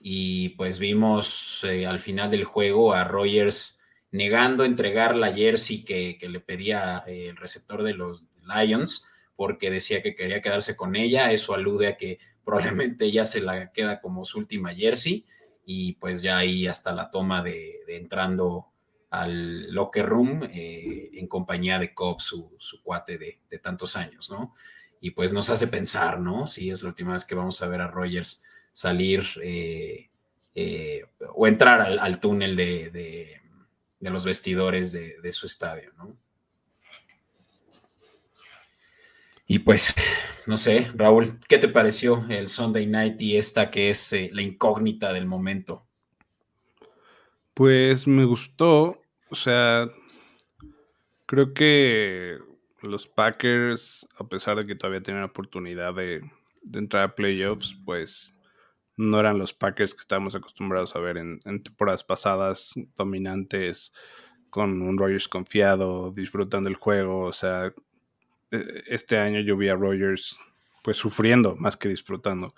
y 0.00 0.50
pues 0.50 0.78
vimos 0.78 1.64
eh, 1.64 1.86
al 1.86 2.00
final 2.00 2.30
del 2.30 2.44
juego 2.44 2.94
a 2.94 3.04
Rogers 3.04 3.80
negando 4.10 4.64
entregar 4.64 5.16
la 5.16 5.32
jersey 5.32 5.84
que, 5.84 6.18
le 6.20 6.40
pedía 6.40 7.04
eh, 7.06 7.28
el 7.28 7.36
receptor 7.36 7.82
de 7.82 7.94
los 7.94 8.28
Lions, 8.42 9.08
porque 9.36 9.70
decía 9.70 10.02
que 10.02 10.14
quería 10.14 10.40
quedarse 10.40 10.76
con 10.76 10.96
ella, 10.96 11.32
eso 11.32 11.54
alude 11.54 11.88
a 11.88 11.96
que 11.96 12.18
probablemente 12.44 13.10
ya 13.10 13.24
se 13.24 13.40
la 13.40 13.72
queda 13.72 14.00
como 14.00 14.24
su 14.24 14.38
última 14.38 14.74
jersey, 14.74 15.26
y 15.64 15.94
pues 15.94 16.22
ya 16.22 16.38
ahí 16.38 16.66
hasta 16.66 16.92
la 16.92 17.10
toma 17.10 17.42
de, 17.42 17.80
entrando 17.88 18.68
al 19.10 19.72
locker 19.72 20.06
room 20.06 20.44
eh, 20.44 21.10
en 21.14 21.26
compañía 21.26 21.78
de 21.78 21.92
Cobb, 21.94 22.20
su, 22.20 22.56
cuate 22.82 23.18
de, 23.18 23.58
tantos 23.58 23.96
años, 23.96 24.30
¿no? 24.30 24.54
Y 25.00 25.10
pues 25.10 25.32
nos 25.32 25.50
hace 25.50 25.66
pensar, 25.66 26.20
¿no? 26.20 26.46
Si 26.46 26.70
es 26.70 26.82
la 26.82 26.88
última 26.88 27.12
vez 27.12 27.24
que 27.24 27.34
vamos 27.34 27.60
a 27.60 27.68
ver 27.68 27.80
a 27.80 27.88
Rogers 27.88 28.42
salir 28.72 29.24
eh, 29.42 30.08
eh, 30.54 31.04
o 31.34 31.46
entrar 31.46 31.80
al, 31.80 32.20
túnel 32.20 32.56
de, 32.56 32.90
de, 32.90 34.10
los 34.10 34.24
vestidores 34.24 34.92
de, 34.92 35.32
su 35.32 35.46
estadio, 35.46 35.92
¿no? 35.96 36.16
Y 39.52 39.58
pues, 39.58 39.94
no 40.46 40.56
sé, 40.56 40.90
Raúl, 40.94 41.38
¿qué 41.46 41.58
te 41.58 41.68
pareció 41.68 42.24
el 42.30 42.48
Sunday 42.48 42.86
Night 42.86 43.20
y 43.20 43.36
esta 43.36 43.70
que 43.70 43.90
es 43.90 44.10
eh, 44.14 44.30
la 44.32 44.40
incógnita 44.40 45.12
del 45.12 45.26
momento? 45.26 45.86
Pues 47.52 48.06
me 48.06 48.24
gustó, 48.24 49.02
o 49.28 49.34
sea, 49.34 49.90
creo 51.26 51.52
que 51.52 52.38
los 52.80 53.06
Packers, 53.06 54.08
a 54.16 54.26
pesar 54.26 54.56
de 54.56 54.64
que 54.64 54.74
todavía 54.74 55.02
tienen 55.02 55.22
oportunidad 55.22 55.92
de, 55.96 56.22
entrar 56.72 57.02
a 57.02 57.14
playoffs, 57.14 57.76
pues 57.84 58.34
no 58.96 59.20
eran 59.20 59.36
los 59.36 59.52
Packers 59.52 59.92
que 59.92 60.00
estábamos 60.00 60.34
acostumbrados 60.34 60.96
a 60.96 61.00
ver 61.00 61.18
en, 61.18 61.40
en 61.44 61.62
temporadas 61.62 62.02
pasadas, 62.02 62.72
dominantes, 62.96 63.92
con 64.48 64.80
un 64.80 64.96
Rogers 64.96 65.28
confiado, 65.28 66.10
disfrutando 66.10 66.70
el 66.70 66.76
juego, 66.76 67.26
o 67.26 67.34
sea, 67.34 67.74
este 68.86 69.18
año 69.18 69.40
yo 69.40 69.56
vi 69.56 69.68
a 69.68 69.74
Rogers 69.74 70.36
pues 70.82 70.96
sufriendo 70.96 71.56
más 71.56 71.76
que 71.76 71.88
disfrutando. 71.88 72.54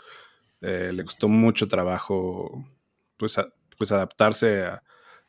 Eh, 0.60 0.92
le 0.94 1.04
costó 1.04 1.28
mucho 1.28 1.68
trabajo 1.68 2.64
pues, 3.16 3.36
pues 3.76 3.92
adaptarse 3.92 4.64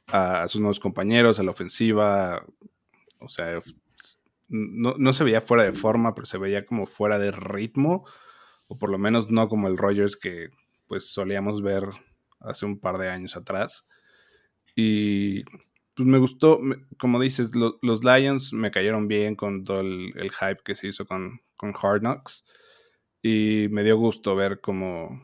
a, 0.08 0.48
sus 0.48 0.62
nuevos 0.62 0.80
compañeros, 0.80 1.40
a 1.40 1.44
la 1.44 1.52
ofensiva. 1.52 2.46
O 3.20 3.30
sea, 3.30 3.62
no, 4.48 5.14
se 5.14 5.24
veía 5.24 5.42
fuera 5.42 5.64
de 5.64 5.74
forma, 5.74 6.16
pero 6.16 6.26
se 6.26 6.38
veía 6.38 6.66
como 6.66 6.88
fuera 6.88 7.20
de 7.20 7.32
ritmo, 7.32 8.06
o 8.68 8.78
por 8.78 8.90
lo 8.90 8.98
menos 8.98 9.30
no 9.30 9.50
como 9.50 9.68
el 9.68 9.78
Rogers 9.78 10.16
que 10.16 10.50
pues 10.88 11.12
solíamos 11.12 11.62
ver 11.62 11.84
hace 12.40 12.66
un 12.66 12.80
par 12.80 12.98
de 12.98 13.10
años 13.10 13.36
atrás. 13.36 13.86
Y 14.76 15.44
pues 15.96 16.08
me 16.08 16.18
gustó, 16.18 16.60
como 16.98 17.20
dices, 17.22 17.52
los 17.54 18.04
Lions 18.04 18.52
me 18.54 18.72
cayeron 18.72 19.08
bien 19.08 19.36
con 19.36 19.64
todo 19.64 19.80
el, 19.80 20.12
hype 20.14 20.62
que 20.64 20.76
se 20.76 20.88
hizo 20.88 21.06
con, 21.06 21.40
con, 21.56 21.74
Hard 21.82 22.02
Knocks. 22.02 22.44
Y 23.22 23.68
me 23.72 23.84
dio 23.84 23.98
gusto 23.98 24.36
ver 24.36 24.60
cómo, 24.62 25.24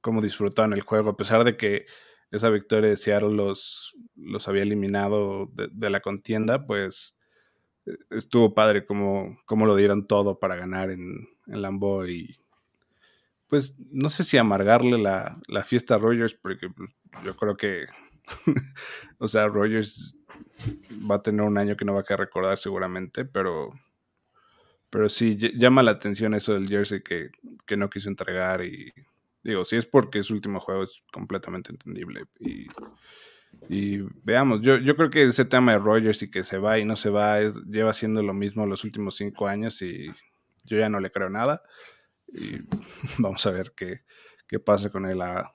cómo 0.00 0.20
disfrutaron 0.20 0.72
el 0.72 0.82
juego, 0.82 1.10
a 1.10 1.16
pesar 1.16 1.44
de 1.44 1.56
que 1.56 1.86
esa 2.32 2.50
victoria 2.50 2.90
de 2.90 2.96
Seattle 2.96 3.30
los, 3.34 3.94
los 4.16 4.48
había 4.48 4.62
eliminado 4.62 5.50
de, 5.54 5.90
la 5.90 6.00
contienda, 6.00 6.66
pues 6.66 7.16
e, 7.86 7.92
estuvo 8.10 8.54
padre 8.54 8.84
como, 8.84 9.38
como 9.46 9.66
lo 9.66 9.76
dieron 9.76 10.06
todo 10.06 10.40
para 10.40 10.56
ganar 10.56 10.90
en, 10.90 11.28
en 11.46 11.62
Lambeau 11.62 12.06
y, 12.06 12.38
pues 13.48 13.76
no 13.90 14.08
sé 14.08 14.24
si 14.24 14.38
amargarle 14.38 14.98
la, 14.98 15.38
la 15.46 15.62
fiesta 15.62 15.94
a 15.94 15.98
Rogers, 15.98 16.34
porque 16.34 16.70
pues, 16.70 16.90
yo 17.24 17.36
creo 17.36 17.56
que, 17.56 17.84
o 19.18 19.28
sea, 19.28 19.48
Rogers 19.48 20.16
va 21.10 21.16
a 21.16 21.22
tener 21.22 21.42
un 21.42 21.58
año 21.58 21.76
que 21.76 21.84
no 21.84 21.94
va 21.94 22.00
a 22.00 22.04
querer 22.04 22.26
recordar 22.26 22.58
seguramente, 22.58 23.24
pero, 23.24 23.72
pero 24.90 25.08
sí 25.08 25.36
llama 25.36 25.82
la 25.82 25.92
atención 25.92 26.34
eso 26.34 26.54
del 26.54 26.68
jersey 26.68 27.02
que, 27.02 27.30
que 27.66 27.76
no 27.76 27.90
quiso 27.90 28.08
entregar 28.08 28.64
y 28.64 28.92
digo, 29.42 29.64
si 29.64 29.76
es 29.76 29.86
porque 29.86 30.22
su 30.22 30.34
último 30.34 30.60
juego 30.60 30.84
es 30.84 31.02
completamente 31.12 31.72
entendible 31.72 32.24
y, 33.68 33.98
veamos, 34.24 34.60
yo, 34.62 34.78
yo 34.78 34.96
creo 34.96 35.10
que 35.10 35.22
ese 35.24 35.44
tema 35.44 35.72
de 35.72 35.78
Rogers 35.78 36.22
y 36.22 36.30
que 36.30 36.42
se 36.42 36.58
va 36.58 36.78
y 36.78 36.84
no 36.84 36.96
se 36.96 37.10
va 37.10 37.40
es, 37.40 37.56
lleva 37.64 37.90
haciendo 37.90 38.22
lo 38.22 38.34
mismo 38.34 38.66
los 38.66 38.82
últimos 38.82 39.16
cinco 39.16 39.46
años 39.46 39.82
y 39.82 40.08
yo 40.64 40.78
ya 40.78 40.88
no 40.88 41.00
le 41.00 41.10
creo 41.10 41.28
nada 41.28 41.62
y 42.32 42.60
vamos 43.18 43.44
a 43.46 43.50
ver 43.50 43.72
qué, 43.76 44.00
qué 44.48 44.58
pasa 44.58 44.90
con 44.90 45.06
él. 45.06 45.20
A, 45.22 45.52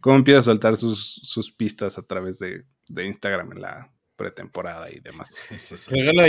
cómo 0.00 0.16
empieza 0.16 0.40
a 0.40 0.42
soltar 0.42 0.76
sus, 0.76 1.20
sus 1.22 1.52
pistas 1.52 1.98
a 1.98 2.02
través 2.02 2.38
de, 2.38 2.64
de, 2.88 3.06
Instagram 3.06 3.52
en 3.52 3.60
la 3.62 3.92
pretemporada 4.16 4.90
y 4.90 5.00
demás. 5.00 5.48
Regala, 5.90 6.26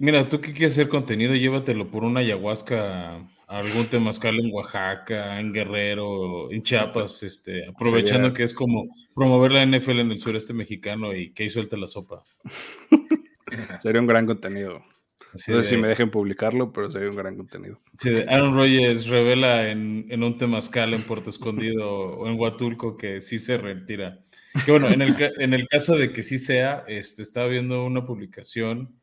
mira, 0.00 0.28
tú 0.28 0.40
que 0.40 0.52
quieres 0.52 0.72
hacer 0.72 0.88
contenido, 0.88 1.34
llévatelo 1.34 1.90
por 1.90 2.04
una 2.04 2.20
ayahuasca 2.20 3.28
algún 3.46 3.86
temazcal 3.86 4.38
en 4.38 4.52
Oaxaca, 4.52 5.40
en 5.40 5.52
Guerrero, 5.52 6.52
en 6.52 6.62
Chiapas, 6.62 7.22
este, 7.22 7.66
aprovechando 7.66 8.34
que 8.34 8.42
es 8.42 8.52
como 8.52 8.94
promover 9.14 9.52
la 9.52 9.64
NFL 9.64 10.00
en 10.00 10.12
el 10.12 10.18
sureste 10.18 10.52
mexicano 10.52 11.14
y 11.14 11.32
que 11.32 11.44
ahí 11.44 11.50
suelta 11.50 11.76
la 11.76 11.86
sopa. 11.86 12.22
Sería 13.80 14.00
un 14.02 14.06
gran 14.06 14.26
contenido 14.26 14.82
no 15.32 15.38
sé 15.38 15.62
si 15.64 15.76
me 15.76 15.88
dejen 15.88 16.10
publicarlo, 16.10 16.72
pero 16.72 16.90
sería 16.90 17.10
un 17.10 17.16
gran 17.16 17.36
contenido. 17.36 17.80
Sí, 17.98 18.10
Aaron 18.28 18.54
Rodgers 18.54 19.06
revela 19.06 19.68
en, 19.68 20.06
en, 20.08 20.22
un 20.22 20.38
temazcal 20.38 20.94
en 20.94 21.02
Puerto 21.02 21.30
Escondido 21.30 21.90
o 21.90 22.28
en 22.28 22.38
Huatulco 22.38 22.96
que 22.96 23.20
sí 23.20 23.38
se 23.38 23.58
retira. 23.58 24.20
Que 24.64 24.70
bueno, 24.70 24.88
en 24.88 25.02
el, 25.02 25.14
en 25.38 25.54
el 25.54 25.68
caso 25.68 25.96
de 25.96 26.12
que 26.12 26.22
sí 26.22 26.38
sea, 26.38 26.84
este, 26.88 27.22
estaba 27.22 27.48
viendo 27.48 27.84
una 27.84 28.06
publicación 28.06 28.96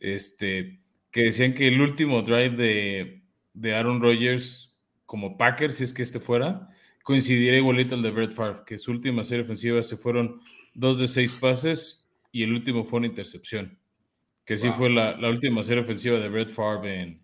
este, 0.00 0.80
que 1.10 1.24
decían 1.24 1.52
que 1.52 1.68
el 1.68 1.80
último 1.80 2.22
drive 2.22 2.56
de, 2.56 3.22
de 3.52 3.74
Aaron 3.74 4.00
Rodgers 4.00 4.74
como 5.04 5.36
Packer, 5.36 5.72
si 5.72 5.84
es 5.84 5.92
que 5.92 6.02
este 6.02 6.20
fuera, 6.20 6.68
coincidiría 7.02 7.58
igualito 7.58 7.94
al 7.94 8.02
de 8.02 8.10
Brett 8.10 8.32
Favre, 8.32 8.62
que 8.66 8.78
su 8.78 8.90
última 8.90 9.22
serie 9.24 9.44
ofensiva 9.44 9.82
se 9.82 9.96
fueron 9.96 10.40
dos 10.74 10.98
de 10.98 11.06
seis 11.06 11.36
pases 11.36 12.10
y 12.32 12.42
el 12.42 12.52
último 12.52 12.84
fue 12.84 12.98
una 12.98 13.06
intercepción 13.06 13.78
que 14.46 14.56
sí 14.56 14.70
fue 14.70 14.88
la, 14.88 15.18
última 15.28 15.62
serie 15.64 15.82
ofensiva 15.82 16.18
de 16.18 16.28
Brett 16.28 16.50
Favre 16.50 17.02
en, 17.02 17.20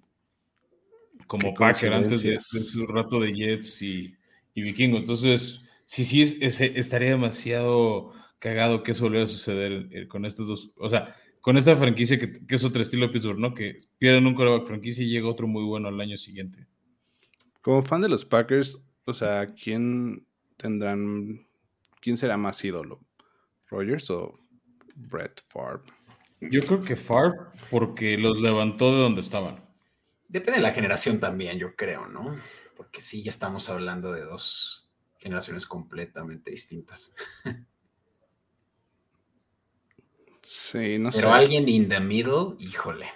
como 1.29 1.55
Packer 1.55 1.95
antes 1.95 2.25
de, 2.25 2.41
su 2.41 2.85
rato 2.87 3.21
de 3.21 3.33
Jets 3.33 3.81
y, 3.81 4.15
y 4.55 4.63
Vikingo. 4.63 4.99
Entonces, 4.99 5.65
sí, 5.87 6.05
sí, 6.05 6.21
es, 6.41 6.61
estaría 6.61 7.11
demasiado 7.11 8.13
cagado 8.41 8.83
que 8.83 8.91
eso 8.91 9.05
volviera 9.05 9.25
a 9.25 9.29
suceder 9.29 9.89
eh, 9.93 10.09
con 10.09 10.25
estos 10.25 10.49
dos, 10.49 10.73
o 10.77 10.91
sea, 10.91 11.15
con 11.41 11.57
esta 11.57 11.77
franquicia 11.77 12.19
que, 12.19 12.41
es 12.49 12.65
otro 12.65 12.83
estilo 12.83 13.07
de 13.07 13.13
Pittsburgh, 13.13 13.39
¿no? 13.39 13.55
Que 13.55 13.79
pierden 13.99 14.27
un 14.27 14.35
coreback 14.35 14.67
franquicia 14.67 15.05
y 15.05 15.09
llega 15.11 15.29
otro 15.29 15.47
muy 15.47 15.63
bueno 15.63 15.89
al 15.89 16.01
año 16.01 16.17
siguiente. 16.17 16.67
Como 17.61 17.83
fan 17.83 18.01
de 18.01 18.09
los 18.09 18.25
Packers, 18.25 18.81
o 19.05 19.15
sea, 19.15 19.55
¿quién 19.55 20.27
tendrán, 20.57 21.47
quién 22.01 22.17
será 22.17 22.37
más 22.37 22.65
ídolo? 22.65 23.01
¿Rogers 23.71 24.11
o 24.11 24.41
Brett 24.97 25.41
Favre? 25.49 25.85
Yo 26.51 26.61
creo 26.63 26.83
que 26.83 26.97
Far, 26.97 27.53
porque 27.71 28.19
los 28.19 28.41
levantó 28.41 28.95
de 28.95 29.03
donde 29.03 29.21
estaban. 29.21 29.65
Depende 30.29 30.59
de 30.59 30.63
la 30.63 30.73
generación 30.73 31.21
también, 31.21 31.59
yo 31.59 31.77
creo, 31.77 32.07
¿no? 32.09 32.37
Porque 32.77 33.01
sí, 33.01 33.23
ya 33.23 33.31
estamos 33.31 33.69
hablando 33.69 34.13
de 34.13 34.23
dos 34.23 34.91
generaciones 35.19 35.67
completamente 35.67 36.51
distintas. 36.51 37.15
Sí, 40.45 40.99
no 40.99 41.13
sé. 41.13 41.21
Pero 41.21 41.33
alguien 41.33 41.69
in 41.69 41.89
the 41.89 42.01
middle, 42.01 42.57
híjole. 42.59 43.07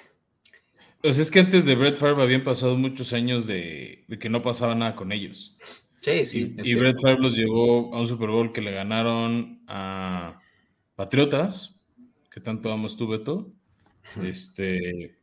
Pues 1.02 1.18
es 1.18 1.28
que 1.30 1.40
antes 1.40 1.64
de 1.64 1.74
Brett 1.74 1.96
Favre 1.96 2.22
habían 2.22 2.44
pasado 2.44 2.76
muchos 2.76 3.12
años 3.12 3.46
de, 3.48 4.06
que 4.20 4.28
no 4.28 4.44
pasaba 4.44 4.76
nada 4.76 4.94
con 4.94 5.10
ellos. 5.10 5.56
Sí, 6.00 6.24
sí. 6.24 6.54
Y, 6.62 6.70
y 6.70 6.74
Brett 6.76 7.00
Favre 7.00 7.18
los 7.20 7.34
llevó 7.34 7.92
a 7.92 7.98
un 7.98 8.06
Super 8.06 8.28
Bowl 8.28 8.52
que 8.52 8.60
le 8.60 8.70
ganaron 8.70 9.64
a 9.66 10.40
Patriotas 10.94 11.75
que 12.37 12.43
tanto 12.43 12.70
amos 12.70 12.99
tú, 12.99 13.09
Beto. 13.09 13.49
Este, 14.22 15.16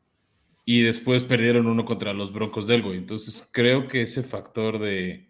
y 0.66 0.82
después 0.82 1.24
perdieron 1.24 1.68
uno 1.68 1.86
contra 1.86 2.11
los 2.11 2.34
Broncos 2.34 2.66
del 2.66 2.82
Güey. 2.82 2.97
Entonces 2.97 3.47
creo 3.53 3.88
que 3.88 4.01
ese 4.01 4.24
factor 4.24 4.80
de 4.80 5.28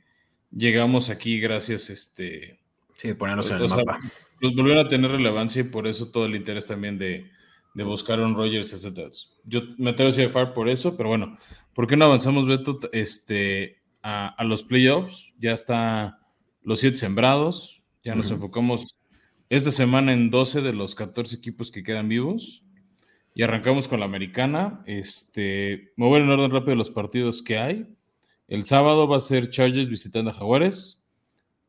llegamos 0.50 1.10
aquí 1.10 1.42
gracias 1.42 1.90
este 1.90 2.62
sí, 2.94 3.14
ponernos 3.16 3.52
en 3.52 3.58
el 3.58 3.68
mapa. 3.68 4.00
Los 4.40 4.56
volvieron 4.56 4.86
a 4.86 4.88
tener 4.88 5.12
relevancia 5.12 5.60
y 5.60 5.66
por 5.66 5.86
eso 5.86 6.10
todo 6.10 6.26
el 6.26 6.38
interés 6.38 6.68
también 6.68 6.98
de, 6.98 7.30
de 7.74 7.84
buscar 7.84 8.22
a 8.22 8.26
un 8.26 8.36
Rogers, 8.36 8.72
etc. 8.72 9.12
Yo 9.44 9.64
me 9.78 9.90
atrevo 9.90 10.10
a 10.10 10.16
decir 10.16 10.32
por 10.56 10.70
eso, 10.70 10.96
pero 10.96 11.10
bueno, 11.10 11.38
¿por 11.74 11.86
qué 11.86 11.98
no 11.98 12.06
avanzamos, 12.06 12.48
Beto, 12.48 12.80
este, 12.94 13.82
a, 14.02 14.42
los 14.46 14.64
playoffs? 14.64 15.34
Ya 15.38 15.52
está 15.52 16.18
los 16.62 16.80
siete 16.80 16.96
sembrados, 16.96 17.84
ya 18.06 18.16
nos 18.16 18.32
enfocamos 18.32 18.96
esta 19.56 19.70
semana 19.70 20.14
en 20.14 20.32
12 20.32 20.62
de 20.62 20.74
los 20.74 20.96
14 20.96 21.36
equipos 21.36 21.70
que 21.70 21.84
quedan 21.84 22.10
vivos. 22.10 22.64
Y 23.36 23.44
arrancamos 23.44 23.88
con 23.88 24.00
la 24.00 24.08
americana. 24.08 24.84
Este, 24.88 25.94
me 25.96 26.08
voy 26.08 26.22
en 26.22 26.30
orden 26.30 26.50
rápido 26.50 26.76
los 26.76 26.90
partidos 26.90 27.44
que 27.44 27.60
hay. 27.60 27.88
El 28.48 28.66
sábado 28.66 29.08
va 29.08 29.18
a 29.18 29.20
ser 29.20 29.52
Chargers 29.52 29.90
visitando 29.90 30.32
a 30.32 30.34
Jaguares. 30.34 31.04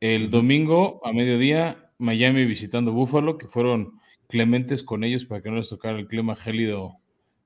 El 0.01 0.30
domingo 0.30 1.03
a 1.05 1.12
mediodía, 1.12 1.91
Miami 1.99 2.47
visitando 2.47 2.93
Buffalo, 2.93 3.37
que 3.37 3.49
fueron 3.49 4.01
clementes 4.28 4.82
con 4.82 5.05
ellos 5.05 5.26
para 5.26 5.43
que 5.43 5.51
no 5.51 5.57
les 5.57 5.68
tocara 5.68 5.99
el 5.99 6.07
clima 6.07 6.37
gélido 6.37 6.97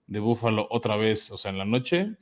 de 0.07 0.21
Buffalo 0.21 0.69
otra 0.71 0.97
vez, 0.97 1.33
o 1.33 1.37
sea, 1.37 1.51
en 1.51 1.59
la 1.59 1.65
noche. 1.65 2.15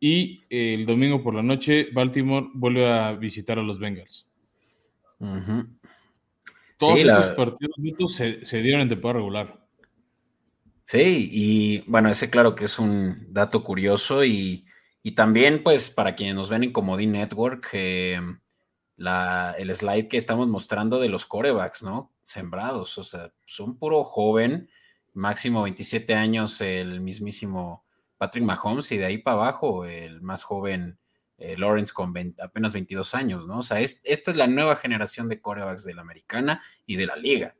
Y 0.00 0.44
el 0.48 0.86
domingo 0.86 1.22
por 1.22 1.34
la 1.34 1.42
noche, 1.42 1.88
Baltimore 1.92 2.48
vuelve 2.54 2.90
a 2.90 3.12
visitar 3.12 3.58
a 3.58 3.62
los 3.62 3.78
Bengals. 3.78 4.26
Todos 6.82 6.98
estos 6.98 7.26
partidos 7.36 8.14
se, 8.14 8.60
dieron 8.60 8.80
en 8.80 8.88
temporada 8.88 9.20
regular. 9.20 9.60
Sí, 10.84 11.28
y 11.30 11.84
bueno, 11.86 12.08
ese 12.08 12.28
claro 12.28 12.56
que 12.56 12.64
es 12.64 12.78
un 12.80 13.28
dato 13.30 13.62
curioso 13.62 14.24
y, 14.24 14.66
también 15.14 15.62
pues 15.62 15.90
para 15.90 16.16
quienes 16.16 16.34
nos 16.34 16.50
ven 16.50 16.64
en 16.64 16.72
Comodín 16.72 17.12
Network, 17.12 17.68
eh, 17.72 18.20
la, 18.96 19.54
el 19.58 19.72
slide 19.74 20.08
que 20.08 20.16
estamos 20.16 20.48
mostrando 20.48 20.98
de 20.98 21.08
los 21.08 21.24
corebacks, 21.24 21.84
¿no? 21.84 22.12
Sembrados, 22.24 22.98
o 22.98 23.04
sea, 23.04 23.32
son 23.44 23.78
puro 23.78 24.02
joven, 24.02 24.68
máximo 25.12 25.62
27 25.62 26.14
años 26.14 26.60
el 26.60 27.00
mismísimo 27.00 27.84
Patrick 28.18 28.44
Mahomes 28.44 28.90
y 28.90 28.98
de 28.98 29.06
ahí 29.06 29.18
para 29.18 29.34
abajo 29.34 29.84
el 29.84 30.20
más 30.20 30.42
joven 30.42 30.98
eh, 31.42 31.56
Lawrence 31.58 31.92
con 31.92 32.14
apenas 32.40 32.72
22 32.72 33.16
años, 33.16 33.46
¿no? 33.48 33.58
O 33.58 33.62
sea, 33.62 33.80
esta 33.80 34.30
es 34.30 34.36
la 34.36 34.46
nueva 34.46 34.76
generación 34.76 35.28
de 35.28 35.40
corebacks 35.40 35.84
de 35.84 35.94
la 35.94 36.02
americana 36.02 36.62
y 36.86 36.94
de 36.94 37.06
la 37.06 37.16
liga. 37.16 37.56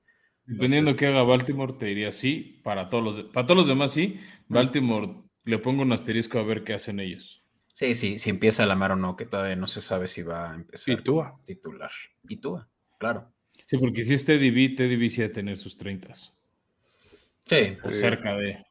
Dependiendo 0.47 0.95
que 0.95 1.07
haga 1.07 1.25
Baltimore, 1.25 1.75
te 1.79 1.87
diría 1.87 2.13
sí, 2.13 2.61
para 2.63 2.89
todos 2.89 3.03
los, 3.03 3.25
para 3.33 3.45
todos 3.45 3.59
los 3.59 3.67
demás 3.67 3.93
sí. 3.93 4.21
Baltimore 4.47 5.15
le 5.45 5.59
pongo 5.59 5.83
un 5.83 5.93
asterisco 5.93 6.39
a 6.39 6.45
ver 6.45 6.63
qué 6.63 6.75
hacen 6.75 7.01
ellos. 7.01 7.43
Sí, 7.73 7.95
sí, 7.95 8.19
si 8.19 8.31
empieza 8.31 8.67
la 8.67 8.77
mar 8.77 8.93
o 8.93 8.97
no, 8.97 9.17
que 9.17 9.25
todavía 9.25 9.57
no 9.57 9.67
se 9.67 9.81
sabe 9.81 10.07
si 10.07 10.23
va 10.23 10.53
a 10.53 10.55
empezar 10.55 11.01
y 11.01 11.03
Tua. 11.03 11.41
titular. 11.45 11.91
Y 12.29 12.37
Tua, 12.37 12.69
claro. 12.99 13.33
Sí, 13.67 13.79
porque 13.79 14.05
si 14.05 14.15
es 14.15 14.25
Teddy 14.25 14.51
B, 14.51 14.75
Teddy 14.77 14.97
B 14.97 15.11
sí 15.11 15.23
a 15.23 15.33
tener 15.33 15.57
sus 15.57 15.77
30. 15.77 16.15
Sí. 16.15 17.77
O 17.83 17.93
cerca 17.93 18.37
de. 18.37 18.65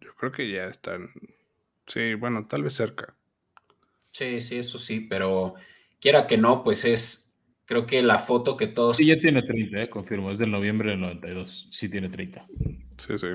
Yo 0.00 0.14
creo 0.14 0.30
que 0.30 0.52
ya 0.52 0.66
están. 0.66 1.10
Sí, 1.88 2.14
bueno, 2.14 2.46
tal 2.46 2.62
vez 2.62 2.74
cerca. 2.74 3.16
Sí, 4.12 4.40
sí, 4.40 4.58
eso 4.58 4.78
sí, 4.78 5.00
pero 5.00 5.54
quiera 6.00 6.26
que 6.26 6.36
no, 6.36 6.64
pues 6.64 6.84
es, 6.84 7.34
creo 7.64 7.86
que 7.86 8.02
la 8.02 8.18
foto 8.18 8.56
que 8.56 8.66
todos... 8.66 8.96
Sí, 8.96 9.06
ya 9.06 9.18
tiene 9.18 9.42
30, 9.42 9.82
eh, 9.82 9.90
confirmo, 9.90 10.30
es 10.30 10.38
del 10.38 10.50
noviembre 10.50 10.90
del 10.90 11.00
92, 11.00 11.68
sí 11.70 11.88
tiene 11.88 12.08
30. 12.08 12.46
Sí, 12.96 13.18
sí. 13.18 13.26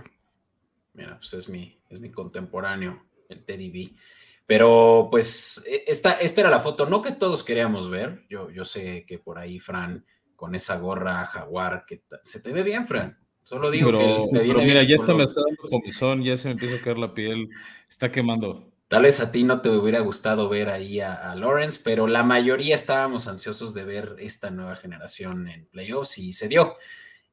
Mira, 0.93 1.17
pues 1.17 1.34
es 1.34 1.49
mi, 1.49 1.78
es 1.89 1.99
mi 1.99 2.11
contemporáneo, 2.11 3.05
el 3.30 3.43
Teddy 3.43 3.69
B. 3.69 3.91
Pero 4.45 5.07
pues 5.09 5.63
e, 5.67 5.84
esta, 5.88 6.13
esta 6.13 6.41
era 6.41 6.49
la 6.49 6.59
foto, 6.59 6.86
no 6.86 7.01
que 7.01 7.11
todos 7.11 7.43
queríamos 7.43 7.89
ver, 7.89 8.26
yo, 8.30 8.51
yo 8.51 8.63
sé 8.63 9.05
que 9.07 9.17
por 9.17 9.39
ahí, 9.39 9.59
Fran, 9.59 10.05
con 10.36 10.55
esa 10.55 10.78
gorra 10.78 11.26
jaguar, 11.26 11.86
que 11.88 12.03
se 12.21 12.41
te 12.41 12.51
ve 12.51 12.63
bien, 12.63 12.88
Fran. 12.88 13.17
Solo 13.43 13.69
digo 13.69 13.91
que 13.91 14.28
pero 14.32 14.61
mira, 14.61 14.84
ya 14.84 14.95
está 14.95 15.13
me 15.13 15.23
está 15.23 15.41
dando 15.41 15.69
comezón, 15.69 16.23
ya 16.23 16.36
se 16.36 16.47
me 16.47 16.53
empieza 16.53 16.76
a 16.78 16.82
caer 16.82 16.97
la 16.97 17.13
piel, 17.13 17.47
está 17.88 18.11
quemando. 18.11 18.71
Tal 18.88 19.02
vez 19.02 19.20
a 19.20 19.32
ti 19.32 19.44
no 19.44 19.62
te 19.62 19.70
hubiera 19.70 20.00
gustado 20.02 20.48
ver 20.48 20.70
ahí 20.70 21.00
a, 21.00 21.34
Lawrence, 21.36 21.82
pero 21.84 22.06
la 22.06 22.24
mayoría 22.24 22.76
estábamos 22.76 23.28
ansiosos 23.28 23.74
de 23.74 23.84
ver 23.84 24.16
esta 24.20 24.52
nueva 24.52 24.76
generación 24.76 25.48
en 25.48 25.66
playoffs 25.66 26.20
y 26.20 26.34
se 26.34 26.48
dio. 26.48 26.76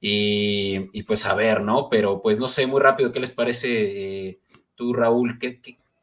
Y, 0.00 1.02
pues 1.04 1.26
a 1.26 1.34
ver, 1.34 1.60
¿no? 1.60 1.88
Pero 1.90 2.22
pues 2.22 2.40
no 2.40 2.48
sé, 2.48 2.66
muy 2.66 2.80
rápido, 2.80 3.12
¿qué 3.12 3.20
les 3.20 3.30
parece 3.30 4.28
eh, 4.28 4.40
tú, 4.74 4.94
Raúl? 4.94 5.38
¿Qué, 5.38 5.60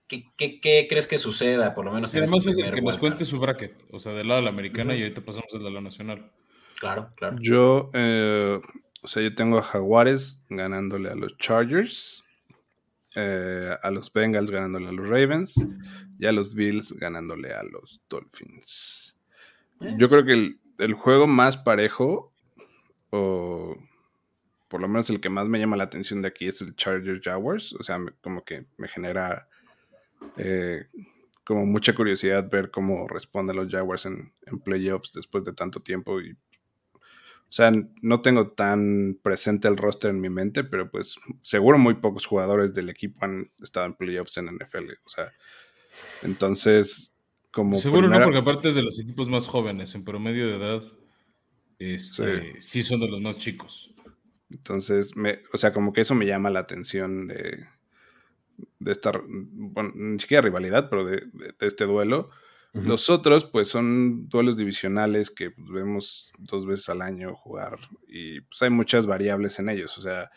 ¿qué, 0.08 0.88
crees 0.88 1.08
que 1.08 1.18
suceda, 1.18 1.74
por 1.74 1.86
lo 1.86 1.92
menos? 1.92 2.14
en 2.14 2.24
además 2.24 2.46
este 2.46 2.62
es 2.62 2.68
el 2.68 2.74
que 2.74 2.82
nos 2.82 2.98
cuente 2.98 3.26
su 3.26 3.40
bracket, 3.40 3.76
o 3.92 4.00
sea, 4.00 4.14
del 4.14 4.28
lado 4.28 4.40
de 4.40 4.46
la 4.46 4.52
americana 4.52 4.96
y 4.96 5.02
ahorita 5.02 5.22
pasamos 5.22 5.54
al 5.54 5.64
de 5.64 5.72
la 5.72 5.82
nacional. 5.82 6.32
Claro, 6.80 7.12
claro. 7.16 7.38
Yo, 7.42 7.90
eh, 7.94 8.60
o 9.02 9.08
sea, 9.08 9.22
yo 9.24 9.36
tengo 9.36 9.58
a 9.58 9.64
Jaguares 9.64 10.42
ganándole 10.50 11.10
a 11.10 11.16
los 11.16 11.38
Chargers, 11.38 12.24
eh, 13.22 13.78
a 13.82 13.92
los 13.92 14.12
Bengals 14.14 14.50
ganándole 14.50 14.88
a 14.88 14.92
los 14.92 15.10
Ravens 15.10 15.56
y 16.18 16.26
a 16.26 16.32
los 16.32 16.54
Bills 16.54 16.94
ganándole 16.94 17.52
a 17.52 17.64
los 17.64 18.02
Dolphins. 18.10 19.16
Yo 19.98 20.08
creo 20.08 20.26
que 20.26 20.58
el, 20.78 20.94
juego 20.94 21.28
más 21.28 21.58
parejo, 21.58 22.34
o 23.10 23.78
por 24.68 24.82
lo 24.82 24.88
menos 24.88 25.10
el 25.10 25.20
que 25.20 25.30
más 25.30 25.48
me 25.48 25.60
llama 25.60 25.78
la 25.78 25.86
atención 25.86 26.22
de 26.22 26.30
aquí 26.30 26.48
es 26.48 26.62
el 26.62 26.76
Chargers 26.76 27.22
Jaguars. 27.24 27.74
O 27.74 27.84
sea, 27.84 27.98
como 28.22 28.44
que 28.44 28.66
me 28.78 28.88
genera 28.88 29.48
eh, 30.38 30.86
como 31.44 31.66
mucha 31.66 31.96
curiosidad 31.96 32.50
ver 32.50 32.72
cómo 32.72 33.08
responden 33.08 33.56
los 33.56 33.72
Jaguars 33.72 34.06
en, 34.06 34.34
en, 34.46 34.60
playoffs 34.60 35.12
después 35.14 35.44
de 35.44 35.54
tanto 35.54 35.80
tiempo. 35.80 36.22
Y, 36.22 36.38
o 37.50 37.52
sea, 37.52 37.72
no 38.02 38.22
tengo 38.22 38.48
tan 38.48 39.20
presente 39.24 39.68
el 39.68 39.78
roster 39.78 40.12
en 40.12 40.22
mi 40.22 40.30
mente, 40.30 40.64
pero 40.64 40.92
pues 40.92 41.16
seguro 41.42 41.80
muy 41.80 41.96
pocos 41.96 42.28
jugadores 42.28 42.74
del 42.74 42.90
equipo 42.90 43.26
han 43.26 43.52
estado 43.60 43.88
en 43.88 43.96
playoffs 43.96 44.38
en 44.38 44.46
NFL. 44.56 44.92
O 45.04 45.10
sea, 45.10 45.34
entonces, 46.22 47.12
como. 47.50 47.78
Seguro 47.78 48.08
no, 48.08 48.22
porque 48.24 48.38
aparte 48.38 48.70
es 48.70 48.76
de 48.76 48.84
los 48.84 49.00
equipos 49.00 49.28
más 49.30 49.48
jóvenes, 49.48 49.96
en 49.96 50.04
promedio 50.04 50.48
de 50.48 50.56
edad, 50.58 50.84
este, 51.80 52.62
sí. 52.62 52.84
son 52.84 53.00
de 53.00 53.08
los 53.08 53.20
más 53.20 53.40
chicos. 53.40 53.96
Entonces, 54.52 55.16
me, 55.16 55.40
o 55.52 55.58
sea, 55.58 55.74
como 55.74 55.92
que 55.92 56.02
eso 56.02 56.14
me 56.14 56.28
llama 56.28 56.52
la 56.52 56.60
atención 56.60 57.28
de, 57.28 57.66
de 58.78 58.92
esta, 58.92 59.12
bueno, 59.26 59.92
ni 59.96 60.20
siquiera 60.20 60.42
rivalidad, 60.42 60.88
pero 60.90 61.04
de, 61.04 61.24
este 61.62 61.86
duelo. 61.86 62.30
Los 62.74 63.10
otros, 63.10 63.46
pues 63.46 63.68
son 63.68 64.30
duelos 64.30 64.58
divisionales 64.58 65.32
que 65.32 65.50
pues, 65.50 65.70
vemos 65.70 66.32
dos 66.38 66.68
veces 66.68 66.90
al 66.90 67.02
año 67.02 67.36
jugar 67.36 67.80
y 68.08 68.42
pues 68.42 68.62
hay 68.62 68.70
muchas 68.70 69.08
variables 69.08 69.58
en 69.58 69.70
ellos. 69.70 69.98
O 69.98 70.02
sea, 70.02 70.30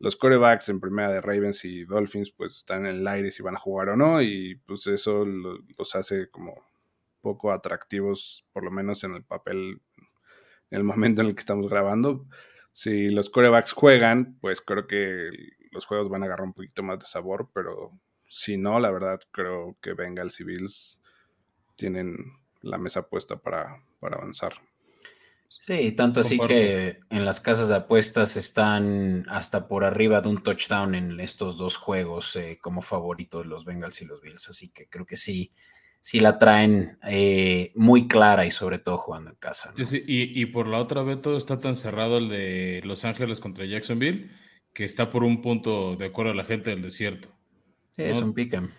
los 0.00 0.16
corebacks 0.16 0.68
en 0.68 0.80
primera 0.80 1.12
de 1.12 1.20
Ravens 1.20 1.64
y 1.64 1.84
Dolphins, 1.84 2.32
pues 2.32 2.56
están 2.56 2.86
en 2.86 2.96
el 2.96 3.06
aire 3.06 3.30
si 3.30 3.42
van 3.42 3.54
a 3.54 3.60
jugar 3.60 3.90
o 3.90 3.96
no, 3.96 4.20
y 4.22 4.56
pues 4.66 4.86
eso 4.86 5.24
los 5.24 5.94
hace 5.94 6.28
como 6.30 6.54
poco 7.20 7.52
atractivos, 7.52 8.46
por 8.52 8.64
lo 8.64 8.70
menos 8.70 9.04
en 9.04 9.14
el 9.14 9.24
papel, 9.24 9.82
en 10.70 10.78
el 10.78 10.84
momento 10.84 11.20
en 11.20 11.28
el 11.28 11.34
que 11.34 11.40
estamos 11.40 11.68
grabando. 11.68 12.26
Si 12.72 13.10
los 13.10 13.28
corebacks 13.30 13.72
juegan, 13.72 14.38
pues 14.40 14.60
creo 14.60 14.86
que 14.86 15.30
los 15.70 15.84
juegos 15.84 16.08
van 16.08 16.22
a 16.22 16.26
agarrar 16.26 16.46
un 16.46 16.54
poquito 16.54 16.82
más 16.82 16.98
de 16.98 17.06
sabor, 17.06 17.50
pero 17.52 17.92
si 18.26 18.56
no, 18.56 18.80
la 18.80 18.90
verdad 18.90 19.20
creo 19.30 19.76
que 19.82 19.92
Bengals 19.92 20.40
y 20.40 20.44
Bills 20.44 20.99
tienen 21.80 22.16
la 22.60 22.78
mesa 22.78 23.08
puesta 23.08 23.36
para, 23.36 23.82
avanzar. 24.00 24.52
Sí, 25.48 25.92
tanto 25.92 26.20
así 26.20 26.38
que 26.38 27.00
en 27.10 27.24
las 27.24 27.40
casas 27.40 27.68
de 27.68 27.76
apuestas 27.76 28.36
están 28.36 29.26
hasta 29.28 29.66
por 29.66 29.84
arriba 29.84 30.20
de 30.20 30.28
un 30.28 30.42
touchdown 30.42 30.94
en 30.94 31.18
estos 31.20 31.56
dos 31.58 31.76
juegos 31.76 32.36
eh, 32.36 32.58
como 32.60 32.82
favoritos 32.82 33.46
los 33.46 33.64
Bengals 33.64 34.00
y 34.02 34.04
los 34.04 34.20
Bills, 34.20 34.48
así 34.48 34.72
que 34.72 34.88
creo 34.88 35.06
que 35.06 35.16
sí, 35.16 35.52
sí 36.00 36.20
la 36.20 36.38
traen 36.38 36.98
eh, 37.06 37.72
muy 37.74 38.08
clara 38.08 38.46
y 38.46 38.50
sobre 38.50 38.78
todo 38.78 38.98
jugando 38.98 39.30
en 39.30 39.36
casa. 39.36 39.74
y, 39.76 40.40
y, 40.40 40.46
por 40.46 40.66
la 40.66 40.78
otra, 40.78 41.02
Beto, 41.02 41.36
está 41.36 41.58
tan 41.58 41.76
cerrado 41.76 42.18
el 42.18 42.28
de 42.28 42.82
Los 42.84 43.04
Ángeles 43.04 43.40
contra 43.40 43.64
Jacksonville 43.64 44.30
que 44.72 44.84
está 44.84 45.10
por 45.10 45.24
un 45.24 45.42
punto 45.42 45.96
de 45.96 46.06
acuerdo 46.06 46.32
a 46.32 46.36
la 46.36 46.44
gente 46.44 46.70
del 46.70 46.82
desierto. 46.82 47.28
Sí, 47.96 48.02
es 48.02 48.22
un 48.22 48.34
pick'em. 48.34 48.70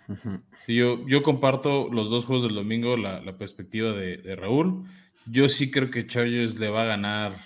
yo, 0.67 1.05
yo 1.07 1.23
comparto 1.23 1.89
los 1.91 2.09
dos 2.09 2.25
juegos 2.25 2.43
del 2.43 2.55
domingo, 2.55 2.97
la, 2.97 3.37
perspectiva 3.37 3.93
de, 3.93 4.35
Raúl. 4.35 4.85
Yo 5.25 5.49
sí 5.49 5.69
creo 5.69 5.91
que 5.91 6.07
Chargers 6.07 6.55
le 6.57 6.69
va 6.69 6.83
a 6.83 6.85
ganar 6.85 7.39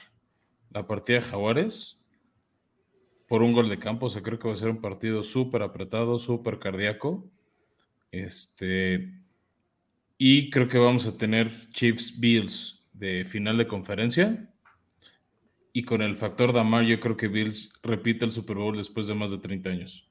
la 0.71 0.87
partida 0.87 1.17
de 1.17 1.25
Jaguares 1.25 2.01
por 3.27 3.41
un 3.41 3.53
gol 3.53 3.69
de 3.69 3.79
campo. 3.79 4.05
O 4.05 4.09
sea, 4.09 4.21
creo 4.21 4.39
que 4.39 4.47
va 4.47 4.53
a 4.53 4.57
ser 4.57 4.69
un 4.69 4.81
partido 4.81 5.23
súper 5.23 5.61
apretado, 5.61 6.19
súper 6.19 6.59
cardíaco. 6.59 7.29
Este, 8.11 9.11
y 10.17 10.49
creo 10.49 10.67
que 10.67 10.77
vamos 10.77 11.05
a 11.05 11.17
tener 11.17 11.51
Chiefs 11.71 12.19
Bills 12.19 12.83
de 12.93 13.25
final 13.25 13.57
de 13.57 13.67
conferencia. 13.67 14.49
Y 15.73 15.83
con 15.83 16.01
el 16.01 16.15
factor 16.15 16.53
Damar, 16.53 16.85
yo 16.85 16.99
creo 17.01 17.17
que 17.17 17.27
Bills 17.27 17.73
repite 17.83 18.23
el 18.23 18.31
Super 18.31 18.55
Bowl 18.55 18.77
después 18.77 19.07
de 19.07 19.13
más 19.13 19.31
de 19.31 19.39
30 19.39 19.69
años. 19.69 20.07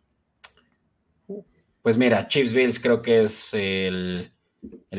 Pues 1.85 1.99
mira, 1.99 2.29
Chiefs 2.29 2.55
Bills 2.55 2.81
creo 2.81 3.03
que 3.03 3.21
es 3.21 3.53
el, 3.53 4.33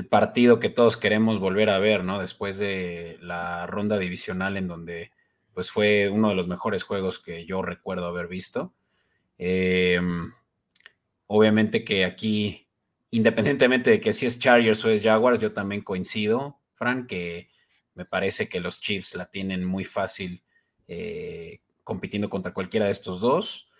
partido 0.08 0.60
que 0.60 0.70
todos 0.70 0.98
queremos 0.98 1.40
volver 1.40 1.72
a 1.72 1.80
ver, 1.80 2.04
¿no? 2.04 2.20
Después 2.20 2.60
de 2.60 3.18
la 3.22 3.66
ronda 3.66 3.98
divisional 3.98 4.56
en 4.56 4.68
donde 4.68 5.12
pues 5.52 5.72
fue 5.72 6.10
uno 6.10 6.30
de 6.30 6.36
los 6.36 6.48
mejores 6.48 6.84
juegos 6.84 7.18
que 7.18 7.44
yo 7.48 7.64
recuerdo 7.64 8.06
haber 8.06 8.28
visto. 8.28 8.76
Em, 9.40 10.32
obviamente 11.26 11.84
que 11.84 12.06
aquí, 12.06 12.68
independientemente 13.10 13.90
de 13.90 14.00
que 14.00 14.14
si 14.14 14.28
es 14.28 14.38
Chargers 14.38 14.86
o 14.86 14.92
es 14.92 15.02
Jaguars, 15.02 15.40
yo 15.40 15.54
también 15.54 15.82
coincido, 15.82 16.60
Frank, 16.76 17.08
que 17.08 17.50
me 17.96 18.06
parece 18.06 18.48
que 18.48 18.60
los 18.60 18.80
Chiefs 18.80 19.16
la 19.16 19.26
tienen 19.26 19.66
muy 19.66 19.86
fácil 19.86 20.44
eh, 20.88 21.62
compitiendo 21.84 22.30
contra 22.30 22.54
cualquiera 22.54 22.86
de 22.86 22.92
estos 22.92 23.22
dos. 23.22 23.72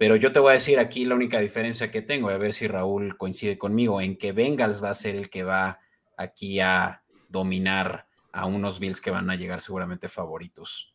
Pero 0.00 0.16
yo 0.16 0.32
te 0.32 0.40
voy 0.40 0.48
a 0.48 0.52
decir 0.54 0.78
aquí 0.78 1.04
la 1.04 1.14
única 1.14 1.38
diferencia 1.40 1.90
que 1.90 2.00
tengo, 2.00 2.30
a 2.30 2.38
ver 2.38 2.54
si 2.54 2.66
Raúl 2.66 3.18
coincide 3.18 3.58
conmigo, 3.58 4.00
en 4.00 4.16
que 4.16 4.32
Bengals 4.32 4.82
va 4.82 4.88
a 4.88 4.94
ser 4.94 5.14
el 5.14 5.28
que 5.28 5.42
va 5.42 5.78
aquí 6.16 6.58
a 6.58 7.02
dominar 7.28 8.06
a 8.32 8.46
unos 8.46 8.80
Bills 8.80 9.02
que 9.02 9.10
van 9.10 9.28
a 9.28 9.36
llegar 9.36 9.60
seguramente 9.60 10.08
favoritos. 10.08 10.94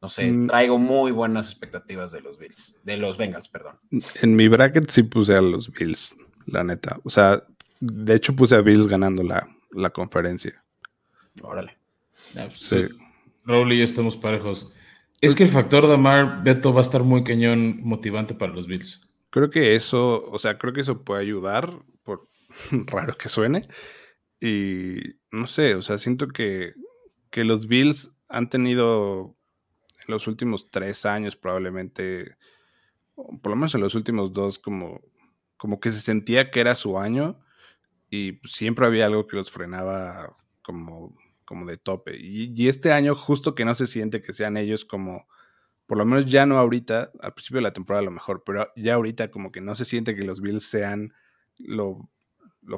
No 0.00 0.08
sé, 0.08 0.30
mm. 0.30 0.46
traigo 0.46 0.78
muy 0.78 1.10
buenas 1.10 1.50
expectativas 1.50 2.12
de 2.12 2.20
los 2.20 2.38
Bills, 2.38 2.80
de 2.84 2.96
los 2.96 3.16
Bengals, 3.16 3.48
perdón. 3.48 3.80
En 4.22 4.36
mi 4.36 4.46
bracket 4.46 4.88
sí 4.90 5.02
puse 5.02 5.34
a 5.34 5.40
los 5.40 5.72
Bills, 5.72 6.16
la 6.46 6.62
neta. 6.62 7.00
O 7.02 7.10
sea, 7.10 7.42
de 7.80 8.14
hecho 8.14 8.36
puse 8.36 8.54
a 8.54 8.60
Bills 8.60 8.86
ganando 8.86 9.24
la, 9.24 9.44
la 9.72 9.90
conferencia. 9.90 10.64
Órale. 11.42 11.76
Sí. 12.54 12.86
Raúl 13.44 13.72
y 13.72 13.78
yo 13.78 13.84
estamos 13.84 14.16
parejos. 14.16 14.70
Es 15.20 15.34
que 15.34 15.44
el 15.44 15.50
factor 15.50 15.88
Damar 15.88 16.42
Beto 16.42 16.72
va 16.72 16.80
a 16.80 16.82
estar 16.82 17.02
muy 17.02 17.24
cañón 17.24 17.80
motivante 17.82 18.34
para 18.34 18.52
los 18.52 18.66
Bills. 18.66 19.08
Creo 19.30 19.50
que 19.50 19.74
eso, 19.74 20.24
o 20.30 20.38
sea, 20.38 20.58
creo 20.58 20.72
que 20.72 20.82
eso 20.82 21.04
puede 21.04 21.22
ayudar, 21.22 21.82
por 22.02 22.28
raro 22.86 23.16
que 23.16 23.28
suene. 23.28 23.66
Y 24.40 24.96
no 25.30 25.46
sé, 25.46 25.74
o 25.74 25.82
sea, 25.82 25.98
siento 25.98 26.28
que, 26.28 26.74
que 27.30 27.44
los 27.44 27.66
Bills 27.66 28.10
han 28.28 28.48
tenido 28.50 29.36
en 30.06 30.12
los 30.12 30.26
últimos 30.26 30.70
tres 30.70 31.06
años 31.06 31.36
probablemente, 31.36 32.36
por 33.14 33.50
lo 33.50 33.56
menos 33.56 33.74
en 33.74 33.80
los 33.80 33.94
últimos 33.94 34.32
dos, 34.32 34.58
como, 34.58 35.00
como 35.56 35.80
que 35.80 35.90
se 35.90 36.00
sentía 36.00 36.50
que 36.50 36.60
era 36.60 36.74
su 36.74 36.98
año 36.98 37.40
y 38.10 38.40
siempre 38.44 38.86
había 38.86 39.06
algo 39.06 39.26
que 39.26 39.36
los 39.36 39.50
frenaba 39.50 40.36
como 40.62 41.16
como 41.46 41.64
de 41.64 41.78
tope. 41.78 42.18
Y, 42.18 42.68
este 42.68 42.92
año 42.92 43.14
justo 43.14 43.54
que 43.54 43.64
no 43.64 43.74
se 43.74 43.86
siente 43.86 44.20
que 44.20 44.34
sean 44.34 44.58
ellos 44.58 44.84
como, 44.84 45.26
por 45.86 45.96
lo 45.96 46.04
menos 46.04 46.26
ya 46.26 46.44
no 46.44 46.58
ahorita, 46.58 47.12
al 47.22 47.32
principio 47.32 47.58
de 47.58 47.62
la 47.62 47.72
temporada 47.72 48.02
a 48.02 48.04
lo 48.04 48.10
mejor, 48.10 48.42
pero 48.44 48.70
ya 48.76 48.94
ahorita 48.94 49.30
como 49.30 49.50
que 49.50 49.62
no 49.62 49.74
se 49.74 49.86
siente 49.86 50.14
que 50.14 50.24
los 50.24 50.42
Bills 50.42 50.64
sean 50.64 51.14
lo, 51.58 52.10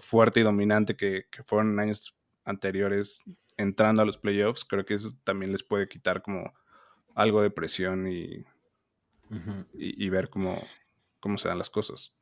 fuerte 0.01 0.41
y 0.41 0.43
dominante 0.45 0.95
que, 0.95 1.27
fueron 1.47 1.73
en 1.73 1.81
años 1.81 2.15
anteriores 2.45 3.25
entrando 3.57 4.03
a 4.03 4.05
los 4.05 4.19
playoffs. 4.19 4.65
Creo 4.65 4.85
que 4.85 4.95
eso 4.95 5.13
también 5.25 5.51
les 5.51 5.65
puede 5.65 5.89
quitar 5.89 6.23
como 6.23 6.53
algo 7.15 7.43
de 7.43 7.51
presión 7.51 8.07
y, 8.07 8.45
y, 9.75 10.09
ver 10.11 10.29
cómo, 10.29 10.63
cómo 11.19 11.39
se 11.39 11.49
dan 11.49 11.59
las 11.59 11.71
cosas. 11.71 12.15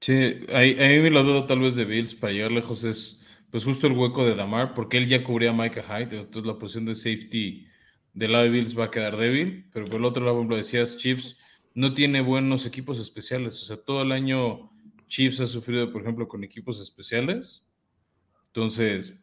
Sí, 0.00 0.46
ahí, 0.52 0.78
ahí 0.80 1.10
la 1.10 1.22
duda 1.22 1.46
tal 1.46 1.60
vez 1.60 1.76
de 1.76 1.84
Bills 1.84 2.14
para 2.14 2.32
llegar 2.32 2.50
lejos 2.50 2.84
es 2.84 3.21
pues 3.52 3.64
justo 3.64 3.86
el 3.86 3.92
hueco 3.92 4.24
de 4.24 4.34
Damar, 4.34 4.74
porque 4.74 4.96
él 4.96 5.06
ya 5.08 5.22
cubría 5.22 5.50
a 5.50 5.52
Micah 5.52 5.82
Hyde, 5.82 6.20
entonces 6.20 6.46
la 6.46 6.58
posición 6.58 6.86
de 6.86 6.94
safety 6.94 7.66
del 8.14 8.32
lado 8.32 8.44
de 8.44 8.50
Bills 8.50 8.76
va 8.76 8.86
a 8.86 8.90
quedar 8.90 9.18
débil, 9.18 9.68
pero 9.74 9.84
por 9.84 9.96
el 9.96 10.06
otro 10.06 10.24
lado, 10.24 10.38
como 10.38 10.56
decías, 10.56 10.96
Chiefs 10.96 11.36
no 11.74 11.92
tiene 11.92 12.22
buenos 12.22 12.64
equipos 12.64 12.98
especiales, 12.98 13.60
o 13.62 13.66
sea, 13.66 13.76
todo 13.76 14.02
el 14.02 14.12
año 14.12 14.72
Chiefs 15.06 15.40
ha 15.40 15.46
sufrido, 15.46 15.92
por 15.92 16.00
ejemplo, 16.00 16.26
con 16.28 16.42
equipos 16.42 16.80
especiales, 16.80 17.66
entonces, 18.46 19.22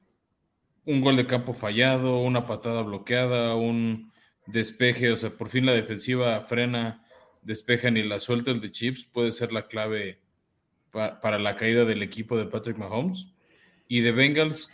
un 0.85 1.01
gol 1.01 1.17
de 1.17 1.25
campo 1.25 1.53
fallado, 1.53 2.19
una 2.19 2.45
patada 2.45 2.83
bloqueada, 2.83 3.55
un 3.55 4.11
despeje, 4.45 5.11
o 5.11 5.15
sea, 5.15 5.31
por 5.31 5.49
fin 5.49 5.65
la 5.65 5.73
defensiva 5.73 6.39
frena, 6.41 7.03
despejan 7.41 7.97
y 7.97 8.03
la 8.03 8.19
suelta 8.19 8.51
el 8.51 8.61
de 8.61 8.71
Chiefs 8.71 9.05
puede 9.05 9.31
ser 9.31 9.51
la 9.51 9.67
clave 9.67 10.21
para 10.91 11.39
la 11.39 11.55
caída 11.55 11.83
del 11.85 12.03
equipo 12.03 12.37
de 12.37 12.45
Patrick 12.45 12.77
Mahomes. 12.77 13.33
Y 13.89 13.99
de 13.99 14.13
Bengals, 14.13 14.73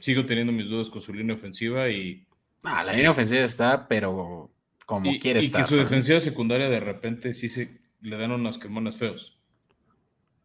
sigo 0.00 0.26
teniendo 0.26 0.52
mis 0.52 0.68
dudas 0.68 0.90
con 0.90 1.00
su 1.00 1.14
línea 1.14 1.36
ofensiva 1.36 1.88
y. 1.88 2.26
Ah, 2.64 2.82
la 2.82 2.94
línea 2.94 3.12
ofensiva 3.12 3.42
está, 3.42 3.86
pero 3.86 4.50
como 4.86 5.12
quiere 5.20 5.38
estar. 5.38 5.60
Y 5.60 5.64
que 5.64 5.68
su 5.68 5.76
defensiva 5.76 6.18
secundaria 6.18 6.68
de 6.68 6.80
repente 6.80 7.32
sí 7.34 7.48
se 7.48 7.80
le 8.00 8.16
dan 8.16 8.32
unas 8.32 8.58
quemonas 8.58 8.96
feos. 8.96 9.38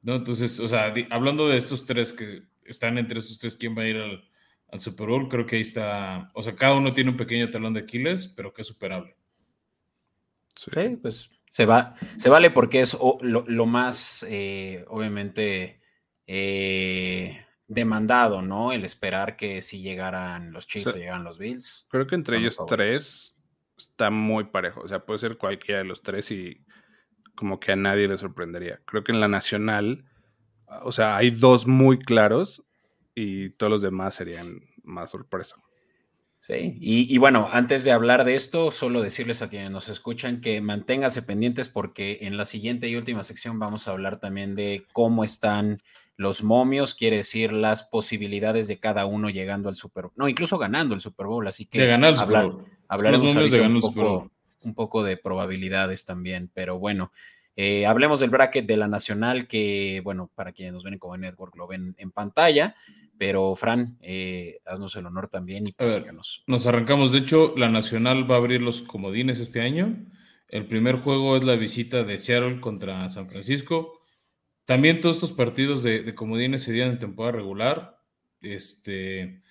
¿no? 0.01 0.15
Entonces, 0.15 0.59
o 0.59 0.67
sea, 0.67 0.93
hablando 1.09 1.47
de 1.47 1.57
estos 1.57 1.85
tres 1.85 2.13
que 2.13 2.43
están 2.63 2.97
entre 2.97 3.19
estos 3.19 3.39
tres, 3.39 3.57
¿quién 3.57 3.77
va 3.77 3.83
a 3.83 3.87
ir 3.87 3.97
al, 3.97 4.79
Super 4.79 5.07
Bowl? 5.07 5.27
Creo 5.29 5.45
que 5.45 5.55
ahí 5.55 5.61
está, 5.61 6.29
o 6.33 6.43
sea, 6.43 6.55
cada 6.55 6.75
uno 6.75 6.93
tiene 6.93 7.09
un 7.09 7.17
pequeño 7.17 7.49
talón 7.49 7.73
de 7.73 7.81
Aquiles, 7.81 8.27
pero 8.27 8.53
que 8.53 8.61
es 8.61 8.67
superable. 8.67 9.15
Sí, 10.55 10.97
pues 11.01 11.31
se, 11.49 11.65
va, 11.65 11.95
se 12.17 12.29
vale 12.29 12.51
porque 12.51 12.81
es 12.81 12.97
lo, 13.21 13.65
más, 13.65 14.25
eh, 14.29 14.85
obviamente, 14.89 15.81
eh, 16.27 17.45
demandado, 17.69 18.41
¿no? 18.41 18.73
El 18.73 18.83
esperar 18.83 19.37
que 19.37 19.61
si 19.61 19.81
llegaran 19.81 20.51
los 20.51 20.67
Chiefs 20.67 20.87
o, 20.87 20.97
llegaran 20.97 21.23
los 21.23 21.37
Bills. 21.37 21.87
Creo 21.89 22.07
que 22.07 22.15
entre 22.15 22.37
ellos 22.37 22.57
tres 22.67 23.35
está 23.77 24.09
muy 24.09 24.45
parejo. 24.45 24.81
O 24.81 24.87
sea, 24.87 25.05
puede 25.05 25.19
ser 25.19 25.37
cualquiera 25.37 25.79
de 25.79 25.85
los 25.85 26.01
tres 26.01 26.31
y 26.31 26.65
como 27.35 27.59
que 27.59 27.71
a 27.71 27.75
nadie 27.77 28.07
le 28.07 28.17
sorprendería. 28.17 28.81
Creo 28.85 29.03
que 29.03 29.11
en 29.11 29.21
la 29.21 29.27
nacional, 29.27 30.03
o 30.83 30.91
sea, 30.91 31.15
hay 31.15 31.29
dos 31.29 31.67
muy 31.67 31.99
claros 31.99 32.65
y 33.15 33.51
todos 33.51 33.71
los 33.71 33.81
demás 33.81 34.15
serían 34.15 34.61
más 34.83 35.11
sorpresa. 35.11 35.55
Sí, 36.41 36.77
y, 36.79 37.17
bueno, 37.17 37.49
antes 37.51 37.83
de 37.83 37.91
hablar 37.91 38.23
de 38.23 38.33
esto, 38.33 38.71
solo 38.71 39.01
decirles 39.01 39.41
a 39.41 39.49
quienes 39.49 39.71
nos 39.71 39.89
escuchan 39.89 40.39
que 40.39 40.61
manténganse 40.61 41.21
pendientes 41.21 41.67
porque 41.67 42.19
en 42.21 42.37
la 42.37 42.45
siguiente 42.45 42.87
y 42.87 42.95
última 42.95 43.23
sección 43.23 43.59
vamos 43.59 43.87
a 43.87 43.91
hablar 43.91 44.21
también 44.21 44.55
de 44.55 44.85
cómo 44.93 45.25
están 45.25 45.79
los 46.19 46.43
momios, 46.43 46.95
quiere 46.95 47.15
decir 47.15 47.53
las 47.53 47.83
posibilidades 47.83 48.67
de 48.67 48.77
cada 48.77 49.05
uno 49.05 49.29
llegando 49.29 49.69
al 49.69 49.75
Super 49.75 50.03
Bowl, 50.03 50.13
no, 50.17 50.27
incluso 50.27 50.57
ganando 50.57 50.93
el 50.93 50.99
Super 50.99 51.27
Bowl, 51.27 51.47
así 51.47 51.65
que 51.65 51.79
de 51.79 51.87
ganar 51.87 52.09
el 52.09 52.17
Super 52.17 52.43
Bowl. 52.43 52.65
hablaremos 52.89 53.33
de 53.49 53.61
un, 53.61 53.79
poco, 53.79 54.29
un 54.59 54.75
poco 54.75 55.01
de 55.01 55.15
probabilidades 55.15 56.05
también, 56.05 56.51
pero 56.53 56.77
bueno, 56.77 57.13
eh, 57.55 57.85
hablemos 57.85 58.19
del 58.19 58.31
bracket 58.31 58.65
de 58.65 58.75
la 58.75 58.89
Nacional, 58.89 59.47
que 59.47 60.01
bueno, 60.03 60.29
para 60.35 60.51
quienes 60.51 60.73
nos 60.73 60.83
ven 60.83 60.99
como 60.99 61.15
Network 61.15 61.55
lo 61.55 61.67
ven 61.67 61.95
en 61.97 62.11
pantalla. 62.11 62.75
Pero, 63.17 63.55
Fran, 63.55 63.97
eh, 64.01 64.59
haznos 64.65 64.95
el 64.95 65.05
honor 65.05 65.27
también 65.27 65.67
y 65.67 65.75
Nos 66.47 66.67
arrancamos. 66.67 67.11
De 67.11 67.19
hecho, 67.19 67.53
la 67.57 67.69
Nacional 67.69 68.29
va 68.29 68.35
a 68.35 68.37
abrir 68.37 68.61
los 68.61 68.81
comodines 68.81 69.39
este 69.39 69.59
año. 69.59 69.93
El 70.47 70.67
primer 70.67 70.97
juego 70.97 71.35
es 71.35 71.43
la 71.43 71.57
visita 71.57 72.03
de 72.03 72.17
Seattle 72.17 72.61
contra 72.61 73.09
San 73.09 73.29
Francisco. 73.29 73.98
También 74.69 75.01
todos 75.01 75.15
estos 75.15 75.31
partidos 75.31 75.81
de, 75.81 76.13
comodines 76.13 76.61
se 76.61 76.71
dieron 76.71 76.93
en 76.93 76.99
temporada 76.99 77.37
regular. 77.37 77.99
Este 78.39 79.41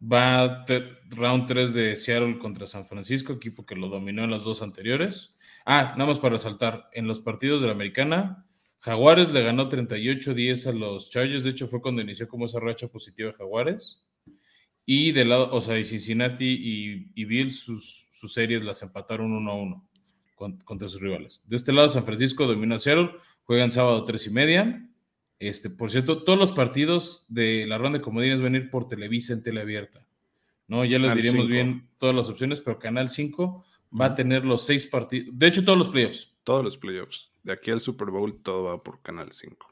va 0.00 0.64
round 1.08 1.46
3 1.48 1.74
de 1.74 1.96
Seattle 1.96 2.38
contra 2.38 2.68
San 2.68 2.86
Francisco, 2.86 3.32
equipo 3.32 3.66
que 3.66 3.74
lo 3.74 3.88
dominó 3.88 4.22
en 4.22 4.30
las 4.30 4.44
dos 4.44 4.62
anteriores. 4.62 5.34
Ah, 5.66 5.94
nada 5.98 6.10
más 6.10 6.20
para 6.20 6.34
resaltar, 6.34 6.88
en 6.92 7.08
los 7.08 7.18
partidos 7.18 7.60
de 7.60 7.66
la 7.66 7.72
americana, 7.72 8.46
Jaguares 8.78 9.30
le 9.30 9.42
ganó 9.42 9.68
38-10 9.68 10.68
a 10.68 10.72
los 10.72 11.10
Chargers. 11.10 11.42
De 11.42 11.50
hecho, 11.50 11.66
fue 11.66 11.82
cuando 11.82 12.02
inició 12.02 12.28
como 12.28 12.44
esa 12.44 12.60
racha 12.60 12.86
positiva 12.86 13.32
de 13.32 13.38
Jaguares. 13.38 14.06
Y 14.86 15.10
del 15.10 15.30
lado, 15.30 15.50
o 15.52 15.60
sea, 15.60 15.74
de 15.74 15.82
Cincinnati 15.82 17.10
y, 17.16 17.24
Bills, 17.24 17.58
sus, 17.58 18.06
series 18.32 18.62
las 18.62 18.82
empataron 18.82 19.32
1-1 19.32 19.84
contra 20.64 20.88
sus 20.88 21.00
rivales. 21.00 21.42
De 21.48 21.56
este 21.56 21.72
lado, 21.72 21.88
San 21.88 22.04
Francisco 22.04 22.46
domina 22.46 22.78
Seattle. 22.78 23.10
Juegan 23.50 23.72
sábado 23.72 24.04
3 24.04 24.28
y 24.28 24.30
media. 24.30 24.88
Este, 25.40 25.70
por 25.70 25.90
cierto, 25.90 26.22
todos 26.22 26.38
los 26.38 26.52
partidos 26.52 27.26
de 27.26 27.66
la 27.66 27.78
ronda 27.78 27.98
de 27.98 28.02
comodines 28.04 28.40
van 28.40 28.54
a 28.54 28.58
ir 28.58 28.70
por 28.70 28.86
Televisa 28.86 29.32
en 29.32 29.42
teleabierta. 29.42 30.06
¿no? 30.68 30.84
Ya 30.84 31.00
les 31.00 31.16
diremos 31.16 31.48
bien 31.48 31.88
todas 31.98 32.14
las 32.14 32.28
opciones, 32.28 32.60
pero 32.60 32.78
Canal 32.78 33.10
5 33.10 33.64
va 34.00 34.04
a 34.04 34.14
tener 34.14 34.44
los 34.44 34.64
seis 34.64 34.86
partidos. 34.86 35.36
De 35.36 35.48
hecho, 35.48 35.64
todos 35.64 35.76
los 35.76 35.88
playoffs. 35.88 36.32
Todos 36.44 36.64
los 36.64 36.76
playoffs 36.78 37.32
de 37.42 37.52
aquí 37.52 37.72
al 37.72 37.80
Super 37.80 38.10
Bowl 38.10 38.40
todo 38.40 38.62
va 38.62 38.80
por 38.84 39.02
Canal 39.02 39.32
5. 39.32 39.68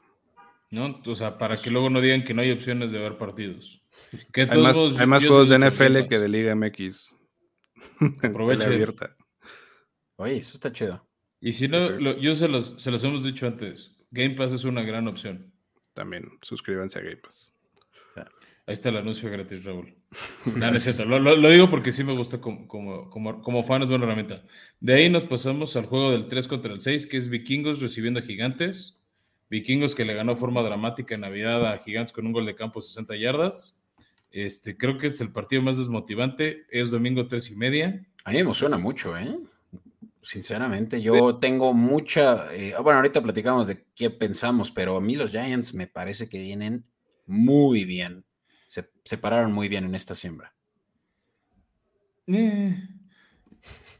¿No? 0.71 1.01
O 1.05 1.15
sea, 1.15 1.37
para 1.37 1.55
que 1.55 1.71
luego 1.71 1.89
no 1.89 2.01
digan 2.01 2.25
que 2.25 2.33
no 2.33 2.41
hay 2.41 2.51
opciones 2.51 2.91
de 2.91 2.99
ver 2.99 3.17
partidos. 3.17 3.81
Que 4.33 4.41
hay, 4.41 4.61
más, 4.61 4.75
juegos 5.23 5.47
de 5.47 5.57
NFL 5.57 6.09
que 6.09 6.19
de 6.19 6.27
Liga 6.27 6.53
MX. 6.53 7.15
Aproveche. 8.23 8.65
abierta. 8.65 9.15
Oye, 10.17 10.35
eso 10.35 10.55
está 10.55 10.69
chido. 10.69 11.08
Y 11.41 11.53
si 11.53 11.67
no, 11.67 12.17
yo 12.17 12.35
se 12.35 12.47
los, 12.47 12.75
se 12.77 12.91
los 12.91 13.03
hemos 13.03 13.23
dicho 13.23 13.47
antes. 13.47 13.95
Game 14.11 14.35
Pass 14.35 14.51
es 14.51 14.63
una 14.63 14.83
gran 14.83 15.07
opción. 15.07 15.53
También, 15.93 16.29
suscríbanse 16.41 16.99
a 16.99 17.01
Game 17.01 17.17
Pass. 17.17 17.53
Ahí 18.69 18.73
está 18.73 18.89
el 18.89 18.97
anuncio 18.97 19.31
gratis, 19.31 19.63
Raúl. 19.63 19.95
No, 20.55 20.71
no 20.71 21.19
Lo, 21.19 21.35
lo, 21.35 21.49
digo 21.49 21.71
porque 21.71 21.91
sí 21.91 22.03
me 22.03 22.13
gusta 22.13 22.39
como, 22.39 22.67
como, 22.67 23.09
como, 23.41 23.63
fan, 23.63 23.81
es 23.81 23.89
buena 23.89 24.05
herramienta. 24.05 24.43
De 24.79 24.93
ahí 24.93 25.09
nos 25.09 25.25
pasamos 25.25 25.75
al 25.75 25.87
juego 25.87 26.11
del 26.11 26.27
3 26.27 26.47
contra 26.47 26.71
el 26.71 26.79
6, 26.79 27.07
que 27.07 27.17
es 27.17 27.29
Vikingos 27.29 27.81
recibiendo 27.81 28.19
a 28.19 28.23
Gigantes. 28.23 28.99
Vikingos 29.49 29.95
que 29.95 30.05
le 30.05 30.13
ganó 30.13 30.35
forma 30.35 30.61
dramática 30.61 31.15
en 31.15 31.21
Navidad 31.21 31.65
a 31.65 31.79
Gigantes 31.79 32.13
con 32.13 32.27
un 32.27 32.31
gol 32.31 32.45
de 32.45 32.53
campo 32.53 32.79
60 32.79 33.15
yardas. 33.15 33.81
Este, 34.31 34.77
creo 34.77 34.99
que 34.99 35.07
es 35.07 35.19
el 35.19 35.31
partido 35.31 35.63
más 35.63 35.77
desmotivante. 35.77 36.67
Es 36.69 36.91
domingo 36.91 37.27
3 37.27 37.49
y 37.49 37.55
media. 37.55 38.05
A 38.23 38.29
mí 38.29 38.35
me 38.35 38.41
emociona 38.41 38.77
mucho, 38.77 39.17
¿eh? 39.17 39.35
Sinceramente, 40.21 41.01
yo 41.01 41.37
tengo 41.37 41.73
mucha. 41.73 42.53
Eh, 42.53 42.75
bueno, 42.81 42.97
ahorita 42.97 43.21
platicamos 43.21 43.67
de 43.67 43.85
qué 43.95 44.09
pensamos, 44.09 44.69
pero 44.71 44.97
a 44.97 45.01
mí 45.01 45.15
los 45.15 45.31
Giants 45.31 45.73
me 45.73 45.87
parece 45.87 46.27
que 46.27 46.39
vienen 46.39 46.85
muy 47.25 47.85
bien 47.85 48.25
se, 48.69 49.17
pararon 49.17 49.51
muy 49.51 49.67
bien 49.67 49.85
en 49.85 49.95
esta 49.95 50.15
siembra. 50.15 50.53
Eh, 52.27 52.75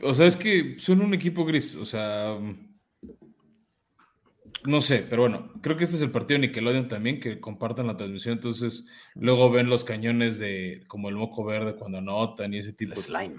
o 0.02 0.14
sea, 0.14 0.28
es 0.28 0.36
que 0.36 0.78
son 0.78 1.02
un 1.02 1.14
equipo 1.14 1.44
gris, 1.44 1.76
o 1.76 1.86
sea, 1.86 2.38
no 4.66 4.82
sé, 4.82 5.06
pero 5.10 5.24
bueno, 5.24 5.52
creo 5.62 5.76
que 5.76 5.86
este 5.86 5.96
es 5.96 6.04
el 6.04 6.12
partido 6.12 6.40
de 6.40 6.48
Nickelodeon 6.48 6.88
también, 6.88 7.20
que 7.20 7.40
compartan 7.40 7.88
la 7.88 7.98
transmisión, 7.98 8.36
entonces 8.36 8.88
luego 9.16 9.50
ven 9.50 9.70
los 9.70 9.84
cañones 9.84 10.38
de 10.38 10.84
como 10.88 11.10
el 11.10 11.16
moco 11.16 11.44
verde 11.44 11.76
cuando 11.76 11.98
anotan 11.98 12.54
y 12.54 12.60
ese 12.60 12.74
tipo. 12.74 12.94
El 12.94 13.00
slime. 13.00 13.38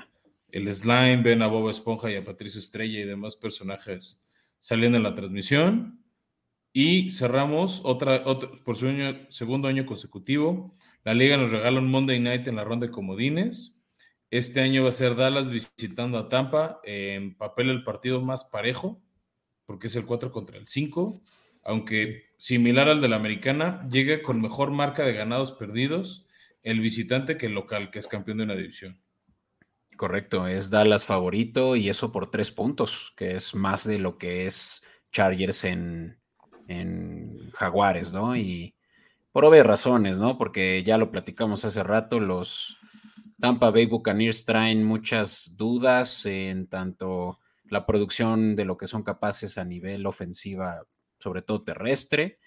El 0.52 0.72
slime, 0.72 1.22
ven 1.22 1.42
a 1.42 1.46
Bob 1.46 1.70
Esponja 1.70 2.10
y 2.10 2.16
a 2.16 2.24
Patricio 2.24 2.60
Estrella 2.60 3.00
y 3.00 3.04
demás 3.04 3.36
personajes 3.36 4.24
saliendo 4.60 4.96
en 4.96 5.04
la 5.04 5.14
transmisión. 5.14 6.04
Y 6.72 7.10
cerramos 7.10 7.80
otra, 7.84 8.24
por 8.64 8.76
su 8.76 8.86
segundo 9.30 9.68
año 9.68 9.86
consecutivo 9.86 10.72
la 11.02 11.14
liga 11.14 11.38
nos 11.38 11.50
regala 11.50 11.78
un 11.78 11.90
Monday 11.90 12.20
Night 12.20 12.46
en 12.46 12.56
la 12.56 12.64
ronda 12.64 12.86
de 12.86 12.92
comodines. 12.92 13.82
Este 14.30 14.60
año 14.60 14.82
va 14.82 14.90
a 14.90 14.92
ser 14.92 15.16
Dallas 15.16 15.50
visitando 15.50 16.18
a 16.18 16.28
Tampa. 16.28 16.80
En 16.84 17.34
papel 17.36 17.70
el 17.70 17.84
partido 17.84 18.20
más 18.20 18.44
parejo, 18.44 19.00
porque 19.64 19.86
es 19.86 19.96
el 19.96 20.04
4 20.04 20.30
contra 20.30 20.58
el 20.58 20.66
5. 20.66 21.22
Aunque 21.64 22.24
similar 22.36 22.88
al 22.88 23.00
de 23.00 23.08
la 23.08 23.16
americana, 23.16 23.82
llega 23.90 24.20
con 24.20 24.42
mejor 24.42 24.72
marca 24.72 25.04
de 25.04 25.14
ganados 25.14 25.52
perdidos 25.52 26.26
el 26.62 26.80
visitante 26.80 27.38
que 27.38 27.46
el 27.46 27.54
local, 27.54 27.90
que 27.90 27.98
es 27.98 28.06
campeón 28.06 28.38
de 28.38 28.44
una 28.44 28.54
división. 28.54 29.00
Correcto, 30.00 30.46
es 30.46 30.70
Dallas 30.70 31.04
favorito 31.04 31.76
y 31.76 31.90
eso 31.90 32.10
por 32.10 32.30
tres 32.30 32.50
puntos, 32.50 33.12
que 33.18 33.36
es 33.36 33.54
más 33.54 33.86
de 33.86 33.98
lo 33.98 34.16
que 34.16 34.46
es 34.46 34.82
Chargers 35.12 35.64
en, 35.64 36.18
en 36.68 37.50
Jaguares, 37.52 38.10
¿no? 38.10 38.34
Y 38.34 38.74
por 39.30 39.44
obvias 39.44 39.66
razones, 39.66 40.18
¿no? 40.18 40.38
Porque 40.38 40.82
ya 40.84 40.96
lo 40.96 41.10
platicamos 41.10 41.66
hace 41.66 41.82
rato, 41.82 42.18
los 42.18 42.78
Tampa 43.38 43.70
Bay 43.70 43.84
Buccaneers 43.84 44.46
traen 44.46 44.84
muchas 44.84 45.52
dudas 45.58 46.24
en 46.24 46.66
tanto 46.66 47.38
la 47.64 47.84
producción 47.84 48.56
de 48.56 48.64
lo 48.64 48.78
que 48.78 48.86
son 48.86 49.02
capaces 49.02 49.58
a 49.58 49.66
nivel 49.66 50.06
ofensiva, 50.06 50.86
sobre 51.18 51.42
todo 51.42 51.62
terrestre, 51.62 52.38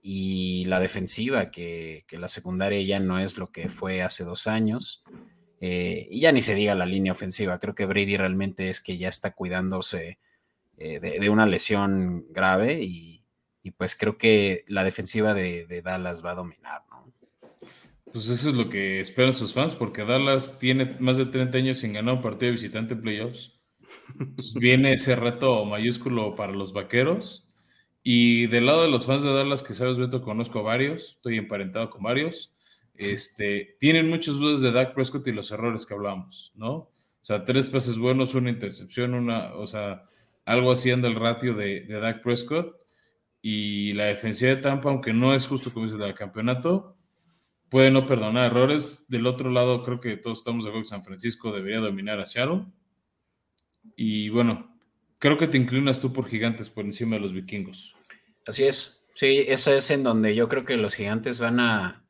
y 0.00 0.64
la 0.64 0.80
defensiva, 0.80 1.50
que, 1.50 2.06
la 2.12 2.28
secundaria 2.28 2.80
ya 2.80 3.00
no 3.00 3.18
es 3.18 3.36
lo 3.36 3.52
que 3.52 3.68
fue 3.68 4.00
hace 4.00 4.24
dos 4.24 4.46
años. 4.46 5.04
Eh, 5.64 6.08
y 6.10 6.18
ya 6.18 6.32
ni 6.32 6.40
se 6.40 6.56
diga 6.56 6.74
la 6.74 6.86
línea 6.86 7.12
ofensiva. 7.12 7.60
Creo 7.60 7.76
que 7.76 7.86
Brady 7.86 8.16
realmente 8.16 8.68
es 8.68 8.80
que 8.80 8.98
ya 8.98 9.06
está 9.06 9.30
cuidándose 9.30 10.18
eh, 10.76 10.98
de, 10.98 11.30
una 11.30 11.46
lesión 11.46 12.26
grave 12.30 12.82
y, 12.82 13.22
y 13.62 13.70
pues 13.70 13.94
creo 13.94 14.18
que 14.18 14.64
la 14.66 14.82
defensiva 14.82 15.34
de, 15.34 15.80
Dallas 15.84 16.24
va 16.24 16.32
a 16.32 16.34
dominar, 16.34 16.82
¿no? 16.90 17.12
Pues 18.12 18.28
eso 18.28 18.48
es 18.48 18.56
lo 18.56 18.68
que 18.68 19.00
esperan 19.00 19.32
sus 19.32 19.54
fans, 19.54 19.76
porque 19.76 20.04
Dallas 20.04 20.58
tiene 20.58 20.96
más 20.98 21.16
de 21.16 21.26
30 21.26 21.56
años 21.58 21.78
sin 21.78 21.92
ganar 21.92 22.16
un 22.16 22.22
partido 22.22 22.48
de 22.48 22.56
visitante 22.56 22.94
en 22.94 23.02
playoffs. 23.02 23.52
Pues 24.34 24.54
viene 24.54 24.94
ese 24.94 25.14
reto 25.14 25.64
mayúsculo 25.64 26.34
para 26.34 26.52
los 26.52 26.72
vaqueros. 26.72 27.48
Y 28.02 28.48
del 28.48 28.66
lado 28.66 28.82
de 28.82 28.90
los 28.90 29.06
fans 29.06 29.22
de 29.22 29.32
Dallas, 29.32 29.62
que 29.62 29.74
sabes, 29.74 29.96
Beto, 29.96 30.22
conozco 30.22 30.64
varios, 30.64 31.10
estoy 31.10 31.38
emparentado 31.38 31.88
con 31.88 32.02
varios. 32.02 32.51
Este, 32.94 33.76
tienen 33.80 34.08
muchas 34.08 34.34
dudas 34.36 34.60
de 34.60 34.70
Dak 34.70 34.94
Prescott 34.94 35.26
y 35.26 35.32
los 35.32 35.50
errores 35.50 35.86
que 35.86 35.94
hablamos, 35.94 36.52
¿no? 36.54 36.72
O 36.74 37.24
sea, 37.24 37.44
tres 37.44 37.68
pases 37.68 37.98
buenos, 37.98 38.34
una 38.34 38.50
intercepción, 38.50 39.14
una, 39.14 39.54
o 39.54 39.66
sea, 39.66 40.04
algo 40.44 40.72
así 40.72 40.90
anda 40.90 41.08
el 41.08 41.14
ratio 41.14 41.54
de, 41.54 41.86
Dak 41.86 42.22
Prescott 42.22 42.76
y 43.40 43.92
la 43.94 44.06
defensiva 44.06 44.50
de 44.50 44.60
Tampa, 44.60 44.90
aunque 44.90 45.12
no 45.12 45.34
es 45.34 45.46
justo 45.46 45.72
como 45.72 45.86
dice 45.86 46.04
el 46.04 46.14
campeonato, 46.14 46.96
puede 47.68 47.90
no 47.90 48.06
perdonar 48.06 48.50
errores. 48.50 49.04
Del 49.08 49.26
otro 49.26 49.50
lado, 49.50 49.82
creo 49.84 50.00
que 50.00 50.16
todos 50.16 50.38
estamos 50.38 50.64
de 50.64 50.70
acuerdo 50.70 50.84
que 50.84 50.90
San 50.90 51.04
Francisco 51.04 51.52
debería 51.52 51.78
dominar 51.78 52.20
a 52.20 52.26
Seattle. 52.26 52.66
Y 53.96 54.28
bueno, 54.28 54.76
creo 55.18 55.38
que 55.38 55.48
te 55.48 55.58
inclinas 55.58 56.00
tú 56.00 56.12
por 56.12 56.28
gigantes 56.28 56.68
por 56.68 56.84
encima 56.84 57.16
de 57.16 57.22
los 57.22 57.32
vikingos. 57.32 57.94
Así 58.46 58.64
es. 58.64 59.04
Sí, 59.14 59.44
eso 59.46 59.72
es 59.72 59.90
en 59.90 60.02
donde 60.02 60.34
yo 60.34 60.48
creo 60.48 60.64
que 60.64 60.76
los 60.76 60.94
gigantes 60.94 61.38
van 61.38 61.60
a, 61.60 62.01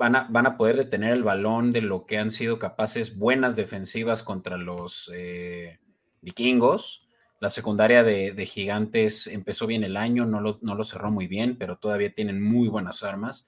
van 0.00 0.16
a, 0.16 0.26
van 0.30 0.46
a 0.46 0.56
poder 0.56 0.78
detener 0.78 1.12
el 1.12 1.22
balón 1.22 1.72
de 1.72 1.82
lo 1.82 2.06
que 2.06 2.16
han 2.16 2.30
sido 2.30 2.58
capaces 2.58 3.18
buenas 3.18 3.54
defensivas 3.54 4.22
contra 4.22 4.56
los 4.56 5.12
eh, 5.14 5.78
vikingos. 6.22 7.06
La 7.38 7.50
secundaria 7.50 8.02
de, 8.02 8.46
gigantes 8.46 9.26
empezó 9.26 9.66
bien 9.66 9.84
el 9.84 9.98
año, 9.98 10.24
no 10.24 10.40
lo, 10.40 10.58
no 10.62 10.74
lo, 10.74 10.84
cerró 10.84 11.10
muy 11.10 11.26
bien, 11.26 11.58
pero 11.58 11.76
todavía 11.76 12.14
tienen 12.14 12.42
muy 12.42 12.68
buenas 12.68 13.02
armas. 13.02 13.46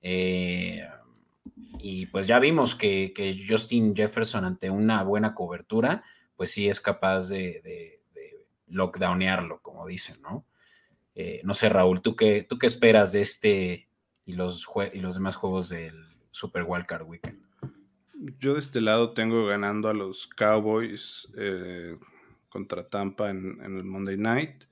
Eh, 0.00 0.88
y 1.78 2.06
pues 2.06 2.26
ya 2.26 2.38
vimos 2.38 2.74
que, 2.74 3.12
Justin 3.46 3.94
Jefferson 3.94 4.46
ante 4.46 4.70
una 4.70 5.02
buena 5.02 5.34
cobertura, 5.34 6.02
pues 6.34 6.50
sí 6.50 6.66
es 6.66 6.80
capaz 6.80 7.28
de, 7.28 7.60
de, 7.62 8.00
lockdownearlo, 8.68 9.60
como 9.60 9.86
dicen, 9.86 10.22
¿no? 10.22 10.46
Eh, 11.14 11.42
no 11.44 11.52
sé, 11.52 11.68
Raúl, 11.68 12.00
¿tú 12.00 12.16
qué, 12.16 12.46
¿tú 12.48 12.56
qué 12.56 12.66
esperas 12.66 13.12
de 13.12 13.20
este 13.20 13.89
y 14.30 14.32
los, 14.32 14.68
y 14.92 15.00
los 15.00 15.14
demás 15.14 15.34
juegos 15.34 15.68
del 15.68 16.06
Super 16.30 16.64
Wildcard 16.66 17.02
Weekend? 17.02 17.38
Yo 18.38 18.54
de 18.54 18.60
este 18.60 18.80
lado 18.80 19.12
tengo 19.12 19.44
ganando 19.46 19.88
a 19.88 19.94
los 19.94 20.28
Cowboys 20.28 21.28
eh, 21.36 21.98
contra 22.48 22.88
Tampa 22.88 23.30
en, 23.30 23.60
el 23.62 23.84
Monday 23.84 24.16
Night. 24.16 24.64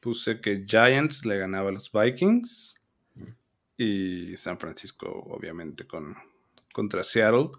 Puse 0.00 0.40
que 0.40 0.64
Giants 0.66 1.24
le 1.24 1.38
ganaba 1.38 1.70
a 1.70 1.72
los 1.72 1.90
Vikings 1.90 2.74
y 3.78 4.36
San 4.36 4.58
Francisco, 4.58 5.08
obviamente, 5.08 5.86
con, 5.86 6.14
contra 6.72 7.02
Seattle. 7.02 7.50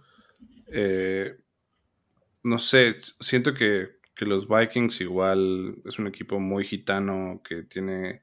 Eh, 0.67 1.37
no 2.43 2.59
sé, 2.59 2.95
siento 3.19 3.53
que, 3.53 3.99
los 4.21 4.47
Vikings 4.47 5.01
igual 5.01 5.81
es 5.83 5.97
un 5.97 6.05
equipo 6.05 6.39
muy 6.39 6.63
gitano 6.63 7.41
que 7.43 7.63
tiene 7.63 8.21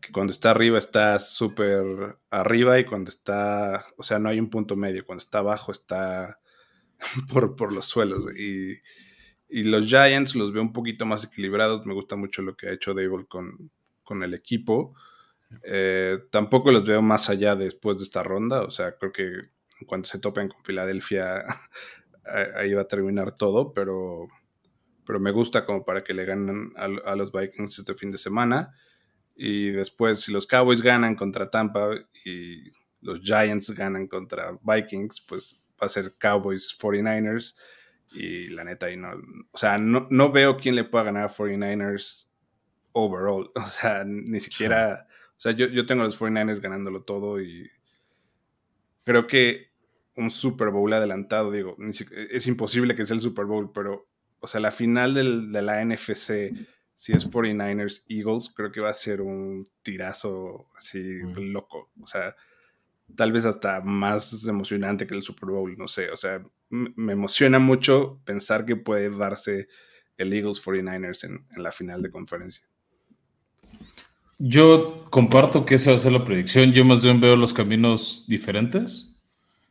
que 0.00 0.12
cuando 0.12 0.32
está 0.32 0.50
arriba 0.50 0.78
está 0.78 1.18
súper 1.18 2.18
arriba 2.30 2.78
y 2.78 2.84
cuando 2.84 3.10
está, 3.10 3.86
o 3.96 4.02
sea, 4.02 4.18
no 4.18 4.28
hay 4.28 4.40
un 4.40 4.50
punto 4.50 4.76
medio, 4.76 5.04
cuando 5.04 5.22
está 5.22 5.38
abajo 5.38 5.72
está 5.72 6.40
por, 7.32 7.72
los 7.72 7.86
suelos. 7.86 8.26
Y, 8.36 8.80
los 9.48 9.86
Giants 9.86 10.34
los 10.34 10.52
veo 10.52 10.62
un 10.62 10.72
poquito 10.72 11.06
más 11.06 11.24
equilibrados, 11.24 11.86
me 11.86 11.94
gusta 11.94 12.16
mucho 12.16 12.42
lo 12.42 12.56
que 12.56 12.68
ha 12.68 12.72
hecho 12.72 12.94
Dable 12.94 13.26
con, 13.26 13.70
con 14.02 14.22
el 14.22 14.34
equipo. 14.34 14.94
Eh, 15.62 16.18
tampoco 16.30 16.72
los 16.72 16.84
veo 16.84 17.02
más 17.02 17.30
allá 17.30 17.54
después 17.54 17.98
de 17.98 18.04
esta 18.04 18.22
ronda. 18.22 18.62
O 18.62 18.70
sea, 18.70 18.96
creo 18.96 19.12
que 19.12 19.50
cuando 19.86 20.08
se 20.08 20.18
topen 20.18 20.48
con 20.48 20.62
Filadelfia, 20.64 21.44
ahí 22.56 22.72
va 22.74 22.82
a 22.82 22.88
terminar 22.88 23.36
todo, 23.36 23.72
pero, 23.72 24.28
pero 25.04 25.20
me 25.20 25.30
gusta 25.30 25.64
como 25.64 25.84
para 25.84 26.02
que 26.02 26.14
le 26.14 26.24
ganen 26.24 26.72
a, 26.76 27.14
los 27.14 27.32
Vikings 27.32 27.78
este 27.78 27.94
fin 27.94 28.10
de 28.10 28.18
semana. 28.18 28.74
Y 29.36 29.70
después, 29.70 30.20
si 30.20 30.32
los 30.32 30.46
Cowboys 30.46 30.82
ganan 30.82 31.14
contra 31.14 31.50
Tampa 31.50 31.90
y 32.24 32.72
los 33.02 33.20
Giants 33.20 33.70
ganan 33.70 34.06
contra 34.06 34.58
Vikings, 34.62 35.20
pues 35.20 35.60
va 35.80 35.86
a 35.86 35.90
ser 35.90 36.14
Cowboys 36.18 36.76
49ers. 36.78 37.54
Y 38.14 38.48
la 38.48 38.64
neta, 38.64 38.86
ahí 38.86 38.96
no, 38.96 39.10
o 39.50 39.58
sea, 39.58 39.78
no, 39.78 40.06
no 40.10 40.32
veo 40.32 40.56
quién 40.56 40.74
le 40.74 40.84
pueda 40.84 41.04
ganar 41.04 41.24
a 41.24 41.32
49ers 41.32 42.28
overall. 42.92 43.50
O 43.56 43.68
sea, 43.68 44.04
ni 44.04 44.40
siquiera 44.40 45.06
o 45.36 45.40
sea, 45.40 45.52
yo, 45.52 45.84
tengo 45.84 46.02
a 46.02 46.06
los 46.06 46.18
49ers 46.18 46.60
ganándolo 46.60 47.02
todo 47.02 47.40
y 47.40 47.70
creo 49.04 49.26
que 49.26 49.70
un 50.16 50.30
Super 50.30 50.70
Bowl 50.70 50.90
adelantado, 50.94 51.52
digo, 51.52 51.76
es 52.30 52.46
imposible 52.46 52.96
que 52.96 53.06
sea 53.06 53.16
el 53.16 53.20
Super 53.20 53.44
Bowl, 53.44 53.70
pero, 53.70 54.08
o 54.40 54.48
sea, 54.48 54.60
la 54.60 54.70
final 54.70 55.12
de 55.12 55.62
la 55.62 55.84
NFC, 55.84 56.52
si 56.96 57.12
es 57.12 57.30
49ers 57.30 58.02
Eagles, 58.08 58.50
creo 58.54 58.72
que 58.72 58.80
va 58.80 58.90
a 58.90 58.94
ser 58.94 59.20
un 59.20 59.64
tirazo 59.82 60.66
así 60.76 61.20
loco. 61.36 61.90
O 62.02 62.06
sea, 62.06 62.34
tal 63.14 63.30
vez 63.30 63.44
hasta 63.44 63.80
más 63.82 64.44
emocionante 64.46 65.06
que 65.06 65.14
el 65.14 65.22
Super 65.22 65.50
Bowl, 65.50 65.76
no 65.78 65.86
sé. 65.86 66.10
O 66.10 66.16
sea, 66.16 66.42
me 66.70 67.12
emociona 67.12 67.58
mucho 67.58 68.20
pensar 68.24 68.64
que 68.64 68.76
puede 68.76 69.10
darse 69.10 69.68
el 70.16 70.32
Eagles 70.32 70.64
49ers 70.64 71.24
en 71.24 71.62
la 71.62 71.70
final 71.70 72.02
de 72.02 72.10
conferencia. 72.10 72.66
Yo 74.38 75.04
comparto 75.10 75.64
que 75.64 75.76
esa 75.76 75.92
va 75.92 75.96
a 75.96 76.00
ser 76.00 76.12
la 76.12 76.24
predicción. 76.24 76.72
Yo 76.72 76.84
más 76.84 77.02
bien 77.02 77.20
veo 77.20 77.36
los 77.36 77.54
caminos 77.54 78.24
diferentes. 78.26 79.16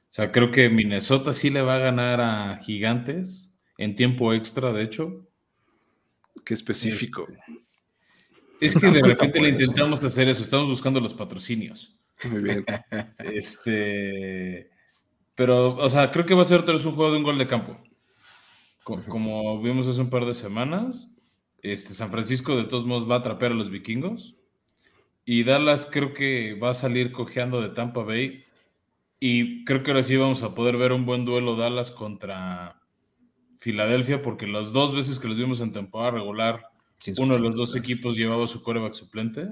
O 0.10 0.14
sea, 0.16 0.32
creo 0.32 0.52
que 0.52 0.70
Minnesota 0.70 1.34
sí 1.34 1.50
le 1.50 1.62
va 1.62 1.76
a 1.76 1.80
ganar 1.80 2.22
a 2.22 2.58
Gigantes 2.58 3.62
en 3.78 3.96
tiempo 3.96 4.34
extra, 4.34 4.72
de 4.72 4.84
hecho. 4.84 5.25
Qué 6.46 6.54
específico. 6.54 7.28
Es, 8.62 8.78
que 8.78 8.88
de 8.88 9.02
repente 9.02 9.42
le 9.42 9.50
intentamos 9.50 10.04
hacer 10.04 10.30
eso. 10.30 10.44
Estamos 10.44 10.68
buscando 10.68 11.00
los 11.00 11.14
patrocinios. 11.14 11.98
Muy 12.24 12.44
bien. 12.44 12.66
Este. 13.18 14.70
Pero, 15.34 15.76
o 15.76 15.90
sea, 15.90 16.12
creo 16.12 16.26
que 16.26 16.36
va 16.36 16.44
a 16.44 16.46
ser 16.46 16.62
otra 16.62 16.76
vez 16.76 16.86
un 16.86 16.96
juego 16.96 17.12
de 17.12 17.18
un 17.18 17.24
gol 17.24 17.38
de 17.38 17.48
campo. 17.48 17.78
Como 18.84 19.62
vimos 19.62 19.88
hace 19.88 20.00
un 20.00 20.12
par 20.12 20.26
de 20.26 20.36
semanas, 20.36 21.12
este, 21.64 21.96
San 21.96 22.12
Francisco 22.12 22.56
de 22.56 22.66
todos 22.66 22.86
modos 22.86 23.10
va 23.10 23.16
a 23.16 23.20
atrapar 23.20 23.52
a 23.52 23.56
los 23.56 23.72
vikingos. 23.72 24.36
Y 25.26 25.44
Dallas 25.44 25.90
creo 25.92 26.14
que 26.14 26.54
va 26.54 26.70
a 26.70 26.76
salir 26.76 27.12
cojeando 27.12 27.62
de 27.62 27.70
Tampa 27.70 28.04
Bay. 28.04 28.44
Y 29.20 29.66
creo 29.66 29.82
que 29.82 29.90
ahora 29.90 30.04
sí 30.04 30.16
vamos 30.16 30.44
a 30.44 30.54
poder 30.54 30.78
ver 30.78 30.92
un 30.92 31.08
buen 31.08 31.26
duelo 31.26 31.56
Dallas 31.56 31.90
contra 31.90 32.80
Filadelfia, 33.66 34.22
porque 34.22 34.46
las 34.46 34.74
dos 34.74 34.94
veces 34.94 35.18
que 35.18 35.28
los 35.28 35.38
vimos 35.38 35.60
en 35.60 35.72
temporada 35.72 36.12
regular, 36.12 36.70
uno 37.18 37.34
de 37.34 37.40
los 37.40 37.56
dos 37.56 37.76
equipos 37.76 38.16
llevaba 38.16 38.46
su 38.46 38.62
coreback 38.62 38.94
suplente. 38.94 39.48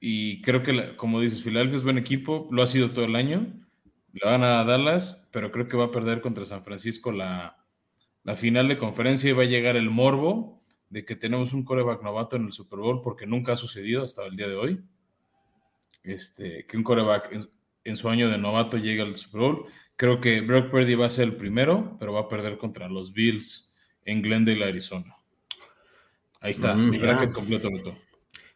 Y 0.00 0.40
creo 0.40 0.62
que, 0.62 0.96
como 0.96 1.20
dices, 1.20 1.42
Filadelfia 1.42 1.76
es 1.76 1.84
buen 1.84 1.98
equipo, 1.98 2.48
lo 2.50 2.62
ha 2.62 2.66
sido 2.66 2.92
todo 2.92 3.04
el 3.04 3.14
año. 3.14 3.46
Le 4.14 4.20
van 4.24 4.42
a 4.42 4.64
Dallas, 4.64 5.28
pero 5.30 5.52
creo 5.52 5.68
que 5.68 5.76
va 5.76 5.84
a 5.84 5.90
perder 5.90 6.22
contra 6.22 6.46
San 6.46 6.64
Francisco 6.64 7.12
la, 7.12 7.58
la 8.24 8.36
final 8.36 8.68
de 8.68 8.78
conferencia 8.78 9.28
y 9.28 9.34
va 9.34 9.42
a 9.42 9.46
llegar 9.46 9.76
el 9.76 9.90
morbo 9.90 10.62
de 10.88 11.04
que 11.04 11.16
tenemos 11.16 11.52
un 11.52 11.62
coreback 11.62 12.02
novato 12.02 12.36
en 12.36 12.46
el 12.46 12.52
Super 12.52 12.78
Bowl 12.78 13.02
porque 13.02 13.26
nunca 13.26 13.52
ha 13.52 13.56
sucedido 13.56 14.02
hasta 14.02 14.24
el 14.24 14.34
día 14.34 14.48
de 14.48 14.56
hoy. 14.56 14.82
Este, 16.02 16.64
que 16.64 16.78
un 16.78 16.84
coreback 16.84 17.46
en, 17.84 17.96
su 17.98 18.08
año 18.08 18.30
de 18.30 18.38
novato 18.38 18.78
llegue 18.78 19.02
al 19.02 19.18
Super 19.18 19.40
Bowl. 19.42 19.66
Creo 20.00 20.18
que 20.18 20.40
Brock 20.40 20.70
Purdy 20.70 20.94
va 20.94 21.04
a 21.04 21.10
ser 21.10 21.24
el 21.24 21.36
primero, 21.36 21.98
pero 21.98 22.14
va 22.14 22.20
a 22.20 22.28
perder 22.30 22.56
contra 22.56 22.88
los 22.88 23.12
Bills 23.12 23.74
en 24.06 24.22
Glendale, 24.22 24.64
Arizona. 24.64 25.14
Ahí 26.40 26.52
está, 26.52 26.74
mm, 26.74 26.88
mi 26.88 26.96
bracket 26.96 27.34
completo, 27.34 27.68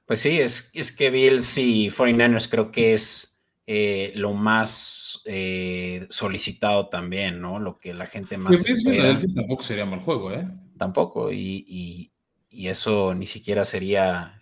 Pues 0.07 0.21
sí, 0.21 0.41
es, 0.41 0.71
es 0.73 0.91
que 0.91 1.11
Bills 1.11 1.59
y 1.59 1.91
49ers 1.91 2.49
creo 2.49 2.71
que 2.71 2.95
es 2.95 3.45
eh, 3.67 4.13
lo 4.15 4.33
más 4.33 5.21
eh, 5.27 6.07
solicitado 6.09 6.89
también, 6.89 7.43
¿no? 7.43 7.61
Lo 7.61 7.77
que 7.77 7.93
la 7.93 8.07
gente 8.07 8.39
más. 8.39 8.65
Bills 8.65 9.35
tampoco 9.35 9.63
sería 9.63 9.85
mal 9.85 10.01
juego, 10.01 10.33
¿eh? 10.33 10.49
Tampoco, 10.79 11.31
y, 11.31 12.11
y 12.49 12.69
eso 12.69 13.15
ni 13.15 13.27
siquiera 13.27 13.67
sería 13.67 14.41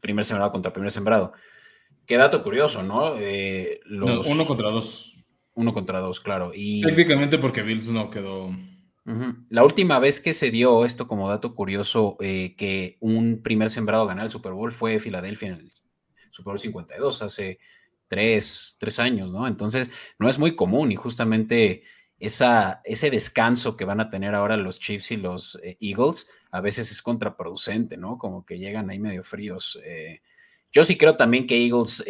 primer 0.00 0.24
sembrado 0.24 0.50
contra 0.50 0.72
primer 0.72 0.90
sembrado. 0.90 1.32
Qué 2.06 2.16
dato 2.16 2.42
curioso, 2.42 2.82
¿no? 2.82 3.16
Eh, 3.18 3.78
uno 3.88 4.44
contra 4.44 4.72
dos. 4.72 5.09
Uno 5.54 5.72
contra 5.74 6.00
dos, 6.00 6.20
claro. 6.20 6.52
Y... 6.54 6.82
Técnicamente 6.82 7.38
porque 7.38 7.62
Bills 7.62 7.90
no 7.90 8.10
quedó. 8.10 8.50
La 9.48 9.64
última 9.64 9.98
vez 9.98 10.20
que 10.20 10.32
se 10.32 10.50
dio 10.50 10.84
esto 10.84 11.08
como 11.08 11.28
dato 11.28 11.54
curioso, 11.54 12.16
eh, 12.20 12.54
que 12.56 12.96
un 13.00 13.42
primer 13.42 13.70
sembrado 13.70 14.06
ganara 14.06 14.24
el 14.24 14.30
Super 14.30 14.52
Bowl 14.52 14.70
fue 14.70 15.00
Filadelfia 15.00 15.48
en 15.48 15.54
el 15.54 15.70
Super 16.30 16.52
Bowl 16.52 16.60
52, 16.60 17.22
hace 17.22 17.58
tres, 18.06 18.76
tres 18.78 18.98
años, 19.00 19.32
¿no? 19.32 19.48
Entonces, 19.48 19.90
no 20.18 20.28
es 20.28 20.38
muy 20.38 20.54
común 20.54 20.92
y 20.92 20.96
justamente 20.96 21.82
esa, 22.18 22.82
ese 22.84 23.10
descanso 23.10 23.76
que 23.76 23.84
van 23.84 24.00
a 24.00 24.10
tener 24.10 24.34
ahora 24.34 24.56
los 24.56 24.78
Chiefs 24.78 25.10
y 25.12 25.16
los 25.16 25.58
eh, 25.62 25.76
Eagles 25.80 26.30
a 26.50 26.60
veces 26.60 26.90
es 26.92 27.02
contraproducente, 27.02 27.96
¿no? 27.96 28.18
Como 28.18 28.44
que 28.44 28.58
llegan 28.58 28.90
ahí 28.90 28.98
medio 28.98 29.24
fríos. 29.24 29.78
Eh. 29.84 30.20
yo 30.70 30.84
sí 30.84 30.96
creo 30.96 31.16
también 31.16 31.46
que 31.46 31.64
Eagles, 31.64 32.04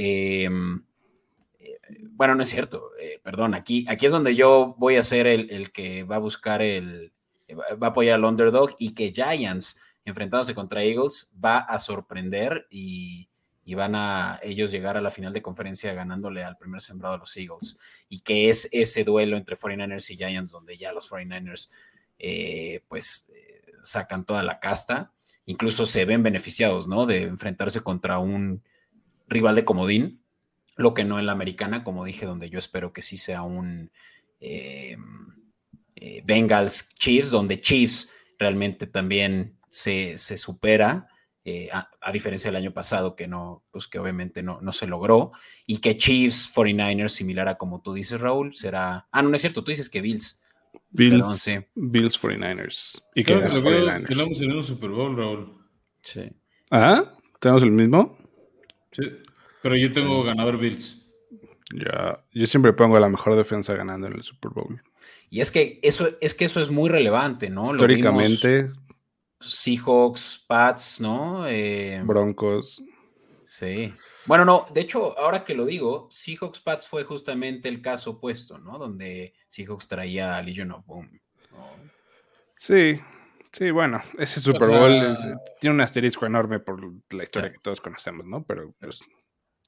bueno, 2.10 2.34
no 2.34 2.42
es 2.42 2.48
cierto, 2.48 2.90
perdón, 3.22 3.54
aquí, 3.54 3.86
aquí 3.88 4.06
es 4.06 4.12
donde 4.12 4.34
yo 4.34 4.74
voy 4.78 4.96
a 4.96 5.02
ser 5.02 5.26
el, 5.26 5.50
el, 5.50 5.72
que 5.72 6.04
va 6.04 6.16
a 6.16 6.20
buscar 6.20 6.62
el, 6.62 7.12
va 7.50 7.88
a 7.88 7.90
apoyar 7.90 8.14
al 8.14 8.24
underdog 8.24 8.70
y 8.78 8.94
que 8.94 9.12
Giants 9.12 9.82
enfrentándose 10.04 10.54
contra 10.54 10.82
Eagles 10.82 11.32
va 11.42 11.58
a 11.58 11.78
sorprender 11.78 12.66
y 12.70 13.30
y 13.70 13.74
van 13.74 13.94
a 13.94 14.40
ellos 14.42 14.72
llegar 14.72 14.96
a 14.96 15.00
la 15.00 15.12
final 15.12 15.32
de 15.32 15.42
conferencia 15.42 15.92
ganándole 15.92 16.42
al 16.42 16.56
primer 16.56 16.80
sembrado 16.80 17.14
a 17.14 17.18
los 17.18 17.36
Eagles. 17.36 17.78
Y 18.08 18.18
que 18.18 18.48
es 18.48 18.68
ese 18.72 19.04
duelo 19.04 19.36
entre 19.36 19.56
49ers 19.56 20.10
y 20.10 20.16
Giants 20.16 20.50
donde 20.50 20.76
ya 20.76 20.92
los 20.92 21.08
49ers 21.08 21.70
eh, 22.18 22.82
pues 22.88 23.30
eh, 23.32 23.62
sacan 23.84 24.24
toda 24.24 24.42
la 24.42 24.58
casta. 24.58 25.12
Incluso 25.46 25.86
se 25.86 26.04
ven 26.04 26.24
beneficiados, 26.24 26.88
¿no? 26.88 27.06
De 27.06 27.22
enfrentarse 27.22 27.80
contra 27.80 28.18
un 28.18 28.60
rival 29.28 29.54
de 29.54 29.64
comodín, 29.64 30.19
lo 30.80 30.94
que 30.94 31.04
no 31.04 31.18
en 31.18 31.26
la 31.26 31.32
americana, 31.32 31.84
como 31.84 32.04
dije, 32.04 32.26
donde 32.26 32.50
yo 32.50 32.58
espero 32.58 32.92
que 32.92 33.02
sí 33.02 33.16
sea 33.16 33.42
un 33.42 33.90
eh, 34.40 34.96
Bengals 36.24 36.94
Chiefs, 36.94 37.30
donde 37.30 37.60
Chiefs 37.60 38.10
realmente 38.38 38.86
también 38.86 39.58
se, 39.68 40.16
se 40.16 40.36
supera 40.36 41.08
eh, 41.44 41.70
a, 41.72 42.12
diferencia 42.12 42.50
del 42.50 42.56
año 42.56 42.72
pasado, 42.72 43.16
que 43.16 43.26
no, 43.26 43.64
pues 43.70 43.88
que 43.88 43.98
obviamente 43.98 44.42
no, 44.42 44.60
no 44.60 44.72
se 44.72 44.86
logró, 44.86 45.32
y 45.66 45.78
que 45.78 45.96
Chiefs 45.96 46.52
49ers, 46.54 47.08
similar 47.08 47.48
a 47.48 47.56
como 47.56 47.80
tú 47.80 47.94
dices, 47.94 48.20
Raúl, 48.20 48.54
será. 48.54 49.06
Ah, 49.10 49.22
no, 49.22 49.30
no 49.30 49.34
es 49.34 49.40
cierto, 49.40 49.64
tú 49.64 49.70
dices 49.70 49.88
que 49.88 50.00
Bills. 50.00 50.42
Bills, 50.90 51.48
Bills 51.74 52.20
49ers. 52.20 53.02
Y 53.14 53.24
que 53.24 53.34
lo 53.34 53.62
veo, 53.62 54.02
tenemos 54.06 54.40
en 54.40 54.52
un 54.52 54.64
Super 54.64 54.90
Bowl, 54.90 55.16
Raúl. 55.16 55.54
Sí. 56.02 56.30
¿Ah? 56.70 57.04
¿Tenemos 57.38 57.62
el 57.62 57.70
mismo? 57.70 58.18
Sí. 58.92 59.02
Pero 59.62 59.76
yo 59.76 59.92
tengo 59.92 60.22
ganador 60.22 60.58
Bills. 60.58 61.06
Ya, 61.72 62.18
yo 62.32 62.46
siempre 62.46 62.72
pongo 62.72 62.98
la 62.98 63.08
mejor 63.08 63.36
defensa 63.36 63.74
ganando 63.74 64.08
en 64.08 64.14
el 64.14 64.22
Super 64.22 64.50
Bowl. 64.50 64.82
Y 65.28 65.40
es 65.40 65.50
que 65.52 65.78
eso 65.82 66.08
es 66.20 66.34
que 66.34 66.44
eso 66.44 66.60
es 66.60 66.70
muy 66.70 66.90
relevante, 66.90 67.48
¿no? 67.48 67.64
Históricamente, 67.64 68.70
Seahawks, 69.40 70.44
Pats, 70.46 71.00
¿no? 71.00 71.46
Eh, 71.48 72.02
Broncos. 72.04 72.82
Sí. 73.44 73.92
Bueno, 74.26 74.44
no, 74.44 74.66
de 74.72 74.82
hecho, 74.82 75.18
ahora 75.18 75.44
que 75.44 75.54
lo 75.54 75.64
digo, 75.64 76.08
Seahawks 76.10 76.60
Pats 76.60 76.88
fue 76.88 77.04
justamente 77.04 77.68
el 77.68 77.80
caso 77.80 78.12
opuesto, 78.12 78.58
¿no? 78.58 78.78
Donde 78.78 79.34
Seahawks 79.48 79.88
traía 79.88 80.36
a 80.36 80.42
Legion 80.42 80.72
of 80.72 80.84
Boom. 80.86 81.20
Sí, 82.56 83.00
sí, 83.50 83.70
bueno, 83.70 84.02
ese 84.18 84.40
Super 84.40 84.68
Bowl 84.68 85.16
tiene 85.60 85.74
un 85.74 85.80
asterisco 85.80 86.26
enorme 86.26 86.58
por 86.60 86.80
la 87.10 87.24
historia 87.24 87.50
que 87.50 87.58
todos 87.58 87.80
conocemos, 87.80 88.26
¿no? 88.26 88.44
Pero, 88.44 88.74
pues, 88.78 89.00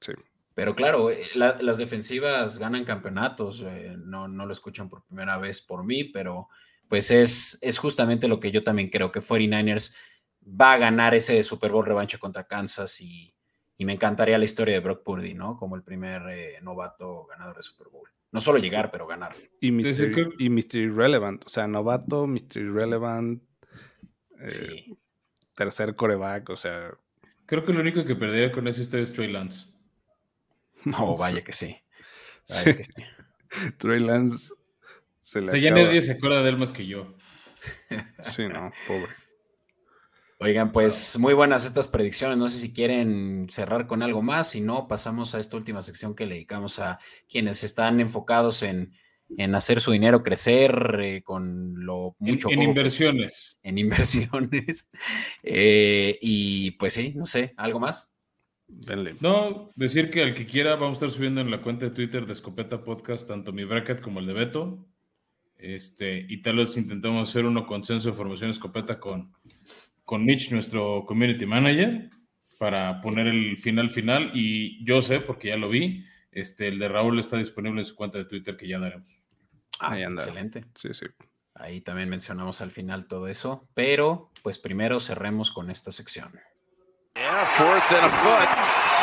sí. 0.03 0.13
Pero 0.55 0.75
claro, 0.75 1.09
eh, 1.09 1.29
las 1.35 1.77
defensivas 1.77 2.59
ganan 2.59 2.85
campeonatos, 2.85 3.63
eh, 3.65 3.95
no, 3.97 4.27
no 4.27 4.45
lo 4.45 4.53
escuchan 4.53 4.87
por 4.87 5.03
primera 5.03 5.37
vez 5.37 5.61
por 5.61 5.83
mí, 5.83 6.03
pero 6.03 6.47
pues 6.87 7.09
es, 7.09 7.57
es 7.61 7.79
justamente 7.79 8.27
lo 8.27 8.39
que 8.39 8.51
yo 8.51 8.63
también 8.63 8.89
creo 8.89 9.11
que 9.11 9.19
49ers 9.19 9.95
va 10.45 10.73
a 10.73 10.77
ganar 10.77 11.13
ese 11.13 11.41
Super 11.43 11.71
Bowl 11.71 11.85
revancha 11.85 12.17
contra 12.17 12.45
Kansas 12.45 13.01
y, 13.01 13.29
me 13.79 13.91
encantaría 13.91 14.37
la 14.37 14.45
historia 14.45 14.75
de 14.75 14.79
Brock 14.79 15.03
Purdy, 15.03 15.33
¿no? 15.33 15.57
Como 15.57 15.75
el 15.75 15.83
primer 15.83 16.21
eh, 16.29 16.57
novato 16.61 17.25
ganador 17.25 17.57
de 17.57 17.63
Super 17.63 17.89
Bowl. 17.89 18.07
No 18.31 18.39
solo 18.39 18.57
llegar, 18.57 18.89
pero 18.89 19.05
ganar. 19.05 19.35
Y 19.59 19.73
Mr. 19.73 20.35
y 20.39 20.87
Relevant, 20.87 21.45
o 21.45 21.49
sea, 21.49 21.67
novato, 21.67 22.25
Mr. 22.25 22.71
Relevant, 22.71 23.43
eh, 24.39 24.85
tercer 25.53 25.97
coreback, 25.97 26.49
o 26.49 26.55
sea. 26.55 26.97
Creo 27.45 27.65
que 27.65 27.73
lo 27.73 27.81
único 27.81 28.05
que 28.05 28.15
perdería 28.15 28.53
con 28.53 28.69
ese 28.69 29.01
es 29.01 29.11
Trey 29.11 29.29
Lance. 29.29 29.72
No, 30.99 31.15
vaya 31.15 31.43
que 31.43 31.53
sí. 31.53 31.77
Vaya 32.49 32.75
que 32.75 32.83
sí. 32.83 32.93
Trey 33.77 33.99
Lance 33.99 34.53
se 35.19 35.39
o 35.39 35.49
sea, 35.49 35.59
ya 35.59 35.71
nadie 35.71 36.01
se 36.01 36.13
acuerda 36.13 36.43
de 36.43 36.49
él 36.49 36.57
más 36.57 36.71
que 36.71 36.85
yo. 36.85 37.15
Sí, 38.19 38.47
no, 38.49 38.71
pobre. 38.87 39.07
Oigan, 40.39 40.73
pues 40.73 41.17
muy 41.17 41.33
buenas 41.33 41.65
estas 41.65 41.87
predicciones. 41.87 42.37
No 42.37 42.49
sé 42.49 42.57
si 42.57 42.73
quieren 42.73 43.47
cerrar 43.49 43.87
con 43.87 44.03
algo 44.03 44.21
más. 44.21 44.49
Si 44.49 44.59
no, 44.59 44.89
pasamos 44.89 45.33
a 45.33 45.39
esta 45.39 45.55
última 45.55 45.81
sección 45.81 46.15
que 46.15 46.25
le 46.25 46.35
dedicamos 46.35 46.79
a 46.79 46.99
quienes 47.29 47.63
están 47.63 48.01
enfocados 48.01 48.61
en, 48.63 48.91
hacer 49.55 49.79
su 49.79 49.93
dinero 49.93 50.21
crecer 50.21 50.99
eh, 50.99 51.23
con 51.23 51.85
lo 51.85 52.17
mucho. 52.19 52.49
En, 52.49 52.61
inversiones. 52.61 53.57
En 53.63 53.77
inversiones. 53.77 54.89
Eh, 55.43 56.19
y 56.21 56.71
pues 56.71 56.91
sí, 56.91 57.13
no 57.15 57.25
sé, 57.25 57.53
¿algo 57.55 57.79
más? 57.79 58.12
Denle. 58.67 59.15
No, 59.19 59.69
decir 59.75 60.09
que 60.09 60.23
al 60.23 60.33
que 60.33 60.45
quiera, 60.45 60.75
vamos 60.75 61.01
a 61.01 61.05
estar 61.05 61.09
subiendo 61.09 61.41
en 61.41 61.51
la 61.51 61.61
cuenta 61.61 61.85
de 61.85 61.91
Twitter 61.91 62.25
de 62.25 62.33
Escopeta 62.33 62.83
Podcast 62.83 63.27
tanto 63.27 63.51
mi 63.51 63.63
bracket 63.63 64.01
como 64.01 64.19
el 64.19 64.27
de 64.27 64.33
Beto. 64.33 64.87
Este, 65.57 66.25
y 66.27 66.41
tal 66.41 66.57
vez 66.57 66.75
intentamos 66.75 67.29
hacer 67.29 67.45
uno 67.45 67.65
consenso 67.65 68.09
de 68.09 68.15
formación 68.15 68.49
escopeta 68.49 68.99
con, 68.99 69.31
con 70.03 70.25
Mitch, 70.25 70.51
nuestro 70.51 71.05
community 71.05 71.45
manager, 71.45 72.09
para 72.57 72.99
poner 73.01 73.27
el 73.27 73.57
final 73.57 73.89
final. 73.89 74.31
Y 74.33 74.83
yo 74.83 75.01
sé, 75.01 75.19
porque 75.19 75.49
ya 75.49 75.57
lo 75.57 75.69
vi, 75.69 76.05
este, 76.31 76.67
el 76.67 76.79
de 76.79 76.89
Raúl 76.89 77.19
está 77.19 77.37
disponible 77.37 77.81
en 77.81 77.85
su 77.85 77.95
cuenta 77.95 78.17
de 78.17 78.25
Twitter 78.25 78.57
que 78.57 78.67
ya 78.67 78.79
daremos. 78.79 79.25
Ah, 79.79 79.93
Ahí 79.93 80.03
anda. 80.03 80.23
Excelente. 80.23 80.65
Sí, 80.75 80.93
sí. 80.93 81.05
Ahí 81.55 81.81
también 81.81 82.09
mencionamos 82.09 82.61
al 82.61 82.71
final 82.71 83.07
todo 83.07 83.27
eso, 83.27 83.69
pero 83.73 84.31
pues 84.41 84.57
primero 84.57 84.99
cerremos 84.99 85.51
con 85.51 85.69
esta 85.69 85.91
sección. 85.91 86.33
Fourth 87.15 87.91
and 87.91 88.05
a 88.05 88.09
foot, 88.09 88.49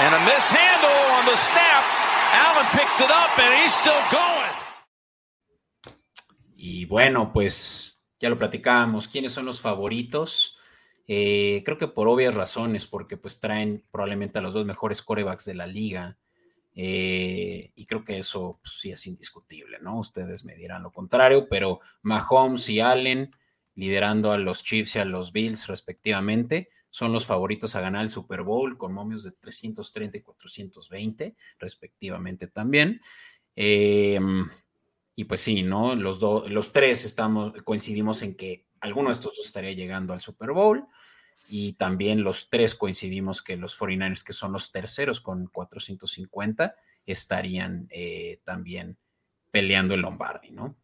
and 0.02 0.14
a 0.14 0.20
mishandle 0.26 1.00
on 1.14 1.24
the 1.26 1.36
snap. 1.36 1.84
Allen 2.32 2.66
picks 2.72 3.00
it 3.00 3.10
up 3.10 3.38
and 3.38 3.54
he's 3.54 3.74
still 3.74 4.02
going. 4.10 4.50
Y 6.56 6.84
bueno, 6.86 7.32
pues 7.32 8.04
ya 8.20 8.28
lo 8.28 8.38
platicábamos. 8.38 9.08
¿Quiénes 9.08 9.32
son 9.32 9.46
los 9.46 9.60
favoritos? 9.60 10.58
Eh, 11.06 11.62
creo 11.64 11.78
que 11.78 11.88
por 11.88 12.08
obvias 12.08 12.34
razones, 12.34 12.86
porque 12.86 13.16
pues 13.16 13.40
traen 13.40 13.84
probablemente 13.90 14.38
a 14.38 14.42
los 14.42 14.54
dos 14.54 14.66
mejores 14.66 15.02
corebacks 15.02 15.44
de 15.44 15.54
la 15.54 15.66
liga. 15.66 16.18
Eh, 16.74 17.72
y 17.74 17.86
creo 17.86 18.04
que 18.04 18.18
eso 18.18 18.60
pues, 18.62 18.78
sí 18.78 18.90
es 18.90 19.06
indiscutible, 19.06 19.78
¿no? 19.80 19.98
Ustedes 19.98 20.44
me 20.44 20.54
dirán 20.54 20.82
lo 20.82 20.92
contrario, 20.92 21.48
pero 21.48 21.80
Mahomes 22.02 22.68
y 22.68 22.80
Allen 22.80 23.34
liderando 23.74 24.30
a 24.32 24.38
los 24.38 24.62
Chiefs 24.62 24.96
y 24.96 24.98
a 24.98 25.04
los 25.04 25.32
Bills 25.32 25.66
respectivamente, 25.66 26.68
son 26.90 27.12
los 27.12 27.24
favoritos 27.24 27.76
a 27.76 27.80
ganar 27.80 28.02
el 28.02 28.08
Super 28.08 28.42
Bowl 28.42 28.76
con 28.76 28.92
momios 28.92 29.22
de 29.22 29.32
330 29.32 30.18
y 30.18 30.22
420 30.22 31.36
respectivamente 31.58 32.48
también. 32.48 33.00
Eh, 33.56 34.18
y 35.14 35.24
pues 35.24 35.40
sí, 35.40 35.62
¿no? 35.62 35.94
Los, 35.94 36.20
los 36.20 36.72
tres 36.72 37.04
estamos, 37.04 37.52
coincidimos 37.64 38.22
en 38.22 38.34
que 38.36 38.66
alguno 38.80 39.08
de 39.08 39.14
estos 39.14 39.38
estaría 39.38 39.72
llegando 39.72 40.12
al 40.12 40.20
Super 40.20 40.52
Bowl. 40.52 40.86
Y 41.48 41.72
también 41.72 42.22
los 42.22 42.48
tres 42.48 42.76
coincidimos 42.76 43.42
que 43.42 43.56
los 43.56 43.78
49ers, 43.78 44.22
que 44.22 44.32
son 44.32 44.52
los 44.52 44.70
terceros 44.70 45.20
con 45.20 45.48
450, 45.48 46.76
estarían 47.04 47.88
eh, 47.90 48.40
también 48.44 48.96
peleando 49.50 49.94
el 49.94 50.00
Lombardi, 50.00 50.52
¿no? 50.52 50.76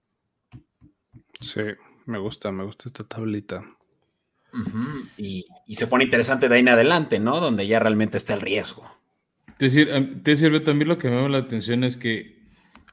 Sí, 1.40 1.62
me 2.06 2.18
gusta, 2.18 2.50
me 2.50 2.64
gusta 2.64 2.88
esta 2.88 3.04
tablita. 3.04 3.64
Y, 5.16 5.46
se 5.68 5.86
pone 5.86 6.04
interesante 6.04 6.48
de 6.48 6.54
ahí 6.54 6.60
en 6.60 6.68
adelante, 6.68 7.18
¿no? 7.18 7.40
Donde 7.40 7.66
ya 7.66 7.78
realmente 7.78 8.16
está 8.16 8.34
el 8.34 8.40
riesgo. 8.40 8.90
Te 9.58 9.70
sirve, 9.70 10.60
también 10.60 10.88
lo 10.88 10.98
que 10.98 11.08
me 11.08 11.16
llama 11.16 11.28
la 11.28 11.38
atención 11.38 11.84
es 11.84 11.96
que 11.96 12.42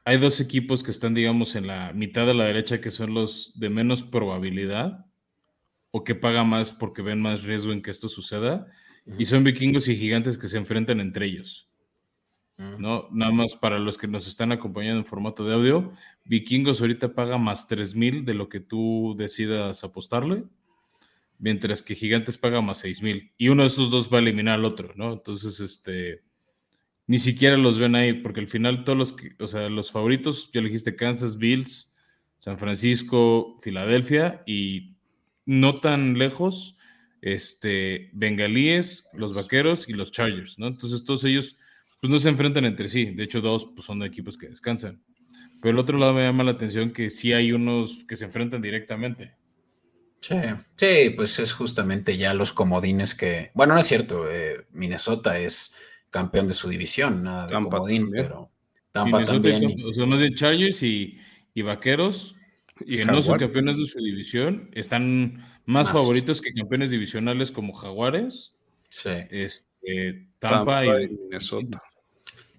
hay 0.04 0.18
dos 0.18 0.40
equipos 0.40 0.82
que 0.82 0.90
están, 0.90 1.14
digamos, 1.14 1.54
en 1.56 1.66
la 1.66 1.92
mitad 1.92 2.26
de 2.26 2.34
la 2.34 2.44
derecha 2.44 2.80
que 2.80 2.90
son 2.90 3.14
los 3.14 3.58
de 3.58 3.70
menos 3.70 4.02
probabilidad 4.02 5.06
o 5.90 6.04
que 6.04 6.14
pagan 6.14 6.48
más 6.48 6.72
porque 6.72 7.02
ven 7.02 7.20
más 7.20 7.42
riesgo 7.44 7.72
en 7.72 7.82
que 7.82 7.90
esto 7.90 8.08
suceda. 8.08 8.66
Y 9.18 9.26
son 9.26 9.44
vikingos 9.44 9.88
y 9.88 9.96
gigantes 9.96 10.38
que 10.38 10.48
se 10.48 10.56
enfrentan 10.56 11.00
entre 11.00 11.26
ellos. 11.26 11.68
¿no? 12.56 13.08
Nada 13.10 13.32
más 13.32 13.54
para 13.54 13.78
los 13.78 13.98
que 13.98 14.06
nos 14.06 14.26
están 14.26 14.52
acompañando 14.52 15.00
en 15.00 15.04
formato 15.04 15.44
de 15.44 15.54
audio, 15.54 15.92
Vikingos 16.24 16.80
ahorita 16.80 17.14
paga 17.14 17.36
más 17.36 17.66
3000 17.68 18.24
de 18.24 18.34
lo 18.34 18.48
que 18.48 18.60
tú 18.60 19.14
decidas 19.18 19.84
apostarle, 19.84 20.44
mientras 21.38 21.82
que 21.82 21.94
Gigantes 21.94 22.38
paga 22.38 22.60
más 22.60 22.78
6000 22.78 23.32
y 23.36 23.48
uno 23.48 23.62
de 23.62 23.68
esos 23.68 23.90
dos 23.90 24.12
va 24.12 24.18
a 24.18 24.20
eliminar 24.20 24.54
al 24.54 24.64
otro, 24.64 24.92
¿no? 24.96 25.12
Entonces, 25.12 25.60
este 25.60 26.22
ni 27.06 27.18
siquiera 27.18 27.56
los 27.56 27.78
ven 27.78 27.94
ahí, 27.94 28.14
porque 28.14 28.40
al 28.40 28.48
final 28.48 28.84
todos 28.84 28.98
los, 28.98 29.16
o 29.38 29.46
sea, 29.46 29.68
los 29.68 29.92
favoritos, 29.92 30.50
ya 30.52 30.60
dijiste 30.60 30.96
Kansas, 30.96 31.36
Bills, 31.36 31.94
San 32.38 32.58
Francisco, 32.58 33.58
Filadelfia 33.62 34.42
y 34.46 34.96
no 35.44 35.80
tan 35.80 36.18
lejos, 36.18 36.76
este, 37.20 38.10
Bengalíes, 38.12 39.08
los 39.12 39.34
Vaqueros 39.34 39.88
y 39.88 39.92
los 39.92 40.10
Chargers, 40.10 40.58
¿no? 40.58 40.66
Entonces 40.66 41.04
todos 41.04 41.24
ellos, 41.24 41.58
pues 42.00 42.10
no 42.10 42.18
se 42.18 42.28
enfrentan 42.28 42.64
entre 42.64 42.88
sí, 42.88 43.06
de 43.06 43.24
hecho 43.24 43.40
dos 43.40 43.70
pues, 43.74 43.86
son 43.86 44.02
equipos 44.02 44.36
que 44.36 44.48
descansan. 44.48 45.02
Pero 45.60 45.72
el 45.72 45.78
otro 45.78 45.98
lado 45.98 46.12
me 46.14 46.22
llama 46.22 46.44
la 46.44 46.52
atención 46.52 46.90
que 46.90 47.08
sí 47.08 47.32
hay 47.32 47.52
unos 47.52 48.04
que 48.06 48.16
se 48.16 48.26
enfrentan 48.26 48.60
directamente. 48.60 49.34
Sí, 50.26 50.36
sí, 50.74 51.10
pues 51.10 51.38
es 51.38 51.52
justamente 51.52 52.16
ya 52.16 52.32
los 52.32 52.54
comodines 52.54 53.14
que, 53.14 53.50
bueno, 53.52 53.74
no 53.74 53.80
es 53.80 53.86
cierto, 53.86 54.30
eh, 54.30 54.64
Minnesota 54.72 55.38
es 55.38 55.76
campeón 56.08 56.48
de 56.48 56.54
su 56.54 56.70
división, 56.70 57.24
nada 57.24 57.42
de 57.42 57.52
Tampa 57.52 57.76
comodín, 57.76 58.10
pero 58.10 58.50
Tampa 58.90 59.22
también. 59.26 59.84
o 59.84 59.92
sea, 59.92 60.06
no 60.06 60.16
de 60.16 60.34
Chargers 60.34 60.82
y, 60.82 61.18
Vaqueros, 61.56 62.36
y 62.86 62.96
que 62.96 63.04
no 63.04 63.20
son 63.20 63.38
campeones 63.38 63.76
de 63.76 63.84
su 63.84 63.98
división, 63.98 64.70
están 64.72 65.44
más, 65.66 65.90
favoritos 65.90 66.40
que 66.40 66.54
campeones 66.54 66.88
divisionales 66.88 67.52
como 67.52 67.74
Jaguares, 67.74 68.54
sí. 68.88 69.10
este, 69.28 70.26
Tampa, 70.38 70.86
y, 70.86 71.08
Minnesota. 71.08 71.82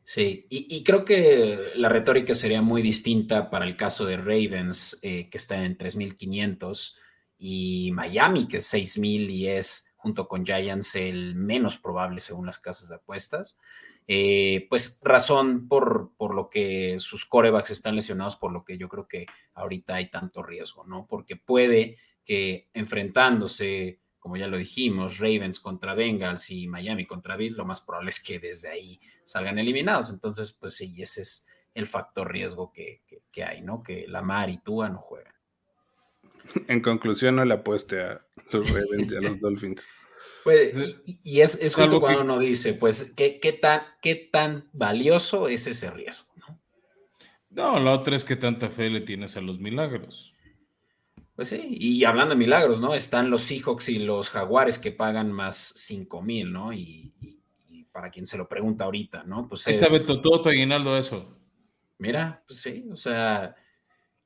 Sí, 0.03 0.45
y, 0.51 0.83
creo 0.83 1.03
que 1.03 1.71
la 1.77 1.89
retórica 1.89 2.35
sería 2.35 2.61
muy 2.61 2.83
distinta 2.83 3.49
para 3.49 3.65
el 3.65 3.75
caso 3.75 4.05
de 4.05 4.17
Ravens, 4.17 4.99
eh, 5.01 5.29
que 5.31 5.37
está 5.39 5.65
en 5.65 5.79
3.500, 5.79 6.97
y 7.37 7.91
Miami, 7.93 8.47
que 8.47 8.57
es 8.57 8.73
6.000 8.73 9.29
y 9.29 9.47
es 9.47 9.93
junto 9.97 10.27
con 10.27 10.45
Giants 10.45 10.95
el 10.95 11.35
menos 11.35 11.77
probable 11.77 12.19
según 12.19 12.45
las 12.45 12.59
casas 12.59 12.89
de 12.89 12.95
apuestas. 12.95 13.59
Eh, 14.07 14.67
pues 14.69 14.99
razón 15.01 15.67
por, 15.67 16.11
por 16.15 16.35
lo 16.35 16.49
que 16.49 16.97
sus 16.99 17.25
corebacks 17.25 17.71
están 17.71 17.95
lesionados, 17.95 18.35
por 18.35 18.51
lo 18.51 18.63
que 18.63 18.77
yo 18.77 18.87
creo 18.87 19.07
que 19.07 19.25
ahorita 19.55 19.95
hay 19.95 20.11
tanto 20.11 20.43
riesgo, 20.43 20.85
¿no? 20.85 21.07
Porque 21.07 21.35
puede 21.35 21.97
que 22.23 22.69
enfrentándose 22.73 23.99
como 24.25 24.37
ya 24.37 24.47
lo 24.47 24.57
dijimos, 24.57 25.19
Ravens 25.19 25.59
contra 25.59 25.93
Bengals 25.93 26.49
y 26.49 26.65
Miami 26.65 27.05
contra 27.05 27.35
Bills, 27.35 27.55
lo 27.55 27.63
más 27.63 27.81
probable 27.81 28.09
es 28.09 28.19
que 28.19 28.39
desde 28.39 28.69
ahí 28.69 28.99
salgan 29.23 29.59
eliminados. 29.59 30.09
Entonces, 30.09 30.51
pues 30.51 30.75
sí, 30.75 30.99
ese 30.99 31.21
es 31.21 31.47
el 31.75 31.85
factor 31.85 32.31
riesgo 32.31 32.73
que, 32.73 33.03
hay, 33.45 33.61
¿no? 33.61 33.83
Que 33.83 34.07
Lamar 34.07 34.49
y 34.49 34.57
Tua 34.57 34.89
no 34.89 34.97
juegan. 34.97 35.34
En 36.67 36.81
conclusión, 36.81 37.35
no 37.35 37.45
le 37.45 37.53
apueste 37.53 38.01
a 38.01 38.25
los 38.51 38.69
Ravens 38.69 39.11
y 39.11 39.15
a 39.15 39.21
los 39.21 39.39
Dolphins. 39.41 39.85
Pues, 40.43 41.01
y, 41.23 41.41
es, 41.41 41.55
es 41.55 41.73
justo 41.73 41.99
cuando 41.99 42.21
uno 42.21 42.37
dice, 42.37 42.73
pues, 42.73 43.13
¿qué, 43.15 43.39
¿qué, 43.39 43.51
tan, 43.51 43.81
¿qué 44.01 44.15
tan 44.15 44.69
valioso 44.73 45.47
es 45.47 45.65
ese 45.65 45.89
riesgo? 45.89 46.31
¿no? 46.35 46.59
no, 47.49 47.79
la 47.79 47.91
otra 47.91 48.15
es 48.15 48.23
que 48.23 48.35
tanta 48.35 48.69
fe 48.69 48.91
le 48.91 49.01
tienes 49.01 49.37
a 49.37 49.41
los 49.41 49.59
milagros. 49.59 50.35
Pues 51.35 51.49
sí, 51.49 51.61
y 51.69 52.05
hablando 52.05 52.33
de 52.33 52.39
milagros, 52.39 52.79
¿no? 52.79 52.95
Están 52.95 53.29
los 53.29 53.41
Seahawks 53.41 53.89
y 53.89 53.99
los 53.99 54.29
Jaguares 54.29 54.79
que 54.79 54.91
pagan 54.91 55.31
más 55.31 55.73
5 55.75 56.21
mil, 56.21 56.51
¿no? 56.53 56.71
Y, 56.71 57.13
para 57.91 58.09
quien 58.09 58.25
se 58.25 58.37
lo 58.37 58.47
pregunta 58.47 58.85
ahorita, 58.85 59.23
¿no? 59.23 59.47
Pues 59.47 59.67
Ahí 59.67 59.73
está 59.73 59.89
Beto, 59.89 60.21
todo 60.21 60.41
tu 60.41 60.49
aguinaldo 60.49 60.97
eso. 60.97 61.37
Mira, 61.97 62.43
pues 62.47 62.61
sí, 62.61 62.85
o 62.91 62.95
sea. 62.95 63.55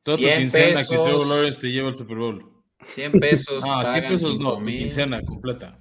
Todo 0.03 0.15
100 0.15 0.33
tu 0.33 0.41
quincena 0.41 0.67
pesos, 0.79 0.89
que 0.89 0.97
Trevor 0.97 1.27
Lawrence 1.27 1.61
te 1.61 1.71
lleva 1.71 1.89
el 1.89 1.95
Super 1.95 2.17
Bowl. 2.17 2.63
100 2.87 3.11
pesos. 3.19 3.63
ah, 3.67 3.85
100 3.85 4.09
pesos 4.09 4.39
no, 4.39 4.59
mi 4.59 4.77
quincena 4.77 5.21
completa. 5.23 5.79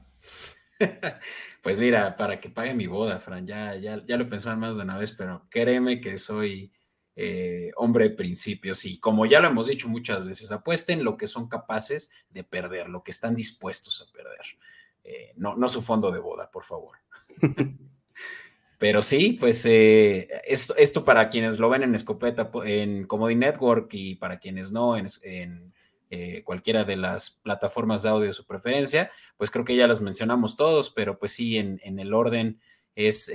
pues 1.62 1.78
mira, 1.78 2.16
para 2.16 2.40
que 2.40 2.50
pague 2.50 2.74
mi 2.74 2.86
boda, 2.86 3.18
Fran, 3.20 3.46
ya, 3.46 3.76
ya, 3.76 4.04
ya 4.06 4.16
lo 4.16 4.28
pensaba 4.28 4.56
más 4.56 4.76
de 4.76 4.82
una 4.82 4.96
vez, 4.96 5.12
pero 5.12 5.46
créeme 5.50 6.00
que 6.00 6.18
soy 6.18 6.72
eh, 7.20 7.72
hombre 7.76 8.10
de 8.10 8.14
principios 8.14 8.84
y 8.84 9.00
como 9.00 9.26
ya 9.26 9.40
lo 9.40 9.48
hemos 9.48 9.66
dicho 9.66 9.88
muchas 9.88 10.24
veces, 10.24 10.52
apuesten 10.52 11.02
lo 11.02 11.16
que 11.16 11.26
son 11.26 11.48
capaces 11.48 12.12
de 12.30 12.44
perder, 12.44 12.88
lo 12.88 13.02
que 13.02 13.10
están 13.10 13.34
dispuestos 13.34 14.00
a 14.00 14.12
perder. 14.12 14.46
Eh, 15.02 15.32
no, 15.36 15.56
no 15.56 15.68
su 15.68 15.82
fondo 15.82 16.12
de 16.12 16.20
boda, 16.20 16.48
por 16.50 16.64
favor. 16.64 16.98
Pero 18.78 19.02
sí, 19.02 19.32
pues 19.32 19.66
eh, 19.66 20.28
esto, 20.46 20.76
esto, 20.76 21.04
para 21.04 21.28
quienes 21.28 21.58
lo 21.58 21.68
ven 21.68 21.82
en 21.82 21.94
escopeta, 21.94 22.50
en 22.64 23.06
Comedy 23.06 23.34
Network 23.34 23.92
y 23.92 24.14
para 24.14 24.38
quienes 24.38 24.70
no, 24.72 24.96
en, 24.96 25.08
en 25.22 25.74
cualquiera 26.44 26.84
de 26.84 26.96
las 26.96 27.30
plataformas 27.30 28.02
de 28.02 28.08
audio 28.08 28.28
de 28.28 28.32
su 28.32 28.46
preferencia, 28.46 29.10
pues 29.36 29.50
creo 29.50 29.64
que 29.64 29.76
ya 29.76 29.86
las 29.86 30.00
mencionamos 30.00 30.56
todos, 30.56 30.90
pero 30.90 31.18
pues 31.18 31.32
sí, 31.32 31.58
en, 31.58 31.80
en 31.82 31.98
el 31.98 32.14
orden 32.14 32.60
es 32.94 33.32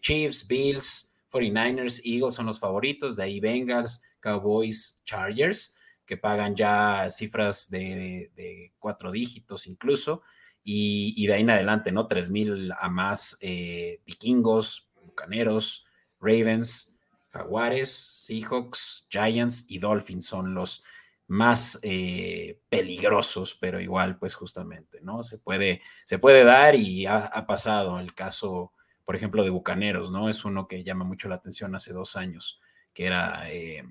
Chiefs, 0.00 0.46
Bills, 0.46 1.14
49ers, 1.34 2.00
Eagles 2.04 2.34
son 2.34 2.46
los 2.46 2.60
favoritos, 2.60 3.16
de 3.16 3.24
ahí 3.24 3.40
Bengals, 3.40 4.02
Cowboys, 4.20 5.02
Chargers, 5.04 5.76
que 6.06 6.16
pagan 6.16 6.54
ya 6.54 7.08
cifras 7.10 7.68
de, 7.70 8.72
cuatro 8.78 9.10
dígitos 9.10 9.66
incluso, 9.66 10.22
y, 10.64 11.26
de 11.26 11.34
ahí 11.34 11.42
en 11.42 11.50
adelante, 11.50 11.92
¿no? 11.92 12.08
3.000 12.08 12.74
a 12.78 12.88
más 12.88 13.36
eh, 13.40 14.00
vikingos, 14.06 14.90
bucaneros, 15.04 15.84
Ravens, 16.20 16.98
Jaguares, 17.28 17.90
Seahawks, 17.92 19.06
Giants 19.10 19.66
y 19.68 19.78
Dolphins 19.78 20.26
son 20.26 20.54
los 20.54 20.82
más 21.26 21.78
eh, 21.82 22.60
peligrosos, 22.68 23.56
pero 23.60 23.80
igual, 23.80 24.18
pues 24.18 24.34
justamente, 24.34 25.00
¿no? 25.02 25.22
Se 25.22 25.38
puede, 25.38 25.82
se 26.04 26.18
puede 26.18 26.44
dar 26.44 26.74
y 26.74 27.06
ha, 27.06 27.26
ha 27.26 27.46
pasado 27.46 27.98
el 28.00 28.14
caso 28.14 28.72
por 29.04 29.16
ejemplo, 29.16 29.42
de 29.42 29.50
Bucaneros, 29.50 30.10
¿no? 30.10 30.28
Es 30.28 30.44
uno 30.44 30.66
que 30.66 30.82
llama 30.82 31.04
mucho 31.04 31.28
la 31.28 31.36
atención 31.36 31.74
hace 31.74 31.92
dos 31.92 32.16
años, 32.16 32.60
que 32.92 33.06
era 33.06 33.50
eh, 33.50 33.84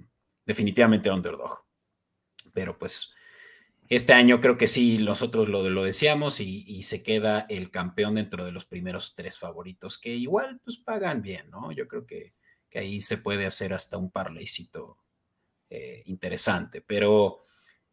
definitivamente 0.46 1.12
underdog. 1.12 1.64
Pero 2.54 2.78
pues 2.78 3.14
este 3.90 4.14
año 4.14 4.42
creo 4.42 4.58
que 4.58 4.68
sí, 4.68 4.98
nosotros 4.98 5.50
lo, 5.50 5.70
lo 5.70 5.84
decíamos 5.84 6.40
y, 6.40 6.82
se 6.84 7.04
queda 7.04 7.46
el 7.50 7.72
campeón 7.72 8.16
dentro 8.16 8.46
de 8.46 8.52
los 8.52 8.66
primeros 8.66 9.16
tres 9.16 9.38
favoritos, 9.38 9.98
que 9.98 10.16
igual 10.16 10.60
pues 10.64 10.78
pagan 10.78 11.22
bien, 11.22 11.50
¿no? 11.50 11.72
Yo 11.72 11.88
creo 11.88 12.06
que, 12.06 12.34
ahí 12.76 13.02
se 13.02 13.20
puede 13.20 13.46
hacer 13.46 13.72
hasta 13.72 14.00
un 14.00 14.10
parleycito 14.10 14.98
eh, 15.70 16.02
interesante, 16.06 16.82
pero 16.82 17.42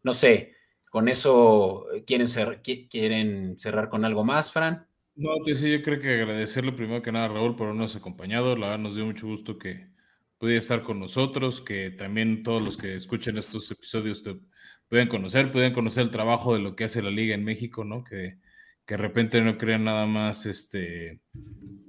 no 0.02 0.14
sé, 0.14 0.54
con 0.88 1.08
eso, 1.08 1.86
¿quieren, 2.06 2.26
¿quieren 2.62 3.58
cerrar 3.58 3.90
con 3.90 4.06
algo 4.06 4.24
más, 4.24 4.50
Fran? 4.50 4.86
No, 5.14 5.32
sí, 5.44 5.70
yo 5.70 5.82
creo 5.82 6.00
que 6.00 6.14
agradecerle 6.14 6.72
primero 6.72 7.02
que 7.02 7.12
nada 7.12 7.26
a 7.26 7.28
Raúl 7.28 7.54
por 7.54 7.66
habernos 7.66 7.94
acompañado. 7.94 8.56
La 8.56 8.68
verdad 8.68 8.82
nos 8.82 8.94
dio 8.94 9.04
mucho 9.04 9.26
gusto 9.26 9.58
que 9.58 9.90
pudiera 10.38 10.58
estar 10.58 10.82
con 10.82 10.98
nosotros, 10.98 11.60
que 11.60 11.90
también 11.90 12.42
todos 12.42 12.62
los 12.62 12.78
que 12.78 12.96
escuchen 12.96 13.36
estos 13.36 13.70
episodios 13.70 14.22
te 14.22 14.40
pueden 14.90 15.08
conocer, 15.08 15.52
pueden 15.52 15.72
conocer 15.72 16.02
el 16.02 16.10
trabajo 16.10 16.52
de 16.52 16.60
lo 16.60 16.74
que 16.74 16.84
hace 16.84 17.00
la 17.00 17.10
liga 17.10 17.34
en 17.34 17.44
México, 17.44 17.84
¿no? 17.84 18.02
Que, 18.02 18.38
que 18.84 18.94
de 18.94 18.98
repente 18.98 19.40
no 19.40 19.56
crean 19.56 19.84
nada 19.84 20.04
más, 20.04 20.46
este, 20.46 21.20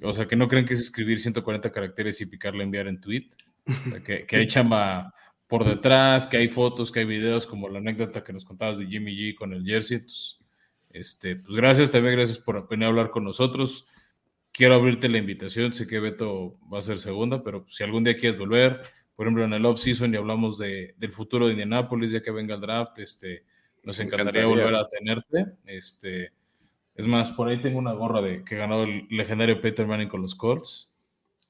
o 0.04 0.14
sea, 0.14 0.28
que 0.28 0.36
no 0.36 0.48
creen 0.48 0.66
que 0.66 0.76
es 0.76 0.80
escribir 0.80 1.20
140 1.20 1.72
caracteres 1.72 2.22
y 2.22 2.28
picarle 2.28 2.64
enviar 2.64 2.88
en 2.88 3.02
tweet, 3.02 3.28
que, 4.06 4.28
que 4.28 4.36
hay 4.36 4.48
chamba 4.48 5.14
por 5.48 5.66
detrás, 5.66 6.28
que 6.28 6.38
hay 6.38 6.48
fotos, 6.48 6.92
que 6.92 7.00
hay 7.00 7.06
videos, 7.06 7.48
como 7.48 7.68
la 7.70 7.80
anécdota 7.80 8.24
que 8.24 8.34
nos 8.34 8.46
contabas 8.46 8.78
de 8.78 8.86
Jimmy 8.86 9.16
G 9.16 9.36
con 9.36 9.52
el 9.52 9.66
jersey. 9.66 9.98
Entonces, 9.98 10.38
este, 10.92 11.38
pues 11.38 11.56
gracias, 11.56 11.90
también 11.90 12.16
gracias 12.16 12.38
por 12.38 12.70
venir 12.70 12.86
a 12.86 12.90
hablar 12.90 13.10
con 13.10 13.24
nosotros. 13.24 13.88
Quiero 14.52 14.76
abrirte 14.76 15.10
la 15.10 15.18
invitación, 15.18 15.74
sé 15.74 15.88
que 15.88 16.00
Beto 16.00 16.60
va 16.72 16.80
a 16.80 16.84
ser 16.84 17.00
segunda, 17.00 17.44
pero 17.44 17.66
si 17.68 17.84
algún 17.84 18.04
día 18.04 18.16
quieres 18.16 18.38
volver, 18.38 18.82
por 19.22 19.28
ejemplo 19.28 19.46
en 19.46 19.54
el 19.54 19.66
off-season 19.66 20.12
y 20.12 20.18
hablamos 20.18 20.58
de, 20.58 20.96
del 20.98 21.12
futuro 21.12 21.46
de 21.46 21.52
Indianapolis, 21.52 22.12
ya 22.12 22.24
que 22.24 22.32
venga 22.32 22.56
el 22.56 22.62
draft, 22.62 22.98
este, 22.98 23.46
nos 23.84 24.00
encantaría, 24.00 24.48
volver 24.48 24.74
a 24.74 24.88
tenerte. 24.88 25.46
Este, 25.66 26.32
es 26.96 27.06
más, 27.06 27.30
por 27.30 27.48
ahí 27.48 27.62
tengo 27.62 27.78
una 27.78 27.94
gorra 27.94 28.22
de 28.22 28.44
que 28.44 28.56
ganó 28.56 28.84
el 28.84 29.08
legendario 29.12 29.62
Peter 29.62 29.86
Manning 29.86 30.10
con 30.10 30.24
los 30.24 30.34
Colts. 30.34 30.90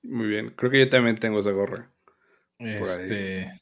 Muy 0.04 0.28
bien, 0.28 0.50
creo 0.58 0.70
que 0.70 0.80
yo 0.80 0.90
también 0.90 1.16
tengo 1.16 1.40
esa 1.40 1.52
gorra. 1.52 1.90
Este, 2.60 3.62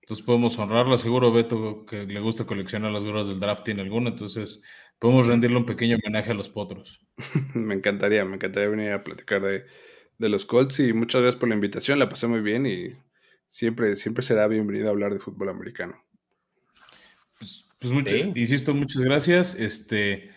entonces 0.00 0.24
podemos 0.24 0.58
honrarla. 0.58 0.96
Seguro 0.96 1.30
Beto 1.30 1.84
que 1.84 2.04
le 2.04 2.20
gusta 2.20 2.44
coleccionar 2.46 2.90
las 2.90 3.04
gorras 3.04 3.26
del 3.26 3.38
draft 3.38 3.64
tiene 3.64 3.82
alguna, 3.82 4.08
entonces 4.08 4.64
Podemos 5.02 5.26
rendirle 5.26 5.56
un 5.56 5.66
pequeño 5.66 5.96
homenaje 5.96 6.30
a 6.30 6.34
los 6.34 6.48
potros. 6.48 7.00
me 7.54 7.74
encantaría, 7.74 8.24
me 8.24 8.36
encantaría 8.36 8.68
venir 8.68 8.92
a 8.92 9.02
platicar 9.02 9.42
de, 9.42 9.66
los 10.28 10.46
Colts 10.46 10.78
y 10.78 10.92
muchas 10.92 11.22
gracias 11.22 11.40
por 11.40 11.48
la 11.48 11.56
invitación, 11.56 11.98
la 11.98 12.08
pasé 12.08 12.28
muy 12.28 12.40
bien 12.40 12.66
y 12.66 12.94
siempre, 13.52 13.96
siempre 13.96 14.22
será 14.22 14.48
bienvenido 14.48 14.86
a 14.86 14.90
hablar 14.92 15.12
de 15.12 15.18
fútbol 15.18 15.50
americano. 15.50 16.02
Pues, 17.38 17.68
pues 17.78 17.92
insisto, 18.34 18.74
muchas 18.74 19.02
gracias. 19.02 19.54
Este, 19.54 20.30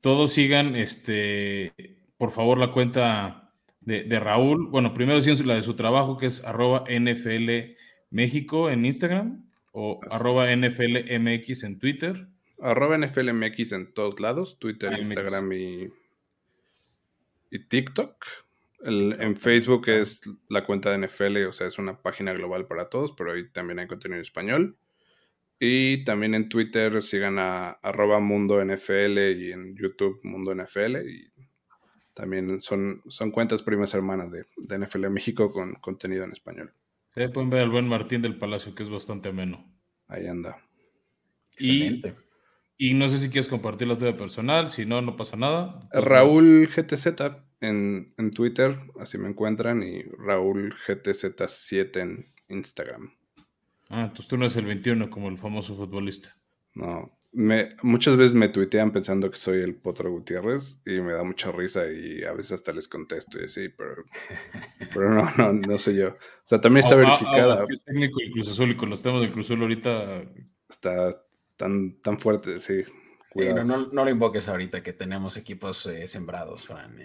todos 0.00 0.32
sigan, 0.32 0.74
este, 0.74 1.74
por 2.16 2.30
favor, 2.30 2.56
la 2.56 2.72
cuenta 2.72 3.52
de, 3.80 4.18
Raúl. 4.18 4.70
Bueno, 4.70 4.94
primero 4.94 5.20
sí 5.20 5.44
la 5.44 5.56
de 5.56 5.62
su 5.62 5.76
trabajo, 5.76 6.16
que 6.16 6.24
es 6.24 6.42
arroba 6.42 6.84
NFL 6.88 7.76
México 8.08 8.70
en 8.70 8.86
Instagram 8.86 9.46
o 9.72 10.00
arroba 10.10 10.50
NFL 10.50 11.18
MX 11.20 11.64
en 11.64 11.78
Twitter. 11.78 12.28
Arroba 12.60 12.96
NFLMX 12.96 13.72
en 13.72 13.92
todos 13.92 14.20
lados, 14.20 14.58
Twitter, 14.58 14.98
Instagram 14.98 15.52
y, 15.52 15.88
y 17.50 17.58
TikTok. 17.68 18.24
En 18.80 19.36
Facebook 19.36 19.88
es 19.88 20.20
la 20.48 20.64
cuenta 20.64 20.90
de 20.90 21.06
NFL, 21.06 21.46
o 21.48 21.52
sea, 21.52 21.66
es 21.66 21.78
una 21.78 22.00
página 22.00 22.32
global 22.32 22.66
para 22.66 22.88
todos, 22.88 23.12
pero 23.12 23.32
ahí 23.32 23.48
también 23.50 23.78
hay 23.78 23.86
contenido 23.86 24.16
en 24.16 24.22
español. 24.22 24.78
Y 25.60 26.04
también 26.04 26.34
en 26.34 26.48
Twitter 26.48 27.02
sigan 27.02 27.38
a 27.38 27.70
arroba 27.82 28.20
Mundo 28.20 28.64
NFL 28.64 29.18
y 29.36 29.52
en 29.52 29.74
YouTube 29.76 30.20
Mundo 30.22 30.54
NFL. 30.54 30.96
Y 31.08 31.32
también 32.14 32.60
son, 32.60 33.02
son 33.08 33.32
cuentas 33.32 33.62
primas 33.62 33.92
hermanas 33.94 34.30
de, 34.30 34.46
de 34.56 34.78
NFL 34.78 35.08
México 35.08 35.50
con 35.52 35.74
contenido 35.74 36.24
en 36.24 36.32
español. 36.32 36.72
pueden 37.12 37.50
ver 37.50 37.62
al 37.62 37.70
buen 37.70 37.88
Martín 37.88 38.22
del 38.22 38.38
Palacio, 38.38 38.74
que 38.74 38.84
es 38.84 38.90
bastante 38.90 39.30
ameno. 39.30 39.64
Ahí 40.06 40.28
anda. 40.28 40.62
Excelente. 41.52 42.14
Y 42.76 42.94
no 42.94 43.08
sé 43.08 43.18
si 43.18 43.28
quieres 43.28 43.48
compartir 43.48 43.88
la 43.88 43.98
tuya 43.98 44.16
personal, 44.16 44.70
si 44.70 44.86
no, 44.86 45.02
no 45.02 45.16
pasa 45.16 45.36
nada. 45.36 45.88
Raúl 45.92 46.68
GTZ 46.68 47.08
en, 47.60 48.14
en 48.16 48.30
Twitter, 48.30 48.78
así 49.00 49.18
me 49.18 49.28
encuentran, 49.28 49.82
y 49.82 50.02
Raúl 50.02 50.74
GTZ7 50.86 52.00
en 52.00 52.32
Instagram. 52.48 53.12
Ah, 53.90 54.02
entonces 54.02 54.28
tú 54.28 54.36
no 54.36 54.44
eres 54.44 54.56
el 54.56 54.66
21 54.66 55.10
como 55.10 55.28
el 55.28 55.38
famoso 55.38 55.76
futbolista. 55.76 56.36
No, 56.74 57.18
me, 57.32 57.70
muchas 57.82 58.16
veces 58.16 58.34
me 58.34 58.48
tuitean 58.48 58.92
pensando 58.92 59.30
que 59.30 59.36
soy 59.36 59.60
el 59.60 59.74
Potro 59.74 60.10
Gutiérrez 60.10 60.80
y 60.86 61.00
me 61.00 61.12
da 61.12 61.24
mucha 61.24 61.50
risa 61.52 61.90
y 61.90 62.24
a 62.24 62.32
veces 62.32 62.52
hasta 62.52 62.72
les 62.72 62.88
contesto 62.88 63.40
y 63.40 63.44
así, 63.44 63.68
pero, 63.68 64.04
pero 64.94 65.14
no, 65.14 65.30
no, 65.36 65.52
no 65.52 65.78
soy 65.78 65.96
yo. 65.96 66.08
O 66.08 66.16
sea, 66.44 66.60
también 66.60 66.84
está 66.84 66.96
verificada. 66.96 67.56
es 67.56 67.64
que 67.64 67.74
es 67.74 67.84
técnico 67.84 68.20
del 68.20 68.32
Cruz 68.32 68.48
Azul 68.48 68.70
y 68.70 68.76
con 68.76 68.90
los 68.90 69.02
temas 69.02 69.20
del 69.20 69.32
Cruz 69.32 69.46
Azul 69.46 69.62
ahorita... 69.62 70.24
Está, 70.68 71.22
tan, 71.56 72.00
tan 72.02 72.18
fuerte, 72.18 72.60
sí. 72.60 72.82
No, 73.34 73.88
no, 73.92 74.04
lo 74.04 74.10
invoques 74.10 74.48
ahorita 74.48 74.82
que 74.82 74.92
tenemos 74.92 75.36
equipos 75.36 75.86
eh, 75.86 76.06
sembrados, 76.06 76.66
Fran, 76.66 76.98